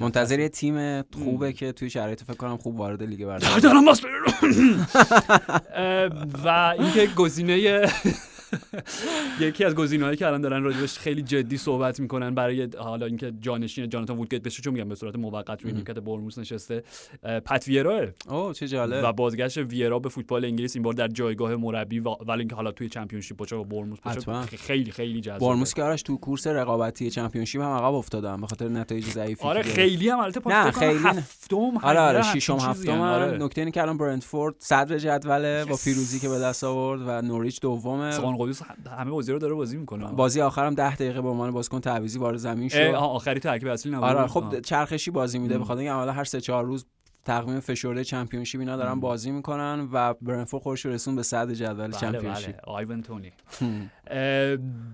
منتظر 0.00 0.40
یه 0.40 0.48
تیم 0.48 1.02
خوبه 1.02 1.52
که 1.52 1.72
توی 1.72 1.90
شرایط 1.90 2.22
فکر 2.22 2.36
کنم 2.36 2.56
خوب 2.56 2.78
وارد 2.78 3.02
لیگ 3.02 3.26
برتر 3.26 3.56
و 6.44 6.74
اینکه 6.78 7.06
گزینه 7.06 7.88
یکی 9.40 9.64
از 9.64 9.74
گزینه‌هایی 9.74 10.16
که 10.16 10.26
الان 10.26 10.40
دارن 10.40 10.62
راجبش 10.62 10.98
خیلی 10.98 11.22
جدی 11.22 11.56
صحبت 11.56 12.00
می‌کنن 12.00 12.34
برای 12.34 12.68
حالا 12.78 13.06
اینکه 13.06 13.32
جانشین 13.40 13.88
جاناتان 13.88 14.16
وودگیت 14.16 14.42
بشه 14.42 14.62
چون 14.62 14.72
میگم 14.72 14.88
به 14.88 14.94
صورت 14.94 15.16
موقت 15.16 15.62
روی 15.62 15.72
نیمکت 15.72 15.98
بورنموث 15.98 16.38
نشسته 16.38 16.82
پت 17.22 17.68
ویراه 17.68 18.06
اوه 18.28 18.54
چه 18.54 18.68
جالب 18.68 19.04
و 19.04 19.12
بازگشت 19.12 19.58
ویرا 19.58 19.98
به 19.98 20.08
فوتبال 20.08 20.44
انگلیس 20.44 20.76
این 20.76 20.82
بار 20.82 20.92
در 20.92 21.08
جایگاه 21.08 21.56
مربی 21.56 22.00
و 22.00 22.08
ولی 22.08 22.38
اینکه 22.38 22.54
حالا 22.54 22.72
توی 22.72 22.88
چمپیونشیپ 22.88 23.36
باشه 23.36 23.56
و 23.56 23.64
برموس 23.64 23.98
باشه. 24.00 24.56
خیلی 24.56 24.90
خیلی 24.90 25.20
جذابه 25.20 25.46
برموس 25.46 25.74
که 25.74 25.82
آرش 25.82 26.02
تو 26.02 26.16
کورس 26.16 26.46
رقابتی 26.46 27.10
چمپیونشیپ 27.10 27.62
هم 27.62 27.70
عقب 27.70 27.94
افتادن 27.94 28.40
به 28.40 28.46
خاطر 28.46 28.68
نتایج 28.68 29.04
ضعیفی 29.04 29.44
آره. 29.44 29.62
خیلی 29.62 30.08
هم 30.08 30.18
البته 30.18 30.40
نه، 30.48 30.70
خیلی. 30.70 30.98
هفتم 30.98 31.76
آره 31.82 32.00
آره 32.00 32.22
ششم 32.22 32.56
هفتم 32.56 32.92
هم. 32.92 33.00
آره. 33.00 33.38
نکته 33.38 33.60
اینه 33.60 33.70
که 33.70 33.82
الان 33.82 33.98
برنتفورد 33.98 34.54
صدر 34.58 34.98
جدوله 34.98 35.64
با 35.64 35.76
پیروزی 35.84 36.20
که 36.20 36.28
به 36.28 36.38
دست 36.38 36.64
آورد 36.64 37.00
و 37.06 37.22
نوریچ 37.22 37.60
دومه 37.60 38.10
سخن 38.36 38.74
قدوس 38.74 38.88
همه 38.98 39.10
بازی 39.10 39.32
رو 39.32 39.38
داره 39.38 39.54
بازی 39.54 39.76
می‌کنه. 39.76 40.12
بازی 40.12 40.40
آخرم 40.40 40.74
10 40.74 40.94
دقیقه 40.94 41.22
به 41.22 41.28
عنوان 41.28 41.50
بازیکن 41.50 41.80
تعویضی 41.80 42.18
وارد 42.18 42.36
زمین 42.36 42.68
شد. 42.68 42.78
آخری 42.94 43.40
ترکیب 43.40 43.68
اصلی 43.68 43.92
نبود. 43.92 44.04
آره 44.04 44.18
آه. 44.18 44.28
خب 44.28 44.60
چرخشی 44.60 45.10
بازی 45.10 45.38
میده. 45.38 45.58
بخاطر 45.58 45.78
اینکه 45.78 45.92
عملا 45.92 46.12
هر 46.12 46.24
سه 46.24 46.40
چهار 46.40 46.64
روز 46.64 46.86
تقویم 47.24 47.60
فشرده 47.60 48.04
Championship 48.04 48.60
اینا 48.60 48.76
دارن. 48.76 49.00
بازی 49.00 49.30
می‌کنن 49.30 49.88
و 49.92 50.14
برنفورد 50.22 50.62
خودش 50.62 50.86
رسون 50.86 51.16
به 51.16 51.22
صدر 51.22 51.54
جدول 51.54 51.86
بله 51.86 51.96
Championship. 51.96 52.52
بله. 52.52 52.60
آیوان 52.64 53.02
تونی. 53.02 53.32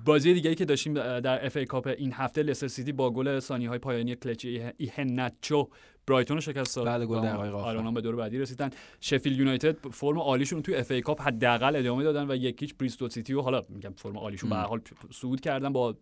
بازی 0.05 0.35
دیگه 0.35 0.55
که 0.55 0.65
داشتیم 0.65 0.95
در 1.21 1.47
FA 1.47 1.57
Cup 1.57 1.87
این 1.99 2.13
هفته 2.13 2.43
لستر 2.43 2.69
سیتی 2.69 2.93
با 2.93 3.11
گل 3.11 3.39
ثانیه 3.39 3.69
های 3.69 3.79
پایانی 3.79 4.17
کلچی 4.17 4.63
ایهناچو 4.77 5.69
برایتون 6.07 6.37
رو 6.37 6.41
شکست 6.41 6.77
داد. 6.77 6.87
بله، 6.87 7.07
گل 7.07 7.21
دقایق 7.21 7.55
آخر. 7.55 7.77
آره 7.77 7.91
به 7.91 8.01
دور 8.01 8.17
بعدی 8.17 8.39
رسیدن. 8.39 8.71
شفیلد 9.01 9.39
یونایتد 9.39 9.89
فرم 9.89 10.19
عالیشون 10.19 10.63
توی 10.63 10.75
FA 10.75 10.91
Cup 10.91 11.23
حداقل 11.23 11.77
ادامه 11.77 12.05
دادن 12.05 12.31
و 12.31 12.37
یک 12.37 12.53
هیچ 12.53 12.75
بریستول 12.75 13.09
سیتی 13.09 13.35
و 13.35 13.41
حالا 13.41 13.63
میگم 13.69 13.93
فرم 13.97 14.19
عالیشون 14.19 14.51
به 14.51 14.57
حال 14.57 14.81
صعود 15.13 15.41
کردن 15.41 15.73
با 15.73 15.97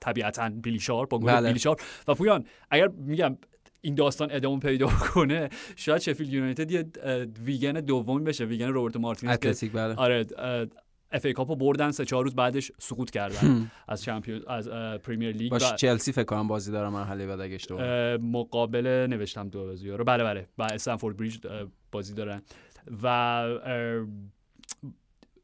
طبیعتا 0.00 0.48
بیلی 0.48 0.77
شارپ 0.77 1.06
با 1.06 1.18
گل 1.18 1.26
بله. 1.26 1.46
بیلی 1.48 1.60
شارپ. 1.60 1.76
و 2.08 2.14
پویان 2.14 2.44
اگر 2.70 2.88
میگم 2.88 3.36
این 3.80 3.94
داستان 3.94 4.28
ادامه 4.30 4.58
پیدا 4.58 4.86
کنه 4.86 5.48
شاید 5.76 6.00
شفیلد 6.00 6.32
یونایتد 6.32 6.70
یه 6.70 6.86
ویگن 7.44 7.72
دوم 7.72 8.24
بشه 8.24 8.44
ویگن 8.44 8.68
روبرتو 8.68 8.98
مارتینز 8.98 9.38
که 9.38 9.68
بله. 9.68 9.94
آره 9.94 10.26
FA 11.12 11.24
Cup 11.24 11.32
و 11.32 11.56
بردن 11.56 11.90
سه 11.90 12.04
چهار 12.04 12.24
روز 12.24 12.34
بعدش 12.34 12.72
سقوط 12.78 13.10
کردن. 13.10 13.70
از 13.88 14.02
Champion 14.02 14.42
از 14.48 14.68
Premier 14.98 15.36
League 15.36 15.50
باش 15.50 15.72
و 15.72 15.76
چلسی 15.76 16.12
فکر 16.12 16.24
کنم 16.24 16.48
بازی 16.48 16.72
داره 16.72 16.88
مرحله 16.88 17.26
بعد 17.26 17.40
اگه 17.40 17.54
اشتباه 17.54 18.16
مقابل 18.16 19.06
نوشتم 19.10 19.48
دو 19.48 19.64
بازی 19.64 19.90
رو. 19.90 20.04
بله 20.04 20.24
بله. 20.24 20.48
و 20.58 20.62
استمفورد 20.62 21.16
بریج 21.16 21.38
بازی 21.92 22.14
دارن. 22.14 22.42
و 23.02 23.46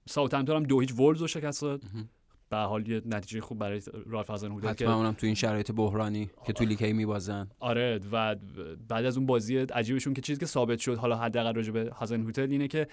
ساوثهمپتون 0.06 0.56
هم 0.56 0.62
دو 0.62 0.80
هیچ 0.80 0.92
وولز 0.92 1.20
رو 1.20 1.26
شکست 1.26 1.62
داد. 1.62 1.82
به 2.50 2.56
حال 2.56 2.88
یه 2.88 3.02
نتیجه 3.06 3.40
خوب 3.40 3.58
برای 3.58 3.82
رالف 4.06 4.30
هازنهوتل 4.30 4.72
که 4.72 4.84
حتما 4.84 4.96
اونم 4.96 5.12
تو 5.12 5.26
این 5.26 5.34
شرایط 5.34 5.72
بحرانی 5.72 6.30
که 6.46 6.52
تو 6.52 6.64
لیگ 6.64 6.84
میبازن. 6.84 7.48
آره 7.60 8.00
و 8.12 8.36
بعد 8.88 9.04
از 9.04 9.16
اون 9.16 9.26
بازی 9.26 9.58
عجیبشون 9.58 10.14
که 10.14 10.20
چیزی 10.20 10.40
که 10.40 10.46
ثابت 10.46 10.78
شد 10.78 10.96
حالا 10.96 11.16
حداقل 11.16 11.54
راجع 11.54 11.72
به 11.72 11.90
هازنهوتل 11.90 12.50
اینه 12.50 12.68
که 12.68 12.88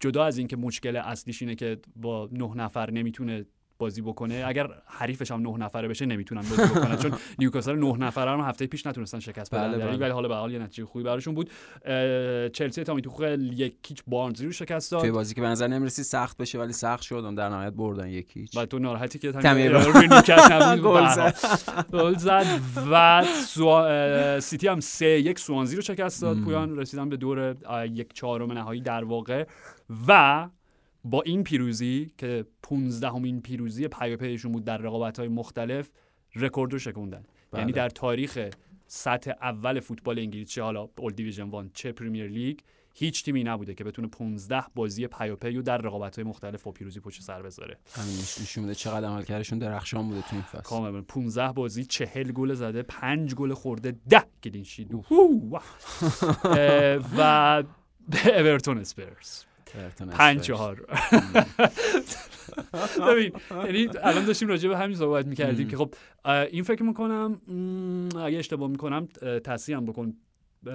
جدا 0.00 0.24
از 0.24 0.38
اینکه 0.38 0.56
مشکل 0.56 0.96
اصلیش 0.96 1.42
اینه 1.42 1.54
که 1.54 1.78
با 1.96 2.28
نه 2.32 2.54
نفر 2.54 2.90
نمی‌تونه 2.90 3.44
بازی 3.78 4.02
بکنه. 4.02 4.44
اگر 4.46 4.68
حریفش 4.86 5.30
هم 5.30 5.42
نه 5.42 5.56
نفره 5.64 5.88
بشه 5.88 6.06
نمی‌تونن 6.06 6.40
بازی 6.40 6.74
بکنن 6.74 6.96
چون 6.96 7.12
نیوکاسل 7.38 7.76
نه 7.76 7.96
نفره 7.96 8.30
هم 8.30 8.40
هفته 8.40 8.66
پیش 8.66 8.86
نتونستن 8.86 9.18
شکست 9.18 9.54
بدن. 9.54 9.68
بله، 9.68 9.76
لیگ، 9.76 9.86
بله. 9.86 9.98
ولی 9.98 10.10
حالا 10.10 10.28
به 10.28 10.34
حال 10.34 10.52
یه 10.52 10.58
نتیجه 10.58 10.84
خوبی 10.84 11.04
براشون 11.04 11.34
بود. 11.34 11.50
چلسی 12.52 12.84
تامی 12.84 13.02
توخل 13.02 13.52
یک 13.52 13.74
کیچ 13.82 14.02
بارنزی 14.06 14.46
رو 14.46 14.52
شکست 14.52 14.90
توی 14.90 15.02
داد 15.02 15.10
بازی 15.10 15.34
که 15.34 15.40
به 15.40 15.46
نظر 15.46 15.66
نمی‌رسید 15.66 16.04
سخت 16.04 16.36
بشه 16.36 16.58
ولی 16.58 16.72
سخت 16.72 17.02
شد. 17.02 17.14
اون 17.14 17.34
در 17.34 17.48
نهایت 17.48 17.72
بردن 17.72 18.08
یکیچ 18.08 18.56
و 18.56 18.66
تو 18.66 18.78
ناراحتی 18.78 19.18
که 19.18 19.28
نبود 19.36 20.82
گل. 20.82 22.14
زد. 22.14 22.46
و 22.90 23.22
سیتی 24.40 24.68
هم 24.68 24.80
سه 24.80 25.06
یک 25.06 25.38
سوانزی 25.38 25.76
رو 25.76 25.82
شکست 25.82 26.22
داد. 26.22 26.40
پویان 26.40 26.76
رسیدن 26.76 27.08
به 27.08 27.16
دور 27.16 27.56
یک 27.92 28.12
چهارم 28.12 28.52
نهایی 28.52 28.80
در 28.80 29.04
واقع. 29.04 29.44
و 30.08 30.48
با 31.10 31.22
این 31.22 31.44
پیروزی 31.44 32.10
که 32.18 32.44
15 32.62 33.08
همین 33.08 33.40
پیروزی 33.42 33.88
پیاپیشون 33.88 34.52
بود 34.52 34.64
در 34.64 34.76
رقابت 34.78 35.18
های 35.18 35.28
مختلف 35.28 35.90
رکورد 36.34 36.72
رو 36.72 36.78
شکوندن. 36.78 37.24
بله. 37.50 37.60
یعنی 37.60 37.72
در 37.72 37.88
تاریخ 37.88 38.48
سطح 38.86 39.32
اول 39.42 39.80
فوتبال 39.80 40.18
انگلیس 40.18 40.48
چه 40.48 40.62
حالا 40.62 40.88
اول 40.98 41.12
division 41.12 41.50
one 41.50 41.70
چه 41.74 41.92
Premier 41.92 42.28
League 42.28 42.58
هیچ 42.94 43.24
تیمی 43.24 43.44
نبوده 43.44 43.74
که 43.74 43.84
بتونه 43.84 44.08
15 44.08 44.62
بازی 44.74 45.06
پیاپی 45.06 45.50
رو 45.50 45.62
در 45.62 45.78
رقابت 45.78 46.16
های 46.16 46.24
مختلف 46.24 46.62
با 46.62 46.72
پیروزی 46.72 47.00
پشت 47.00 47.22
سر 47.22 47.42
بذاره. 47.42 47.78
همین 47.94 48.14
نش- 48.16 48.40
نشون 48.40 48.64
میده 48.64 48.74
چقدر 48.74 49.06
عملکردشون 49.08 49.58
درخشان 49.58 50.08
بوده 50.08 50.20
تو 50.20 50.28
این 50.32 50.42
فصل. 50.42 50.60
کاملا 50.62 51.02
15 51.02 51.52
بازی 51.52 51.84
40 51.84 52.32
گل 52.32 52.54
زده 52.54 52.82
5 52.82 53.34
گل 53.34 53.54
خورده 53.54 53.96
10 54.08 54.22
clean 54.44 54.64
sheet 54.64 54.94
و 54.94 55.02
اورتون 58.38 58.78
اسپرز 58.78 59.44
پنج. 60.10 60.40
چهار 60.40 60.86
ببین 63.08 63.32
یعنی 63.50 63.88
الان 64.02 64.24
داشتیم 64.24 64.48
راجع 64.48 64.68
به 64.68 64.78
همین 64.78 64.96
صحبت 64.96 65.26
می‌کردیم. 65.26 65.68
که 65.68 65.76
خب 65.76 65.94
این 66.50 66.62
فکر 66.62 66.82
می‌کنم 66.82 67.40
اگه 68.24 68.38
اشتباه 68.38 68.70
می‌کنم 68.70 69.08
تصحیح 69.44 69.76
هم 69.78 69.84
بکن 69.84 70.14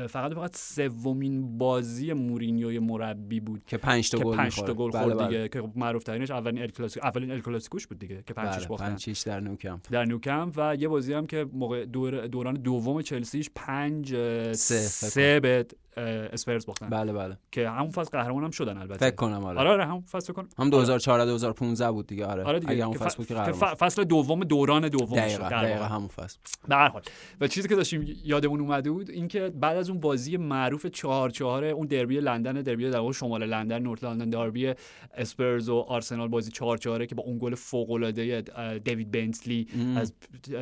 فقط 0.09 0.33
فقط 0.33 0.55
سومین 0.55 1.57
بازی 1.57 2.13
مورینیوی 2.13 2.79
مربی 2.79 3.39
بود 3.39 3.63
که 3.67 3.77
پنج 3.77 4.09
تا 4.09 4.17
که 4.17 4.23
گل 4.23 4.37
پنج 4.37 4.55
تا. 4.55 4.73
گل 4.73 4.91
بله، 4.91 5.03
خورد 5.03 5.17
بله. 5.17 5.27
دیگه 5.27 5.49
که 5.49 5.61
خب 5.61 5.71
معروف 5.75 6.03
ترینش 6.03 6.31
اولین 6.31 6.61
ال 6.61 6.67
کلاسیکو 6.67 7.07
اولین 7.07 7.31
ال 7.31 7.41
کلاسیکوش 7.41 7.87
بود 7.87 7.99
دیگه 7.99 8.23
که 8.27 8.33
پنج 8.33 8.55
بله 8.57 8.67
باختن 8.67 8.89
پنج 8.89 9.09
هیچ 9.09 9.25
در 9.25 9.39
نوکم 9.39 9.81
در 9.91 10.05
نوکم 10.05 10.51
و 10.55 10.75
یه 10.75 10.87
بازی 10.87 11.13
هم 11.13 11.27
که 11.27 11.45
موقع 11.53 11.85
دور 11.85 12.27
دوران 12.27 12.53
دوم 12.53 13.01
چلسیش 13.01 13.49
پنج 13.55 14.15
اه، 14.15 14.53
سه، 14.53 14.79
فکر 14.79 15.09
سه 15.09 15.39
به 15.39 15.57
اه، 15.57 15.65
اسپرز 15.97 16.65
باختن. 16.65 16.89
بله 16.89 17.13
بله. 17.13 17.38
که 17.51 17.69
همون 17.69 17.91
فصل 17.91 18.10
قهرمان 18.10 18.43
هم 18.43 18.51
شدن 18.51 18.77
البته. 18.77 19.06
فکر 19.06 19.15
کنم 19.15 19.45
آره. 19.45 19.60
آره 19.60 19.69
آره 19.69 19.86
همون 19.86 20.01
فصل 20.01 20.34
کنم. 20.34 20.49
هم 20.58 20.69
2014 20.69 21.25
2015 21.25 21.91
بود 21.91 22.08
دیگه 22.08 22.25
آره, 22.25 22.43
آره 22.43 22.60
دیگه. 22.60 22.71
اگه 22.71 22.84
همون 22.84 22.97
فصل 22.97 23.17
بود 23.17 23.27
که 23.27 23.34
قهرمان 23.34 23.73
فصل 23.73 24.04
دوم 24.04 24.43
دوران 24.43 24.88
دوم 24.88 25.15
دقیقا 25.15 25.49
دقیقا 25.49 25.86
همون 25.86 26.08
فصل 26.08 26.38
به 26.67 26.75
هر 26.75 26.88
حال. 26.88 27.01
و 27.41 27.47
چیزی 27.47 27.67
که 27.67 27.75
داشتیم 27.75 28.06
یادمون 28.23 28.60
اومده 28.60 28.91
بود 28.91 29.10
این 29.10 29.27
که 29.27 29.49
بعد 29.49 29.77
از 29.77 29.89
اون 29.89 29.99
بازی 29.99 30.38
معروف 30.38 30.86
چهار 30.86 31.30
چهار 31.30 31.65
اون 31.65 31.88
دربی 31.88 32.19
لندن 32.19 32.54
دربی 32.54 32.89
در 32.89 33.12
شمال 33.12 33.45
لندن 33.45 33.80
North 33.79 34.03
London 34.03 34.29
derby 34.29 34.73
اسپرز 35.13 35.69
و 35.69 35.75
آرسنال 35.75 36.27
بازی 36.27 36.51
چهار 36.51 36.77
چهاره 36.77 37.06
که 37.08 37.15
با 37.15 37.23
اون 37.23 37.38
گل 37.41 37.56
فوق 37.56 37.91
العاده 37.91 38.43
دیوید 38.84 39.12
بنتلی 39.12 39.67
ام. 39.75 39.97
از 39.97 40.13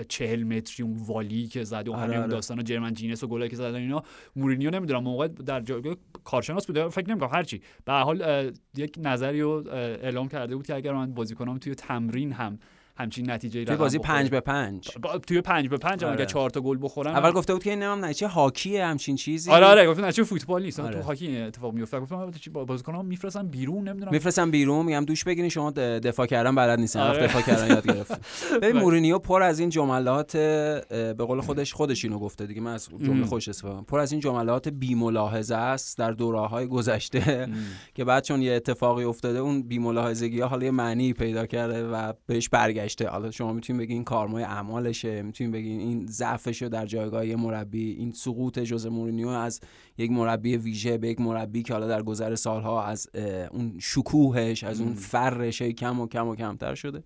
چهل 0.07 0.43
متری 0.43 0.85
اون 0.85 0.97
والی 0.97 1.47
که 1.47 1.63
زد 1.63 1.87
و 1.87 1.93
آره، 1.93 2.01
همه 2.01 2.13
اون 2.13 2.23
آره. 2.23 2.31
داستان 2.31 2.63
جرمین 2.63 2.93
جیناس 2.93 3.23
و 3.23 3.27
گلایی 3.27 3.49
که 3.49 3.55
زدن 3.55 3.75
اینا. 3.75 4.03
مورینیو 4.35 4.69
نمی‌دونم 4.69 5.03
موقع 5.19 5.27
در 5.27 5.61
جایگاه 5.61 5.95
کارشناس 6.23 6.67
بوده 6.67 6.89
فکر 6.89 7.09
نمی‌کنم 7.09 7.29
هرچی 7.33 7.61
به 7.85 7.93
حال 7.93 8.51
یک 8.75 8.95
نظری 8.97 9.41
رو 9.41 9.63
اعلام 9.71 10.27
کرده 10.27 10.55
بود 10.55 10.67
که 10.67 10.75
اگر 10.75 10.93
من 10.93 11.13
بازیکنام 11.13 11.57
توی 11.57 11.75
تمرین 11.75 12.31
هم 12.31 12.59
همچین 12.99 13.31
نتیجه 13.31 13.65
توی 13.65 13.75
بازی 13.75 13.99
پنج 13.99 14.29
به 14.29 14.39
پنج 14.39 14.89
توی 15.27 15.41
پنج 15.41 15.69
به 15.69 15.77
پنج 15.77 16.03
آره. 16.03 16.13
اگه 16.13 16.25
چهار 16.25 16.49
تا 16.49 16.61
گل 16.61 16.77
بخورن 16.81 17.11
اول 17.11 17.31
گفته 17.31 17.53
بود 17.53 17.63
که 17.63 17.69
این 17.69 17.83
نمام 17.83 18.11
چه 18.11 18.27
هاکیه 18.27 18.85
همچین 18.85 19.15
چیزی 19.15 19.51
آره 19.51 19.65
آره 19.65 19.87
گفتن 19.87 20.11
چه 20.11 20.23
فوتبال 20.23 20.63
نیست 20.63 20.79
آره. 20.79 20.95
تو 20.95 21.01
هاکی 21.01 21.37
اتفاق 21.37 21.73
میفته 21.73 21.99
گفتم 21.99 22.31
بازیکن‌ها 22.65 23.01
میفرستن 23.01 23.47
بیرون 23.47 23.87
نمی‌دونم 23.87 24.11
میفرستم 24.11 24.51
بیرون 24.51 24.85
میگم 24.85 25.05
دوش 25.05 25.23
بگیرین 25.23 25.49
شما 25.49 25.71
دفاع 25.71 26.25
کردن 26.25 26.55
بلد 26.55 26.79
نیستن 26.79 26.99
آره. 26.99 27.09
آره. 27.09 27.27
دفاع 27.27 27.41
کردن 27.41 27.67
یاد 27.67 27.85
گرفتن 27.93 28.17
ببین 28.57 28.71
بله. 28.71 28.81
مورینیو 28.81 29.19
پر 29.19 29.43
از 29.43 29.59
این 29.59 29.69
جملات 29.69 30.37
به 30.37 31.25
قول 31.27 31.41
خودش 31.41 31.73
خودش 31.73 32.05
اینو 32.05 32.19
گفته 32.19 32.45
دیگه 32.45 32.61
من 32.61 32.73
از. 32.73 32.89
جمله 33.03 33.25
خوش 33.25 33.47
استفاده. 33.47 33.81
پر 33.81 33.99
از 33.99 34.11
این 34.11 34.21
جملات 34.21 34.69
بی 34.69 34.95
ملاحظه 34.95 35.55
است 35.55 35.97
در 35.97 36.11
دوره‌های 36.11 36.67
گذشته 36.67 37.47
که 37.95 38.05
بعد 38.05 38.23
چون 38.23 38.41
یه 38.41 38.53
اتفاقی 38.53 39.03
افتاده 39.03 39.39
اون 39.39 39.63
بی 39.63 39.79
ملاحظگی 39.79 40.39
ها 40.39 40.47
حالا 40.47 40.65
یه 40.65 40.71
معنی 40.71 41.13
پیدا 41.13 41.45
کرده 41.45 41.87
و 41.87 42.13
بهش 42.25 42.49
برگشته 42.89 43.07
حالا 43.07 43.31
شما 43.31 43.53
می‌تونید 43.53 43.81
بگین 43.81 44.03
کارمای 44.03 44.43
اعمالشه 44.43 45.21
می‌تونید 45.21 45.53
بگین 45.53 45.79
این 45.79 46.07
ضعفشه 46.07 46.69
در 46.69 46.85
جایگاه 46.85 47.27
یه 47.27 47.35
مربی 47.35 47.91
این 47.91 48.11
سقوط 48.11 48.59
ژوزه 48.59 48.85
مورینیو 48.87 49.27
از 49.27 49.59
یک 49.97 50.11
مربی 50.11 50.57
ویژه 50.57 50.97
به 50.97 51.07
یک 51.07 51.21
مربی 51.21 51.63
که 51.63 51.73
حالا 51.73 51.87
در 51.87 52.01
گذر 52.03 52.35
سالها 52.35 52.83
از 52.83 53.07
اون 53.51 53.75
شکوهش 53.79 54.63
از 54.63 54.81
اون. 54.81 54.93
فرّش 54.93 55.61
کم 55.61 55.99
و 55.99 56.07
کم 56.07 56.27
و 56.27 56.35
کمتر 56.35 56.75
شده 56.75 57.03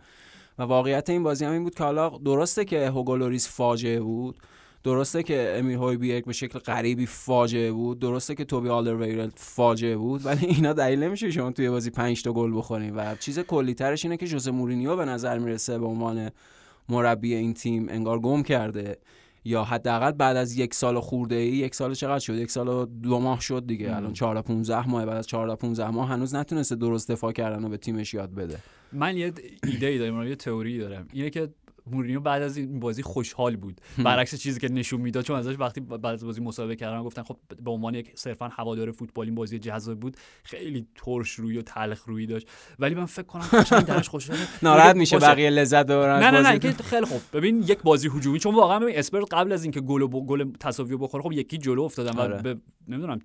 و 0.57 0.63
واقعیت 0.63 1.09
این 1.09 1.23
بازی 1.23 1.45
هم 1.45 1.51
این 1.51 1.63
بود 1.63 1.75
که 1.75 1.83
حالا 1.83 2.09
درسته 2.09 2.65
که 2.65 2.89
هوگولوریس 2.89 3.47
فاجعه 3.49 3.99
بود 3.99 4.37
درسته 4.83 5.23
که 5.23 5.55
پی‌یر 5.57 5.77
هویبیرگ 5.77 6.25
به 6.25 6.33
شکل 6.33 6.59
غریبی 6.59 7.05
فاجعه 7.05 7.71
بود 7.71 7.99
درسته 7.99 8.35
که 8.35 8.45
توبی 8.45 8.69
آلدرویرلد 8.69 9.33
فاجعه 9.35 9.97
بود 9.97 10.25
ولی 10.25 10.45
اینا 10.45 10.73
دلیل 10.73 11.03
نمیشه 11.03 11.31
شما 11.31 11.51
توی 11.51 11.69
بازی 11.69 11.89
5 11.89 12.23
تا 12.23 12.33
گل 12.33 12.57
بخورین. 12.57 12.95
و 12.95 13.15
چیز 13.15 13.39
کلی 13.39 13.73
ترش 13.73 14.05
اینه 14.05 14.17
که 14.17 14.25
ژوزه 14.25 14.51
مورینیو 14.51 14.95
به 14.95 15.05
نظر 15.05 15.39
می‌رسه 15.39 15.79
به 15.79 15.85
عنوان 15.85 16.31
مربی 16.89 17.33
این 17.33 17.53
تیم 17.53 17.89
انگار 17.89 18.19
گم 18.19 18.43
کرده. 18.43 18.97
یا 19.45 19.63
حداقل 19.63 20.11
بعد 20.11 20.37
از 20.37 20.57
یک 20.57 20.73
سال 20.73 20.99
خورده 20.99 21.35
ای 21.35 21.47
یک 21.47 21.75
سال 21.75 21.93
چقدر 21.93 22.19
شد؟ 22.19 22.35
یک 22.35 22.51
سال 22.51 22.67
و 22.67 22.85
دو 22.85 23.19
ماه 23.19 23.41
شد 23.41 23.67
دیگه. 23.67 23.89
ام. 23.89 23.97
الان 23.97 24.13
4 24.13 24.41
15 24.41 24.89
ماه 24.89 25.05
بعد 25.05 25.17
از 25.17 25.27
4 25.27 25.55
15 25.55 25.89
ماه 25.89 26.09
هنوز 26.09 26.35
نتونسته 26.35 26.75
درست 26.75 27.11
دفاع 27.11 27.31
کردن 27.31 27.65
و 27.65 27.69
به 27.69 27.77
تیمش 27.77 28.13
یاد 28.13 28.35
بده. 28.35 28.57
من 28.93 29.17
یه 29.17 29.33
ایده 29.63 29.87
ای 29.87 29.97
دارم 29.97 30.27
یه 30.27 30.35
تئوری 30.35 30.77
دارم. 30.77 31.07
اینه 31.13 31.29
که 31.29 31.49
مورینیو 31.87 32.19
بعد 32.19 32.41
از 32.41 32.57
این 32.57 32.79
بازی 32.79 33.03
خوشحال 33.03 33.55
بود 33.55 33.81
برعکس 33.97 34.35
چیزی 34.35 34.59
که 34.59 34.71
نشون 34.71 35.01
می‌داد 35.01 35.23
چون 35.23 35.39
ازش 35.39 35.55
وقتی 35.59 35.81
بعد 35.81 36.05
از 36.05 36.25
بازی 36.25 36.41
مسابقه 36.41 36.75
کردن 36.75 37.03
گفتن 37.03 37.23
خب 37.23 37.37
به 37.63 37.71
عنوان 37.71 37.95
یک 37.95 38.11
صرفا 38.15 38.47
هوادار 38.47 38.91
فوتبال 38.91 39.25
این 39.25 39.35
بازی 39.35 39.59
جذاب 39.59 39.99
بود 39.99 40.17
خیلی 40.43 40.87
ترش 40.95 41.31
روی 41.31 41.57
و 41.57 41.61
تلخ 41.61 42.03
روی 42.05 42.25
داشت 42.25 42.47
ولی 42.79 42.95
من 42.95 43.05
فکر 43.05 43.25
کنم 43.25 43.47
قشنگ 43.53 43.85
درش 43.85 44.09
خوشحاله 44.09 44.41
ناراحت 44.63 44.95
میشه. 44.95 45.19
بقیه 45.19 45.49
لذت 45.49 45.85
ببرن 45.85 46.23
نه 46.23 46.31
نه 46.31 46.51
نه. 46.51 46.59
که 46.59 46.71
خیلی 46.71 47.05
خوب 47.05 47.21
ببین 47.33 47.63
یک 47.67 47.81
بازی 47.81 48.09
هجومی 48.15 48.39
چون 48.39 48.55
واقعا 48.55 48.79
ببین 48.79 48.97
اسپرز 48.97 49.25
قبل 49.31 49.51
از 49.51 49.63
اینکه 49.63 49.81
گل 49.81 50.07
گل 50.07 50.51
تساوی 50.59 50.97
بخوره 50.97 51.23
خب 51.23 51.31
یکی 51.31 51.57
جلو 51.57 51.81
افتادن 51.81 52.19
آره. 52.19 52.37
و 52.37 52.41
به 52.41 52.57
نمی‌دونم 52.87 53.19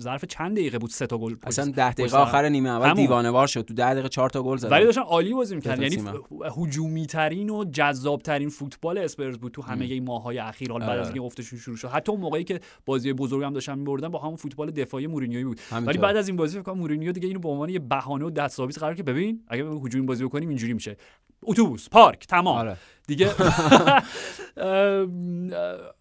ظرف 0.00 0.24
چند 0.24 0.52
دقیقه 0.56 0.78
بود 0.78 0.90
سه 0.90 1.06
تا 1.06 1.18
گل 1.18 1.34
اصلا 1.42 1.64
ده 1.64 1.70
پشت 1.70 1.94
دقیقه 1.94 2.08
سر. 2.08 2.18
آخر 2.18 2.48
نیمه 2.48 2.68
اول. 2.68 2.94
دیوانه 2.94 3.30
وار 3.30 3.46
شد 3.46 3.62
تو 3.62 3.74
ده 3.74 3.92
دقیقه 3.92 4.08
چهار 4.08 4.30
تا 4.30 4.42
گل 4.42 4.56
زد 4.56 4.72
ولی 4.72 4.84
داشتن 4.84 5.00
عالی 5.00 5.34
بازی 5.34 5.54
می‌کردن 5.54 5.82
یعنی. 5.82 6.02
هجومی 6.56 7.06
ترین 7.06 7.50
و 7.50 7.64
جذاب 7.94 8.22
ترین 8.22 8.48
فوتبال 8.48 8.98
اسپرز 8.98 9.38
بود 9.38 9.52
تو 9.52 9.62
همه. 9.62 9.84
این 9.84 10.04
ماهای 10.04 10.38
اخیر 10.38 10.72
حالا 10.72 10.86
بعد 10.86 10.90
آره. 10.90 11.00
از 11.00 11.06
اینکه 11.06 11.22
افتشون 11.22 11.58
شروع 11.58 11.76
شد 11.76 11.88
حتی 11.88 12.12
اون 12.12 12.20
موقعی 12.20 12.44
که 12.44 12.60
بازی 12.86 13.12
بزرگ 13.12 13.44
هم 13.44 13.52
داشتن 13.52 13.78
میبردن 13.78 14.08
با 14.08 14.18
همون 14.18 14.36
فوتبال 14.36 14.70
دفاعی 14.70 15.06
مورینیویی 15.06 15.44
بود 15.44 15.60
ولی 15.72 15.98
بعد 15.98 16.16
از 16.16 16.28
این 16.28 16.36
بازی 16.36 16.58
فکر 16.58 16.62
کنم 16.62 16.78
مورینیو 16.78 17.12
دیگه 17.12 17.28
اینو 17.28 17.40
به 17.40 17.48
عنوان 17.48 17.68
یه 17.68 17.78
بهانه 17.78 18.24
و 18.24 18.30
دستاویز 18.30 18.78
قرار 18.78 18.94
که 18.94 19.02
ببین 19.02 19.44
اگه 19.48 19.64
هجومی 19.64 20.06
بازی 20.06 20.24
بکنیم 20.24 20.48
اینجوری 20.48 20.72
میشه 20.72 20.96
اتوبوس 21.42 21.88
پارک 21.88 22.26
تمام 22.26 22.56
آره. 22.56 22.76
دیگه. 23.06 23.30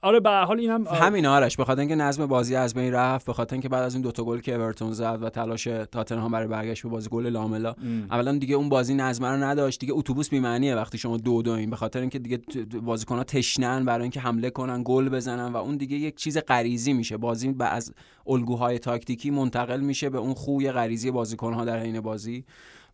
آره 0.01 0.19
به 0.19 0.29
حال 0.29 0.59
اینم 0.59 0.87
همین 0.87 1.25
آرش 1.25 1.57
به 1.57 1.65
خاطر 1.65 1.79
اینکه 1.79 1.95
نظم 1.95 2.25
بازی 2.25 2.55
از 2.55 2.73
بین 2.73 2.93
رفت 2.93 3.25
به 3.25 3.33
خاطر 3.33 3.53
اینکه 3.53 3.69
بعد 3.69 3.83
از 3.83 3.93
این 3.93 4.01
دوتا 4.03 4.23
گل 4.23 4.39
که 4.39 4.55
اورتون 4.55 4.93
زد 4.93 5.19
و 5.21 5.29
تلاش 5.29 5.63
تاتنهام 5.63 6.31
برای 6.31 6.47
برگشت 6.47 6.83
به 6.83 6.89
بازی 6.89 7.09
گل 7.09 7.27
لاملا. 7.27 7.69
ام. 7.69 8.07
اولا 8.11 8.37
دیگه 8.37 8.55
اون 8.55 8.69
بازی 8.69 8.93
نظم 8.93 9.25
رو 9.25 9.43
نداشت 9.43 9.79
دیگه 9.79 9.93
اتوبوس 9.93 10.29
بی 10.29 10.39
معنیه 10.39 10.75
وقتی 10.75 10.97
شما 10.97 11.17
دو 11.17 11.41
دو 11.41 11.51
این 11.51 11.69
به 11.69 11.75
خاطر 11.75 11.99
اینکه 11.99 12.19
دیگه 12.19 12.39
بازیکن‌ها 12.81 13.23
تشنن 13.23 13.85
برای 13.85 14.01
اینکه 14.01 14.19
حمله 14.19 14.49
کنن 14.49 14.81
گل 14.85 15.09
بزنن 15.09 15.53
و 15.53 15.57
اون 15.57 15.77
دیگه 15.77 15.97
یک 15.97 16.15
چیز 16.15 16.37
غریزی 16.37 16.93
میشه. 16.93 17.17
بازی 17.17 17.51
با 17.51 17.65
از 17.65 17.93
الگوهای 18.27 18.79
تاکتیکی 18.79 19.31
منتقل 19.31 19.79
میشه 19.79 20.09
به 20.09 20.17
اون 20.17 20.33
خوی 20.33 20.71
غریزی 20.71 21.11
بازیکن‌ها 21.11 21.65
در 21.65 21.79
حین 21.79 22.01
بازی. 22.01 22.45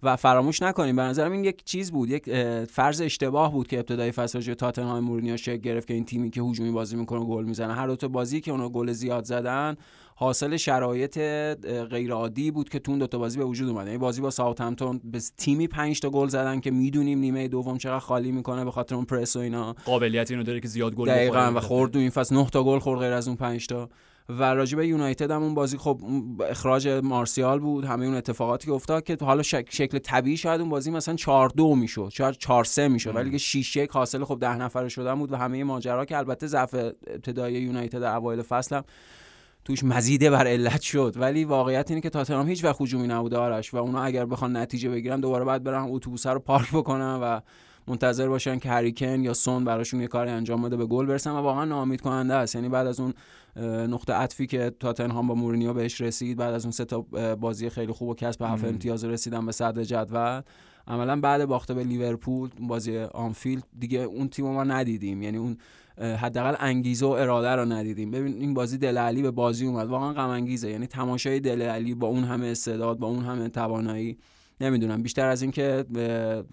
و 0.04 0.16
فراموش 0.16 0.62
نکنیم. 0.62 0.96
به 0.96 1.02
نظرم 1.02 1.32
این 1.32 1.44
یک 1.44 1.64
چیز 1.64 1.92
بود 1.92 2.10
یک 2.10 2.30
فرض 2.66 3.02
اشتباه 3.02 3.52
بود 3.52 3.68
که 3.68 3.80
ابتدای 3.80 4.12
فصل 4.12 4.40
به 4.40 4.56
تاتنهام 4.56 5.04
مورینیو 5.04 5.38
شکل 5.38 5.58
گرفت 5.58 5.88
که 5.88 5.94
این 5.94 6.06
تیمی 6.06 6.30
که 6.30 6.42
هجومی 6.42 6.72
بازی 6.72 6.96
می‌کنه 6.96 7.26
گل 7.26 7.44
می‌زنه. 7.44 7.74
هر 7.74 7.88
دو 7.88 8.10
بازی 8.10 8.42
که 8.42 8.52
اونا 8.52 8.70
گل 8.70 8.92
زیاد 8.92 9.24
زدن 9.24 9.76
حاصل 10.16 10.58
شرایط 10.58 11.18
اه، 11.18 11.86
غیر 11.86 12.12
عادی 12.12 12.52
بود 12.52 12.70
که 12.70 12.80
تو 12.80 12.92
اون 12.92 13.00
دو 13.00 13.08
تا 13.08 13.18
بازی 13.18 13.38
به 13.38 13.46
وجود 13.46 13.70
اومد. 13.70 13.88
یعنی 13.88 13.98
بازی 13.98 14.22
با 14.22 14.32
ساوثهمپتون 14.32 15.02
به 15.04 15.20
تیمی 15.38 15.68
5 15.68 16.00
تا 16.00 16.10
گل 16.10 16.28
زدن 16.28 16.60
که 16.60 16.72
می‌دونیم 16.72 17.20
نیمه 17.20 17.48
دوم 17.48 17.78
چقدر 17.78 18.00
خالی 18.00 18.32
می‌کنه 18.32 18.66
به 18.66 18.72
خاطر 18.72 18.96
اون 18.96 19.06
پرس 19.06 19.36
و 19.36 19.40
اینا. 19.40 19.76
قابلیت 19.86 20.32
اینو 20.32 20.44
داره 20.44 20.60
که 20.60 20.68
زیاد 20.68 20.96
گل 20.96 21.08
دقیقاً. 21.08 21.52
و 21.56 21.60
خورد 21.60 21.98
این 21.98 22.10
فصل 22.10 22.36
9 22.36 22.50
تا 22.50 22.64
گل 22.64 22.80
خورد 22.80 23.00
غیر 23.00 23.14
از 23.14 23.28
اون 23.28 23.38
5 23.38 23.68
تا. 23.68 23.90
و 24.30 24.44
راجع 24.44 24.78
به 24.78 24.88
یونایتد 24.88 25.32
هم 25.32 25.44
اون 25.44 25.54
بازی 25.54 25.78
خب 25.78 26.02
اخراج 26.50 26.88
مارسیال 26.88 27.60
بود 27.60 27.86
همه 27.86 28.06
اون 28.06 28.16
اتفاقاتی 28.16 28.68
که 28.68 28.74
افتاد 28.74 29.04
که 29.04 29.18
حالا 29.22 29.42
شک- 29.44 29.68
شکل 29.70 29.98
طبیعی 30.00 30.38
شاید 30.38 30.62
اون 30.62 30.70
بازی 30.70 30.92
مثلا 30.92 31.16
4 31.16 31.50
2 31.50 31.76
می‌شد 31.76 32.10
شاید 32.14 32.36
4 32.36 32.64
3 32.64 32.88
می‌شد 32.88 33.16
ولی 33.16 33.32
که 33.32 33.38
6 33.38 33.76
1 33.76 33.92
حاصل 33.92 34.24
خب 34.24 34.38
10 34.42 34.56
نفره 34.58 34.90
شدن 34.90 35.16
بود 35.16 35.32
و 35.32 35.36
همه 35.36 35.64
ماجرا 35.64 36.06
که 36.06 36.18
البته 36.18 36.48
ضعف 36.48 36.74
ابتدایی 37.08 37.62
یونایتد 37.62 38.00
در 38.00 38.16
اوایل 38.16 38.42
فصل 38.42 38.76
هم 38.76 38.84
توش 39.66 39.84
مزیده 39.84 40.30
بر 40.30 40.48
علت 40.48 40.82
شد. 40.82 41.14
ولی 41.18 41.46
واقعیت 41.46 41.92
اینه 41.92 42.02
که 42.02 42.10
تاتنهام 42.10 42.48
هیچ 42.48 42.64
وقت 42.64 42.82
هجومی 42.82 43.08
نبوده 43.08 43.38
آرش 43.38 43.74
و 43.74 43.78
اونا 43.78 44.04
اگر 44.04 44.26
بخوان 44.26 44.58
نتیجه 44.58 44.90
بگیرن 44.90 45.20
دوباره 45.20 45.46
بعد 45.46 45.64
برن 45.64 45.88
اتوبوس 45.90 46.28
رو 46.28 46.40
پارک 46.40 46.70
بکنن 46.74 47.20
و 47.24 47.40
منتظر 47.88 48.28
باشن 48.28 48.60
که 48.60 48.70
هریکن 48.70 49.24
یا 49.24 49.34
سون 49.34 49.66
براشون 49.66 50.02
یه 50.02 50.08
کاری 50.08 50.30
انجام 50.30 50.62
بده 50.62 50.78
به 50.78 50.86
گل 50.86 51.06
برسن 51.06 51.32
و 51.32 51.36
واقعا 51.38 51.66
ناامید 51.66 52.02
کننده 52.02 52.34
است. 52.34 52.56
یعنی 52.56 52.70
بعد 52.70 52.88
از 52.88 53.00
اون 53.00 53.14
نقطه 53.90 54.14
عطفی 54.14 54.48
که 54.48 54.72
تاتنهام 54.80 55.28
با 55.28 55.36
مورینیو 55.36 55.74
بهش 55.74 56.02
رسید 56.02 56.38
بعد 56.38 56.54
از 56.54 56.66
اون 56.66 56.72
سه 56.72 56.86
تا 56.86 57.02
بازی 57.36 57.70
خیلی 57.70 57.92
خوب 57.92 58.10
و 58.10 58.16
کسب 58.16 58.42
هفت. 58.42 58.66
امتیاز 58.66 59.04
رسیدن 59.04 59.46
به 59.46 59.52
صدر 59.52 59.84
جدول. 59.84 60.42
عملا 60.88 61.20
بعد 61.20 61.46
باخته 61.46 61.74
به 61.74 61.84
لیورپول 61.84 62.50
بازی 62.60 62.98
آنفیلد 62.98 63.64
دیگه 63.80 64.00
اون 64.00 64.28
تیم 64.28 64.46
ما 64.46 64.64
ندیدیم. 64.64 65.22
یعنی 65.22 65.38
اون 65.38 65.58
حداقل 65.98 66.56
انگیزه 66.60 67.06
و 67.06 67.10
اراده 67.10 67.50
رو 67.50 67.66
ندیدیم. 67.66 68.12
ببین 68.12 68.34
این 68.34 68.54
بازی 68.54 68.78
دله 68.78 68.98
الی 68.98 69.22
به 69.22 69.32
بازی 69.32 69.66
اومد. 69.66 69.88
واقعا 69.88 70.14
غم 70.14 70.30
انگیزه 70.30 70.70
یعنی 70.70 70.88
تماشای 70.88 71.40
دله 71.40 71.62
الی 71.62 71.96
با 71.96 72.08
اون 72.08 72.24
همه 72.24 72.48
استعداد 72.48 73.00
با 73.00 73.08
اون 73.08 73.26
همه 73.26 73.50
توانایی. 73.50 74.18
نمی‌دونم. 74.62 75.04
بیشتر 75.04 75.28
از 75.28 75.42
اینکه 75.42 75.86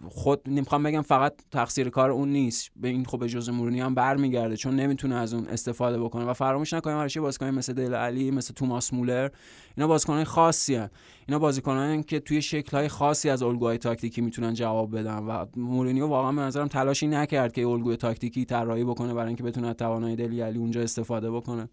خود 0.08 0.40
نمی‌خوام 0.46 0.82
بگم 0.82 1.02
فقط 1.02 1.34
تقصیر 1.50 1.88
کار 1.88 2.10
اون 2.10 2.28
نیست. 2.28 2.70
به 2.76 2.88
این 2.88 3.04
خب 3.04 3.18
به 3.18 3.28
جز 3.28 3.48
مورینیو 3.48 3.84
هم 3.84 3.94
برمیگرده 3.94 4.56
چون 4.56 4.76
نمی‌تونه 4.76 5.14
از 5.14 5.34
اون 5.34 5.46
استفاده 5.46 6.00
بکنه 6.00 6.24
و 6.24 6.32
فراموش 6.32 6.72
نکنیم. 6.72 6.96
هرچی 6.96 7.20
بازیکن 7.20 7.46
مثل 7.46 7.72
دله 7.72 7.94
الی 7.94 8.30
مثل 8.30 8.54
توماس 8.54 8.92
مولر 8.92 9.28
اینا 9.76 9.88
بازیکنان 9.88 10.24
خاصی 10.24 10.74
هن. 10.74 10.90
اینا 11.28 11.38
بازیکنان 11.38 12.02
که 12.02 12.20
توی 12.20 12.42
شکل‌های 12.42 12.88
خاصی 12.88 13.30
از 13.30 13.42
الگوهای 13.42 13.78
تاکتیکی 13.78 14.20
می‌تونن 14.20 14.54
جواب 14.54 14.98
بدن 14.98 15.18
و 15.18 15.46
مورینیو 15.56 16.06
واقعا 16.06 16.32
به 16.32 16.40
نظرم 16.40 16.68
تلاشی 16.68 17.06
نکرد 17.06 17.52
که 17.52 17.66
الگوی 17.66 17.96
تاکتیکی 17.96 18.44
طراحی 18.44 18.84
بکنه 18.84 19.14
برای 19.14 19.26
اینکه 19.26 19.42
بتونه 19.42 19.68
از 19.68 19.76
توانایی 19.76 20.16
دل 20.16 20.42
علی 20.42 20.58
اونجا 20.58 20.82
استفاده 20.82 21.30
بکنه. 21.30 21.68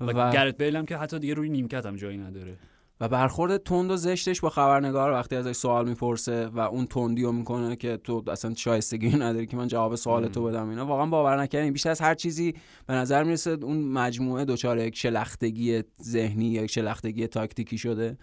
و 0.00 0.32
گرت 0.32 0.56
بیل 0.58 0.76
هم 0.76 0.86
که 0.86 0.96
حتی 0.96 1.18
دیگه 1.18 1.34
روی 1.34 1.48
نیمکت 1.48 1.86
هم 1.86 1.96
جایی 1.96 2.18
نداره. 2.18 2.56
و 3.00 3.08
برخورد 3.08 3.56
تند 3.56 3.90
و 3.90 3.96
زشتش 3.96 4.40
با 4.40 4.50
خبرنگار 4.50 5.12
وقتی 5.12 5.36
ازش 5.36 5.52
سوال 5.52 5.88
می‌پرسه 5.88 6.46
و 6.46 6.58
اون 6.58 6.86
تندی 6.86 7.22
رو 7.22 7.32
می‌کنه 7.32 7.76
که 7.76 7.96
تو 7.96 8.22
اصلا 8.28 8.54
شایستگی 8.54 9.08
نداری 9.08 9.46
که 9.46 9.56
من 9.56 9.68
جواب 9.68 9.94
سوال 9.94 10.28
تو 10.28 10.44
بدم 10.44 10.68
اینا 10.68 10.86
واقعا 10.86 11.06
باور 11.06 11.42
نکردنی 11.42 11.70
بیشتر 11.70 11.90
از 11.90 12.00
هر 12.00 12.14
چیزی 12.14 12.54
به 12.86 12.94
نظر 12.94 13.24
می‌رسه 13.24 13.50
اون 13.62 13.82
مجموعه 13.82 14.44
دچار 14.44 14.78
یک 14.78 14.96
شلختگی 14.96 15.82
ذهنی 16.02 16.46
یا 16.46 16.62
یک 16.62 16.70
شلختگی 16.70 17.26
تاکتیکی 17.26 17.78
شده. 17.78 18.18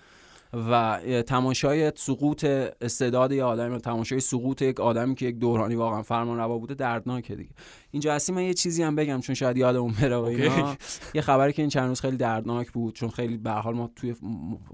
و 0.54 1.00
تماشای 1.28 1.92
سقوط 1.96 2.46
استعداد 2.82 3.32
یه 3.32 3.44
آدمی 3.44 3.76
و 3.76 3.80
تماشای 3.80 4.20
سقوط 4.20 4.62
یک 4.62 4.80
آدمی 4.80 5.16
که 5.16 5.26
یک 5.26 5.40
دورانی 5.40 5.76
واقعا 5.76 6.02
فرمان 6.02 6.38
روا 6.38 6.58
بوده 6.58 6.74
دردناکه 6.74 7.36
دیگه. 7.36 7.50
اینجا 7.92 8.14
هستی 8.14 8.34
من 8.34 8.44
یه 8.44 8.54
چیزی 8.54 8.84
هم 8.84 8.96
بگم 8.96 9.20
چون 9.20 9.36
شاید 9.36 9.58
یادمون 9.58 9.94
بره 10.02 10.18
و 10.18 10.22
اینا. 10.22 10.76
یه 11.14 11.22
خبری 11.22 11.54
که 11.54 11.62
این 11.62 11.70
چند 11.70 11.88
روز 11.88 12.02
خیلی 12.02 12.18
دردناک 12.18 12.72
بود 12.72 12.96
چون 12.96 13.10
خیلی 13.10 13.38
به 13.38 13.52
حال 13.52 13.76
ما 13.76 13.92
توی 13.96 14.16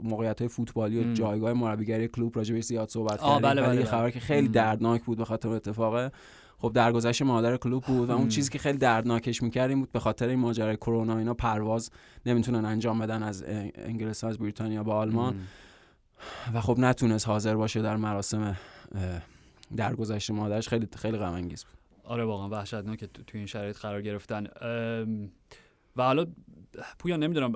موقعیت 0.03 0.41
های 0.41 0.47
فوتبالی 0.47 0.99
و 0.99 1.13
جایگاه 1.13 1.53
مربیگری 1.53 2.07
کلوب 2.07 2.37
راجع 2.37 2.53
بهش 2.53 2.63
زیاد 2.63 2.89
صحبت 2.89 3.21
کردیم. 3.21 3.39
بله 3.39 3.61
بله 3.61 3.75
یه 3.79 3.85
خبر 3.85 4.09
که 4.09 4.19
خیلی 4.19 4.47
دردناک 4.47 5.03
بود 5.03 5.17
به 5.17 5.25
خاطر 5.25 5.49
اتفاقه. 5.49 6.11
خب 6.63 6.71
درگذشت 6.73 7.21
مادر 7.21 7.57
کلوب 7.57 7.83
بود 7.83 8.09
و 8.09 8.11
اون 8.11 8.27
چیزی 8.27 8.49
که 8.49 8.59
خیلی 8.59 8.77
دردناکش 8.77 9.43
می‌کرد 9.43 9.69
این 9.69 9.79
بود 9.79 9.91
به 9.91 9.99
خاطر 9.99 10.27
این 10.27 10.39
ماجرای 10.39 10.75
کرونا 10.75 11.17
اینا 11.17 11.33
پرواز 11.33 11.91
نمی‌تونن 12.25 12.65
انجام 12.65 12.99
بدن 12.99 13.23
از 13.23 13.43
انگلستان 13.75 14.29
از 14.29 14.37
بریتانیا 14.37 14.83
با 14.83 14.95
آلمان. 14.95 15.35
و 16.53 16.61
خب 16.61 16.79
نتونست 16.79 17.27
حاضر 17.27 17.55
باشه 17.55 17.81
در 17.81 17.95
مراسم 17.95 18.57
در 19.75 19.95
گذشته 19.95 20.33
مادرش. 20.33 20.67
خیلی 20.67 20.87
خیلی 20.95 21.17
غم 21.17 21.33
انگیز 21.33 21.63
بود. 21.63 21.73
آره 22.03 22.23
واقعا 22.23 22.49
وحشتناک 22.49 22.99
که 22.99 23.07
تو 23.07 23.37
این 23.37 23.45
شرایط 23.45 23.77
قرار 23.77 24.01
گرفتن. 24.01 24.47
و 25.95 26.03
حالا 26.03 26.25
پویان 26.99 27.23
نمی‌دونم 27.23 27.53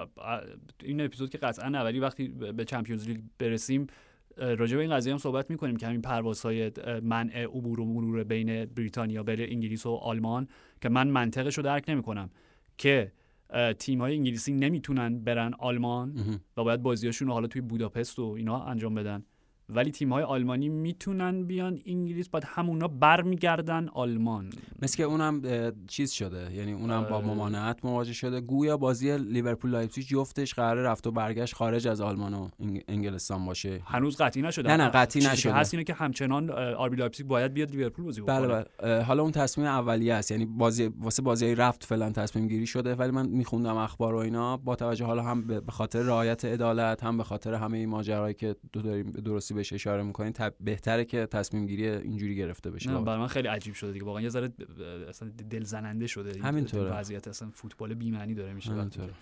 این 0.84 1.02
اپیزود 1.02 1.30
که 1.30 1.38
قطعا 1.38 1.84
ولی 1.84 2.00
وقتی 2.00 2.28
به 2.28 2.66
چمپیونز 2.66 3.08
لیگ 3.08 3.20
برسیم 3.40 3.88
راجع 4.38 4.76
به 4.76 4.82
این 4.82 4.92
قضیه 4.92 5.14
هم 5.14 5.20
صحبت 5.20 5.50
می‌کنیم 5.50 5.76
که 5.76 5.88
همین 5.88 6.02
پروازهای 6.02 6.72
منع 7.04 7.44
عبور 7.44 7.80
و 7.80 7.86
مرور 7.86 8.24
بین 8.24 8.66
بریتانیا 8.66 9.24
بین 9.24 9.40
انگلیس 9.40 9.86
و 9.86 9.90
آلمان 9.92 10.48
که 10.82 10.90
من 10.90 11.08
منطقش 11.08 11.58
رو 11.58 11.64
درک 11.64 11.84
نمی‌کنم 11.88 12.30
که 12.78 13.12
تیم 13.80 14.02
های 14.02 14.16
انگلیسی 14.16 14.54
نمی‌تونن 14.54 15.20
برن 15.20 15.54
آلمان 15.60 16.40
و 16.58 16.64
باید 16.64 16.82
بازیاشون 16.82 17.28
رو 17.28 17.34
حالا 17.34 17.48
توی 17.48 17.62
بوداپست 17.62 18.20
و 18.20 18.24
اینا 18.24 18.64
انجام 18.64 18.96
بدن. 18.96 19.24
ولی 19.70 19.92
تیم 19.92 20.14
های 20.14 20.24
آلمانی 20.24 20.70
می‌تونن 20.70 21.44
بیان 21.44 21.80
انگلیس 21.86 22.30
بعد 22.30 22.44
همونا 22.46 22.88
برمیگردن 22.88 23.90
آلمان. 23.90 24.50
مثل 24.82 24.98
که 24.98 25.04
اونم 25.04 25.42
چیز 25.88 26.12
شده. 26.12 26.54
یعنی 26.54 26.74
اونم 26.74 27.04
با 27.10 27.22
ممانعت 27.22 27.86
مواجه 27.86 28.14
شده. 28.14 28.42
گویا 28.42 28.78
بازی 28.78 29.18
لیورپول 29.18 29.72
لایپزیگ 29.72 30.06
جفتش 30.06 30.54
قرار 30.54 30.78
رفت 30.78 31.08
و 31.08 31.12
برگشت 31.12 31.56
خارج 31.56 31.88
از 31.88 32.02
آلمان 32.02 32.34
و 32.34 32.50
انگلستان 32.88 33.46
باشه. 33.46 33.82
هنوز 33.86 34.18
قطعی 34.18 34.42
نشده. 34.42 34.70
نه 34.70 34.84
نه 34.84 34.90
قطعی 34.90 35.24
نشده. 35.24 35.54
هست 35.54 35.74
اینه 35.74 35.84
که 35.84 35.94
همچنان 35.94 36.50
آربی 36.50 36.96
لایپزیگ 36.96 37.28
باید 37.28 37.54
بیاد 37.54 37.72
لیورپول 37.72 38.06
بازی 38.06 38.22
بله 38.22 38.66
بله. 38.80 39.04
حالا 39.04 39.24
اون 39.24 39.32
تصمیم 39.32 39.68
اولیه 39.68 40.14
است. 40.14 40.32
یعنی 40.32 40.46
بازی 40.46 40.92
واسه 41.00 41.22
بازی 41.22 41.56
رفت 41.56 41.84
فعلا 41.84 42.10
تصمیم 42.10 42.48
گیری 42.48 42.68
شده. 42.68 42.96
ولی 42.96 43.12
من 43.12 43.30
میخوندم 43.30 43.78
اخبار 43.78 44.16
و 44.16 44.18
اینا. 44.18 44.58
با 44.58 44.76
توجه 44.76 45.06
حالا 45.06 45.24
هم 45.24 45.48
به 45.48 45.72
خاطر 45.72 46.02
رعایت 46.02 46.46
عدالت 46.46 47.04
هم 47.04 47.18
به 47.18 47.24
خاطر 47.24 47.54
همه 47.54 47.78
این 47.78 47.90
ماجرایی 47.90 48.34
که 48.34 48.56
داریم 48.74 49.12
درستی 49.12 49.57
بهش 49.58 49.74
اشاره 49.74 50.04
می‌کنین 50.04 50.34
تب... 50.34 50.54
بهتره 50.60 51.06
که 51.06 51.26
تصمیم 51.26 51.66
گیری 51.66 51.90
اینجوری 51.90 52.36
گرفته 52.36 52.72
بشه. 52.72 52.92
نه 52.92 53.02
برای 53.02 53.20
من 53.20 53.28
خیلی 53.28 53.48
عجیب 53.48 53.74
شده 53.74 53.92
دیگه. 53.92 54.06
واقعا 54.06 54.22
یه 54.22 54.30
ذره 54.30 54.50
اصلا 55.10 55.30
دل 55.50 55.64
زننده 55.64 56.08
شده 56.08 56.42
همینطوره. 56.42 56.92
وضعیت 56.92 57.28
اصلا 57.28 57.50
فوتبال 57.54 57.94
بی 57.94 58.12
معنی 58.12 58.34
داره 58.34 58.54
میشه 58.54 58.72
همینطوره. 58.72 59.14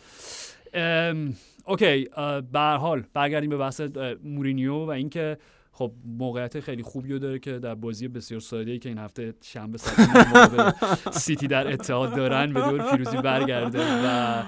okay 1.66 2.08
به 2.52 2.60
حال 2.60 3.04
برگردیم 3.14 3.50
به 3.50 3.58
بحث 3.58 3.82
مورینیو 4.24 4.76
و 4.86 4.90
اینکه 4.90 5.38
خب 5.72 5.92
موقعیت 6.18 6.60
خیلی 6.60 6.84
خوبی 6.84 7.20
داره 7.20 7.40
که 7.40 7.60
در 7.60 7.76
بازی 7.76 8.08
بسیار 8.08 8.40
ساده 8.40 8.72
ای 8.72 8.80
که 8.80 8.90
این 8.90 8.98
هفته 8.98 9.34
شنبه 9.42 9.78
ساعت 9.78 10.76
سیتی 11.24 11.48
در 11.48 11.74
اتحاد 11.74 12.16
دارن 12.16 12.54
به 12.54 12.62
دور 12.62 12.92
پیروزی 12.92 13.18
برگرده 13.18 13.80
و 13.80 14.44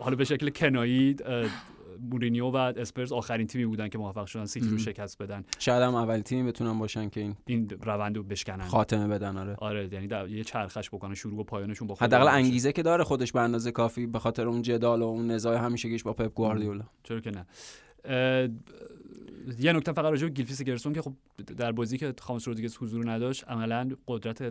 حالا 0.00 0.16
به 0.16 0.24
شکل 0.24 0.48
کنایی 0.48 1.16
مورینیو 2.00 2.46
و 2.50 2.56
اسپرز 2.56 3.12
آخرین 3.12 3.46
تیمی 3.46 3.66
بودن 3.66 3.88
که 3.88 3.98
موفق 3.98 4.26
شدن 4.26 4.44
سیتی 4.44 4.68
رو 4.68 4.78
شکست 4.78 5.22
بدن. 5.22 5.44
شاید 5.58 5.82
هم 5.82 5.94
اولین 5.94 6.22
تیمی 6.22 6.48
بتونن 6.48 6.78
باشن 6.78 7.08
که 7.08 7.20
این 7.20 7.36
این 7.46 7.68
روند 7.82 8.16
رو 8.16 8.22
بشکنن. 8.22 8.64
خاتمه 8.64 9.08
بدن 9.08 9.36
آره. 9.36 9.54
آره 9.58 9.88
یعنی 9.92 10.06
در 10.06 10.28
یه 10.28 10.44
چرخش 10.44 10.90
بکنن 10.90 11.14
شروع 11.14 11.40
و 11.40 11.42
پایانشون 11.42 11.88
با 11.88 11.94
حداقل 12.00 12.28
انگیزه 12.28 12.72
که 12.72 12.82
داره 12.82 13.04
خودش 13.04 13.32
به 13.32 13.40
اندازه 13.40 13.72
کافی 13.72 14.06
به 14.06 14.18
خاطر 14.18 14.48
اون 14.48 14.62
جدال 14.62 15.02
و 15.02 15.04
اون 15.04 15.30
نزاع 15.30 15.56
همیشگیش 15.56 16.02
با 16.02 16.12
پپ 16.12 16.34
گواردیولا. 16.34 16.84
چرا 17.02 17.20
که 17.20 17.30
نه. 17.30 17.46
یه 19.58 19.72
نکته 19.72 19.92
فقط 19.92 20.04
راجع 20.04 20.26
به 20.26 20.32
گیلفی 20.32 20.62
سیگوردسون 20.62 20.92
که 20.92 21.02
خب 21.02 21.12
در 21.56 21.72
بازی 21.72 21.98
که 21.98 22.14
خامس 22.20 22.48
رودریگز 22.48 22.76
حضور 22.76 23.10
نداشت 23.10 23.48
عملا 23.48 23.88
قدرت 24.08 24.42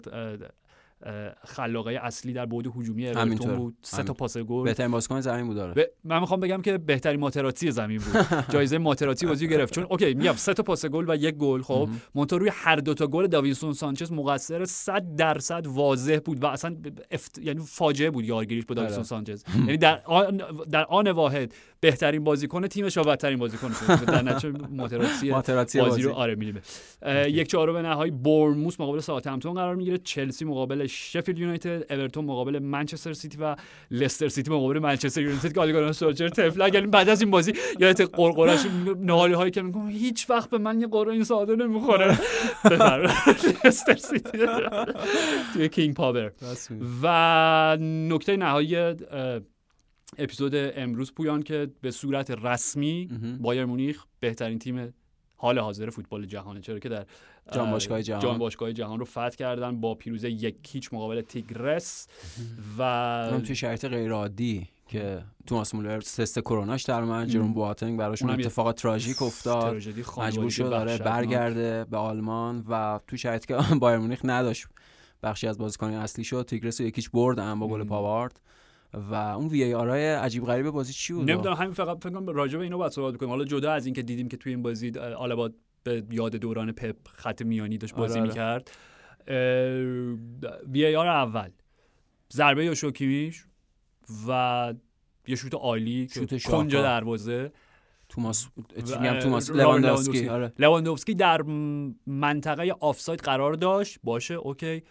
خلاقه 1.45 1.99
اصلی 2.03 2.33
در 2.33 2.45
بعد 2.45 2.67
هجومی 2.67 3.07
اورتون 3.07 3.55
بود. 3.55 3.77
سه 3.81 4.03
تا 4.03 4.13
پاس 4.13 4.37
گل. 4.37 4.63
بهترین 4.63 4.91
بازیکن 4.91 5.21
زمین 5.21 5.47
بود 5.47 5.55
داره 5.55 5.91
من 6.03 6.19
می‌خوام 6.19 6.39
بگم 6.39 6.61
که 6.61 6.77
بهترین 6.77 7.19
ماتراتزی 7.19 7.71
زمین 7.71 7.97
بود. 7.97 8.25
جایزه 8.53 8.77
ماتراتزی 8.77 9.25
بازی 9.25 9.47
گرفت. 9.47 9.73
چون 9.73 9.83
okay 9.89 10.13
میگم 10.13 10.33
سه 10.33 10.53
تا 10.53 10.63
پاس 10.63 10.85
گل 10.85 11.05
و 11.09 11.15
یک 11.15 11.35
گل 11.35 11.61
خب. 11.61 11.89
مونتا 12.15 12.37
روی 12.37 12.49
هر 12.53 12.75
دو 12.75 12.93
تا 12.93 13.07
گل 13.07 13.27
داوینسون 13.27 13.73
سانچز 13.73 14.11
مقصر 14.11 14.65
100 14.65 15.15
درصد 15.15 15.67
واضح 15.67 16.19
بود 16.25 16.43
و 16.43 16.45
اصلا 16.45 16.75
افت... 17.11 17.37
یعنی 17.37 17.61
فاجعه 17.65 18.09
بود 18.09 18.25
یارگیریش 18.25 18.65
با 18.65 18.75
داوینسون 18.75 19.03
سانچز. 19.03 19.43
یعنی 19.57 19.77
در 19.77 20.01
آن 20.05 20.41
در 20.71 20.85
آن 20.85 21.07
واحد 21.07 21.53
بهترین 21.79 22.23
بازیکن 22.23 22.67
تیمش 22.67 22.97
و 22.97 23.03
بدترین 23.03 23.39
بازیکن 23.39 23.71
در 24.07 24.21
نتیجه 24.21 24.53
ماتراتی 25.31 25.79
بازی 25.79 26.01
رو 26.01 26.13
آره 26.13 26.35
میلیمه 26.35 26.61
یک 27.27 27.47
چهارم 27.47 27.77
نهایی 27.77 28.11
بورنموث 28.11 28.79
مقابل 28.79 28.99
ساوثهمپتون 28.99 29.53
قرار 29.53 29.75
می‌گیره. 29.75 29.97
چلسی 29.97 30.45
مقابل 30.45 30.84
شفیلد 30.87 31.39
یونایتد 31.39 31.93
اورتون 31.93 32.25
مقابل 32.25 32.59
منچستر 32.59 33.13
سیتی 33.13 33.37
و 33.41 33.55
لستر 33.91 34.27
سیتی 34.27 34.51
مقابل 34.51 34.79
منچستر 34.79 35.21
یونایتد 35.21 35.53
که 35.53 35.59
آلیگاران 35.59 35.91
سولجر 35.91 36.29
تفلا 36.29 36.67
یعنی 36.67 36.87
بعد 36.87 37.09
از 37.09 37.21
این 37.21 37.31
بازی 37.31 37.53
یادت 37.79 38.01
قرقرش 38.01 38.65
نهالی 38.99 39.33
هایی 39.33 39.51
که 39.51 39.61
میگم 39.61 39.89
هیچ 39.89 40.29
وقت 40.29 40.49
به 40.49 40.57
من 40.57 40.81
یه 40.81 40.95
این 40.95 41.23
ساده 41.23 41.55
نمی‌خوره. 41.55 42.17
لستر 43.65 43.95
سیتی. 43.95 44.37
توی 45.53 45.69
کینگ 45.69 45.95
پاور. 45.95 46.31
و 47.03 47.77
نکته 47.81 48.37
نهایی 48.37 48.95
اپیزود 50.17 50.53
امروز 50.55 51.13
پویان 51.13 51.43
که 51.43 51.67
به 51.81 51.91
صورت 51.91 52.31
رسمی 52.31 53.09
بایرن 53.41 53.65
مونیخ 53.65 54.05
بهترین 54.19 54.59
تیم 54.59 54.93
حال 55.37 55.59
حاضر 55.59 55.89
فوتبال 55.89 56.25
جهانه 56.25 56.61
چرا 56.61 56.79
که 56.79 56.89
در 56.89 57.05
جام 57.51 57.71
باشگاه 57.71 58.01
جهان. 58.01 58.21
جام 58.21 58.37
باشگاه 58.37 58.73
جهان 58.73 58.99
رو 58.99 59.05
فتح 59.05 59.29
کردن 59.29 59.81
با 59.81 59.95
پیروزی 59.95 60.29
یک 60.29 60.55
هیچ 60.67 60.93
مقابل 60.93 61.21
تیگرس 61.21 62.07
و 62.79 63.41
توی 63.45 63.55
شرایط 63.55 63.85
غیر 63.85 64.11
عادی 64.11 64.69
که 64.87 65.23
توماس 65.45 65.75
مولر 65.75 65.99
تست 65.99 66.39
کروناش 66.39 66.83
در 66.83 67.03
من 67.03 67.27
جروم 67.27 67.53
بواتنگ 67.53 67.99
براشون 67.99 68.29
اتفاق 68.29 68.71
تراژیک 68.71 69.21
افتاد. 69.21 69.75
مجبور 70.17 70.49
شد 70.49 70.69
داره 70.69 70.97
برگرده 70.97 71.85
به 71.85 71.97
آلمان 71.97 72.65
و 72.69 72.99
تو 73.07 73.17
شرایطی 73.17 73.47
که 73.47 73.57
بایر 73.81 73.97
مونیخ 73.97 74.21
نداشت 74.23 74.67
بخشی 75.23 75.47
از 75.47 75.57
بازیکنان 75.57 75.93
اصلی 75.93 76.23
شد. 76.23 76.45
تیگرس 76.47 76.81
رو 76.81 76.87
یکیش 76.87 77.09
بردن 77.09 77.59
با 77.59 77.67
گل 77.67 77.83
پاوارد. 77.83 78.39
و 78.93 79.13
اون 79.15 79.47
وی 79.47 79.73
آرای 79.73 80.13
عجیب 80.13 80.45
غریب 80.45 80.69
بازی 80.69 80.93
چی 80.93 81.13
بود؟ 81.13 81.31
نمی‌دونم 81.31 81.55
همین 81.55 81.73
فقط 81.73 81.97
فکر 81.97 82.09
کنم 82.09 82.27
راجع 82.27 82.57
به 82.57 82.63
اینو 82.63 82.77
باید 82.77 82.91
صحبت 82.91 83.17
کنیم. 83.17 83.29
حالا 83.29 83.45
جدا 83.45 83.71
از 83.71 83.85
اینکه 83.85 84.01
دیدیم 84.01 84.27
که 84.27 84.37
توی 84.37 84.51
این 84.51 84.61
بازی 84.61 84.91
آلاباد 84.99 85.53
به 85.85 86.03
یاد 86.11 86.35
دوران 86.35 86.71
پپ 86.71 86.95
خط 87.07 87.41
میانی 87.41 87.77
داشت 87.77 87.95
بازی 87.95 88.19
آره 88.19 88.27
می‌کرد. 88.27 88.71
وی 90.71 90.95
آر 90.95 91.07
اول. 91.07 91.49
ضربه 92.33 92.65
یا 92.65 92.75
شوکیمیش 92.75 93.45
و 94.27 94.73
یه 95.27 95.35
شوت 95.35 95.53
عالی 95.53 96.09
شوت 96.13 96.43
کنجا 96.43 96.81
دروازه. 96.81 97.51
توماس 98.09 98.47
میگم 98.75 99.19
توماس 99.19 99.51
لواندوفسکی 99.51 100.29
آره. 100.29 100.53
لواندوفسکی 100.59 101.15
در 101.15 101.41
منطقه 102.07 102.75
آفساید 102.79 103.19
قرار 103.19 103.53
داشت. 103.53 103.99
باشه 104.03 104.33
okay. 104.33 104.83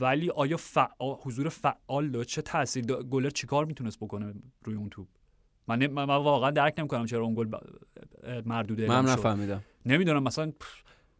ولی 0.00 0.30
آیا 0.30 0.56
فعال، 0.56 1.16
حضور 1.22 1.48
فعال 1.48 2.10
داشت؟ 2.10 2.28
چه 2.28 2.42
تاثیر 2.42 2.84
دا... 2.84 3.02
گلر 3.02 3.30
چیکار 3.30 3.64
می‌تونست 3.64 4.00
بکنه 4.00 4.34
روی 4.64 4.76
اون 4.76 4.88
توپ؟ 4.88 5.08
من, 5.68 5.86
من 5.86 6.04
واقعا 6.04 6.50
درک 6.50 6.74
نمی‌کنم 6.78 7.06
چرا 7.06 7.24
اون 7.24 7.34
گل 7.34 7.46
ب... 7.46 7.54
مردوده 8.46 8.86
من 8.86 9.04
نفهمیدم. 9.04 9.62
نمی‌دونم 9.86 10.22
مثلا 10.22 10.52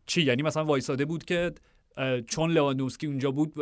چی؟ 0.06 0.22
یعنی 0.22 0.42
مثلا 0.42 0.64
وایساده 0.64 1.04
بود 1.04 1.24
که 1.24 1.52
چون 2.26 2.50
لواندوفسکی 2.50 3.06
اونجا 3.06 3.30
بود 3.30 3.54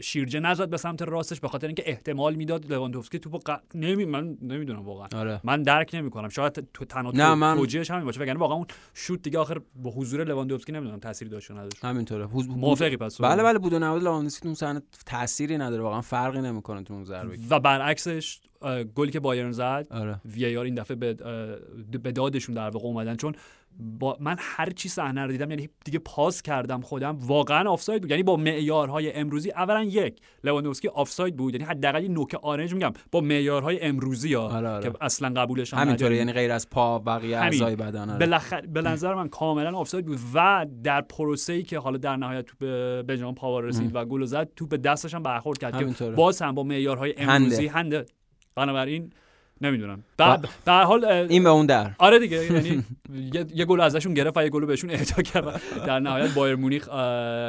شیرجه 0.00 0.40
نزد 0.40 0.68
به 0.68 0.76
سمت 0.76 1.02
راستش 1.02 1.40
به 1.40 1.48
خاطر 1.48 1.66
اینکه 1.66 1.82
احتمال 1.86 2.34
می‌داد 2.34 2.72
لواندوفسکی 2.72 3.18
توپو 3.18 3.38
ق... 3.38 3.60
نمی 3.74 4.04
من 4.04 4.38
نمی‌دونم 4.42 4.78
واقعا. 4.78 5.08
آره. 5.20 5.40
من 5.44 5.62
درک 5.62 5.90
نمی‌کنم. 5.94 6.28
شاید 6.28 6.68
تو 6.74 6.84
تنها 6.84 7.12
تو 7.12 7.34
من... 7.34 7.56
توجیهش 7.56 7.90
همین 7.90 8.04
باشه 8.04 8.20
وگرنه 8.20 8.38
واقعا 8.38 8.56
اون 8.56 8.66
شوت 8.94 9.22
دیگه 9.22 9.38
آخر 9.38 9.60
با 9.74 9.90
حضور 9.90 10.24
لواندوفسکی 10.24 10.72
نمی‌دونم 10.72 10.98
تأثیری 10.98 11.30
داشت 11.30 11.50
نداشت. 11.50 11.84
همینطوره. 11.84 12.26
حض... 12.26 12.48
موافقی 12.48 12.96
پس. 12.96 13.20
بله 13.20 13.42
بله 13.42 13.58
بود 13.58 13.74
نبود. 13.74 14.02
لواندوفسکی 14.02 14.48
اون 14.48 14.54
صحنه 14.54 14.82
تأثیری 15.06 15.58
نداره 15.58 15.82
واقعا 15.82 16.00
فرقی 16.00 16.40
نمی‌کنه 16.40 16.82
تو 16.82 16.94
اون 16.94 17.04
ضربه. 17.04 17.38
و 17.50 17.60
برعکسش 17.60 18.40
گلی 18.94 19.10
که 19.10 19.20
بایرن 19.20 19.52
زد 19.52 19.86
آره. 19.90 20.20
VAR 20.24 20.64
این 20.64 20.74
دفعه 20.74 20.96
به, 20.96 21.14
به 22.02 22.12
دادشون 22.12 22.54
در 22.54 22.70
واقع 22.70 22.86
اومدن. 22.86 23.16
چون 23.16 23.34
با 23.78 24.16
من 24.20 24.36
هر 24.38 24.70
چی 24.70 24.88
صحنه 24.88 25.26
رو 25.26 25.32
دیدم 25.32 25.50
یعنی 25.50 25.68
دیگه 25.84 25.98
pause 25.98 26.42
کردم 26.42 26.80
خودم. 26.80 27.18
واقعا 27.20 27.70
آفساید 27.70 28.02
بود. 28.02 28.10
یعنی 28.10 28.22
با 28.22 28.36
معیارهای 28.36 29.12
امروزی 29.12 29.50
اولا 29.50 29.82
یک 29.82 30.20
لواندوفسکی 30.44 30.88
آفساید 30.88 31.36
بود. 31.36 31.54
یعنی 31.54 31.64
حداقل 31.64 32.02
یه 32.02 32.08
نوک 32.08 32.34
آرنج 32.34 32.74
میگم. 32.74 32.92
با 33.12 33.20
معیارهای 33.20 33.80
امروزی 33.82 34.34
ها 34.34 34.42
آره 34.42 34.68
آره. 34.68 34.90
که 34.90 34.96
اصلا 35.00 35.40
قبولش 35.42 35.74
هم 35.74 35.80
همینطوره 35.80 36.16
یعنی 36.16 36.32
غیر 36.32 36.52
از 36.52 36.70
پا 36.70 36.98
بقیه 36.98 37.38
اعضای 37.38 37.76
بدن 37.76 38.10
آره. 38.10 38.66
به 38.72 38.82
نظر 38.82 39.14
من 39.14 39.28
کاملا 39.28 39.78
آفساید 39.78 40.06
بود 40.06 40.18
و 40.34 40.66
در 40.84 41.00
پروسه 41.00 41.52
ای 41.52 41.62
که 41.62 41.78
حالا 41.78 41.98
در 41.98 42.16
نهایت 42.16 42.46
تو 42.46 42.56
به 42.58 43.02
بنجامین 43.02 43.34
پاوار 43.34 43.64
رسید 43.64 43.90
و 43.94 44.04
گل 44.04 44.24
زد 44.24 44.54
تو 44.56 44.66
به 44.66 44.76
دستش 44.76 45.14
هم 45.14 45.22
برخورد 45.22 45.58
کرد 45.58 45.96
که 45.96 46.10
باز 46.10 46.42
هم 46.42 46.54
با 46.54 46.62
معیارهای 46.62 47.14
امروزی 47.18 47.66
هنده, 47.66 47.96
هنده. 47.96 48.06
بنابراین 48.54 49.12
نمی‌دونم. 49.60 50.04
در 50.16 50.40
در 50.64 50.82
حال 50.82 51.04
این 51.04 51.42
به 51.44 51.48
اون 51.50 51.66
در. 51.66 51.90
آره 51.98 52.18
دیگه 52.18 52.52
یعنی 52.52 52.84
یه, 53.34 53.46
یه 53.54 53.64
گل 53.64 53.80
ازشون 53.80 54.14
گرفت 54.14 54.36
و 54.36 54.42
یه 54.42 54.48
گل 54.48 54.66
بهشون 54.66 54.90
اهدا 54.90 55.22
کرد 55.22 55.60
در 55.86 56.00
نهایت 56.00 56.34
بایرن 56.34 56.54
مونیخ 56.54 56.88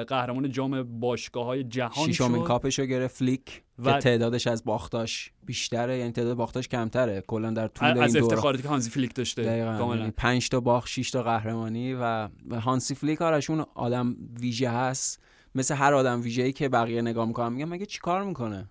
قهرمان 0.07 0.51
جام 0.51 0.99
باشگاه 0.99 1.45
های 1.45 1.63
جهان 1.63 2.05
شیشمین 2.05 2.41
شد. 2.41 2.47
کاپشو 2.47 2.85
گرفت 2.85 3.15
فلیک 3.15 3.61
و- 3.79 3.93
که 3.93 3.99
تعدادش 3.99 4.47
از 4.47 4.63
باختاش 4.63 5.31
بیشتره 5.45 5.97
یعنی 5.97 6.11
تعداد 6.11 6.37
باختاش 6.37 6.67
کمتره. 6.67 7.23
کلا 7.27 7.51
در 7.51 7.67
طول 7.67 7.87
از 7.87 7.97
این 8.15 8.23
دوره 8.23 8.33
افتخاراتی 8.33 8.63
که 8.63 8.69
هانسی 8.69 8.89
فلیک 8.89 9.13
داشته 9.13 9.43
دقیقاً. 9.43 9.77
کاملا. 9.77 9.99
یعنی 9.99 10.11
پنج 10.17 10.49
تا 10.49 10.59
باخت 10.59 10.87
6 10.87 11.11
تا 11.11 11.23
قهرمانی 11.23 11.93
و 11.93 12.29
هانسی 12.61 12.95
فلیک 12.95 13.21
آرش 13.21 13.51
اون 13.51 13.65
آدم 13.75 14.15
ویژه 14.39 14.69
هست. 14.69 15.21
مثل 15.55 15.75
هر 15.75 15.93
آدم 15.93 16.21
ویژه‌ای 16.21 16.51
که 16.53 16.69
بقیه 16.69 17.01
نگاه 17.01 17.25
می‌کنن 17.27 17.53
میگن 17.53 17.69
مگه 17.69 17.85
چیکار 17.85 18.23
می‌کنه. 18.23 18.69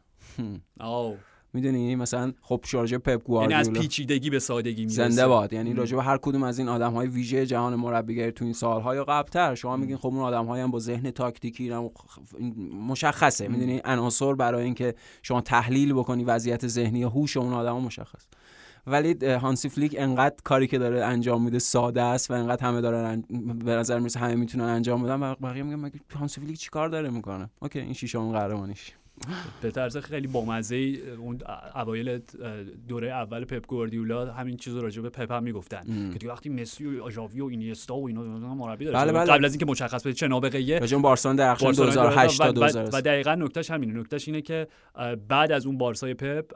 می‌دونی؟ 1.52 1.96
مثلا 1.96 2.32
خب 2.42 2.60
شارژ 2.64 2.94
پپ 2.94 3.08
یعنی 3.08 3.20
از 3.20 3.24
گواردیولا 3.24 3.80
پیچیدگی 3.80 4.30
به 4.30 4.38
سادگی 4.38 4.84
می‌رسه. 4.84 5.08
زنده 5.08 5.28
باد. 5.28 5.52
یعنی. 5.52 5.74
راجع 5.74 5.96
به 5.96 6.02
هر 6.02 6.18
کدوم 6.18 6.42
از 6.42 6.58
این 6.58 6.68
آدم 6.68 6.92
های 6.92 7.08
ویژه 7.08 7.46
جهان 7.46 7.74
مربیگری 7.74 8.32
تو 8.32 8.44
این 8.44 8.54
سالها 8.54 8.94
یا 8.94 9.04
قبلتر 9.04 9.54
شما 9.54 9.76
میگین 9.76 9.96
خب 9.96 10.06
اون 10.06 10.18
آدم 10.18 10.48
هم 10.48 10.70
با 10.70 10.78
ذهن 10.78 11.10
تاکتیکی 11.10 11.72
مشخصه. 12.88 13.48
می‌دونی؟ 13.48 13.80
عناصر 13.84 14.34
برای 14.34 14.64
اینکه 14.64 14.94
شما 15.22 15.40
تحلیل 15.40 15.92
بکنی 15.92 16.24
وضعیت 16.24 16.66
ذهنی 16.66 17.02
هوش 17.02 17.36
اون 17.36 17.52
آدم 17.52 17.76
مشخص. 17.76 18.26
ولی 18.86 19.26
هانسی 19.26 19.68
فلیک 19.68 19.94
انقدر 19.98 20.36
کاری 20.44 20.66
که 20.66 20.78
داره 20.78 21.04
انجام 21.04 21.44
میده 21.44 21.58
ساده 21.58 22.02
است 22.02 22.30
و 22.30 22.34
انقدر 22.34 22.66
همه 22.66 22.80
دارن 22.80 23.24
به 23.64 23.74
نظر 23.74 23.98
می‌رسه 23.98 24.20
همه 24.20 24.34
می‌تونن 24.34 24.64
انجام 24.64 25.02
بدن. 25.02 25.22
و 25.22 25.34
بقیه 25.34 25.62
میگن 25.62 25.80
مگه 25.80 26.00
هانسی 26.14 26.40
فلیک 26.40 26.58
چیکار 26.58 26.88
داره 26.88 27.10
می‌کنه؟ 27.10 27.50
okay 27.62 27.78
این 27.78 27.92
شیشمین 27.92 28.32
قهرمانیش. 28.32 28.92
به 29.62 29.70
طرز 29.70 29.96
خیلی 29.96 30.26
بامزه 30.26 30.76
ای 30.76 31.10
اون 31.10 31.38
اوایل 31.74 32.20
دوره 32.88 33.08
اول 33.08 33.44
پپ 33.44 33.66
گواردیولا 33.66 34.32
همین 34.32 34.56
چیز 34.56 34.74
رو 34.74 34.80
راجع 34.80 35.02
به 35.02 35.10
پپ 35.10 35.32
هم 35.32 35.42
می‌گفتن 35.42 35.82
ام. 35.88 36.12
که 36.12 36.18
دیگه 36.18 36.32
وقتی 36.32 36.48
مسی 36.48 36.86
و 36.86 37.02
ژاوی 37.04 37.40
و 37.40 37.46
اینیستا 37.46 37.96
و 37.96 38.06
اینا 38.06 38.22
مربی 38.54 38.84
داره 38.84 38.98
بله،. 38.98 39.12
بله. 39.12 39.32
قبل 39.32 39.44
از 39.44 39.52
اینکه 39.52 39.66
مشخص 39.66 40.06
بشه 40.06 40.12
چه 40.14 40.28
نابغه‌ایه 40.28 40.78
راجع 40.78 40.98
بارسلون 40.98 41.36
بارسلونا 41.36 41.72
2008 41.72 42.38
تا 42.38 42.44
و- 42.44 42.48
و, 42.48 42.50
و 42.50 42.52
2003 42.52 43.00
دقیقا 43.00 43.34
نکتهش 43.34 43.70
همینه 43.70 44.00
نکتهش 44.00 44.28
اینه 44.28 44.40
که 44.40 44.68
بعد 45.28 45.52
از 45.52 45.66
اون 45.66 45.78
بارسای 45.78 46.14
پپ 46.14 46.52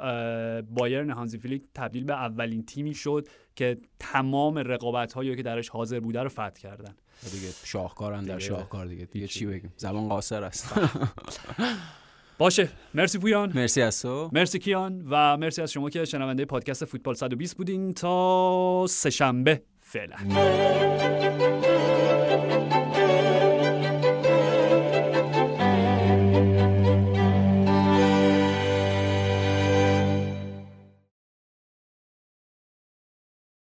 بایرن 0.62 1.10
هانسی 1.10 1.38
فلیک 1.38 1.62
تبدیل 1.74 2.04
به 2.04 2.12
اولین 2.12 2.66
تیمی 2.66 2.94
شد 2.94 3.28
که 3.56 3.76
تمام 3.98 4.58
رقابت 4.58 5.12
هایی 5.12 5.36
که 5.36 5.42
درش 5.42 5.68
حاضر 5.68 6.00
بوده 6.00 6.22
رو 6.22 6.28
فتح 6.28 6.50
کردن 6.50 6.94
دیگه 7.32 7.48
شاهکارن 7.64 8.24
در 8.24 8.38
شاهکار 8.38 8.86
دیگه 8.86 9.04
دیگه. 9.04 9.26
چی 9.26 9.46
بگیم 9.46 9.72
زبان 9.76 10.08
قاصر 10.08 10.44
است 10.44 10.74
باشه. 12.42 12.68
مرسی 12.94 13.18
پویان. 13.18 13.52
مرسی 13.54 13.82
از 13.82 14.02
تو. 14.02 14.30
مرسی 14.32 14.58
کیان 14.58 15.06
و 15.10 15.36
مرسی 15.36 15.62
از 15.62 15.72
شما 15.72 15.90
که 15.90 16.04
شنونده 16.04 16.44
پادکست 16.44 16.84
فوتبال 16.84 17.14
120 17.14 17.56
بودین 17.56 17.92
تا 17.92 18.86
سهشنبه 18.88 19.62
فعلا. 19.80 20.16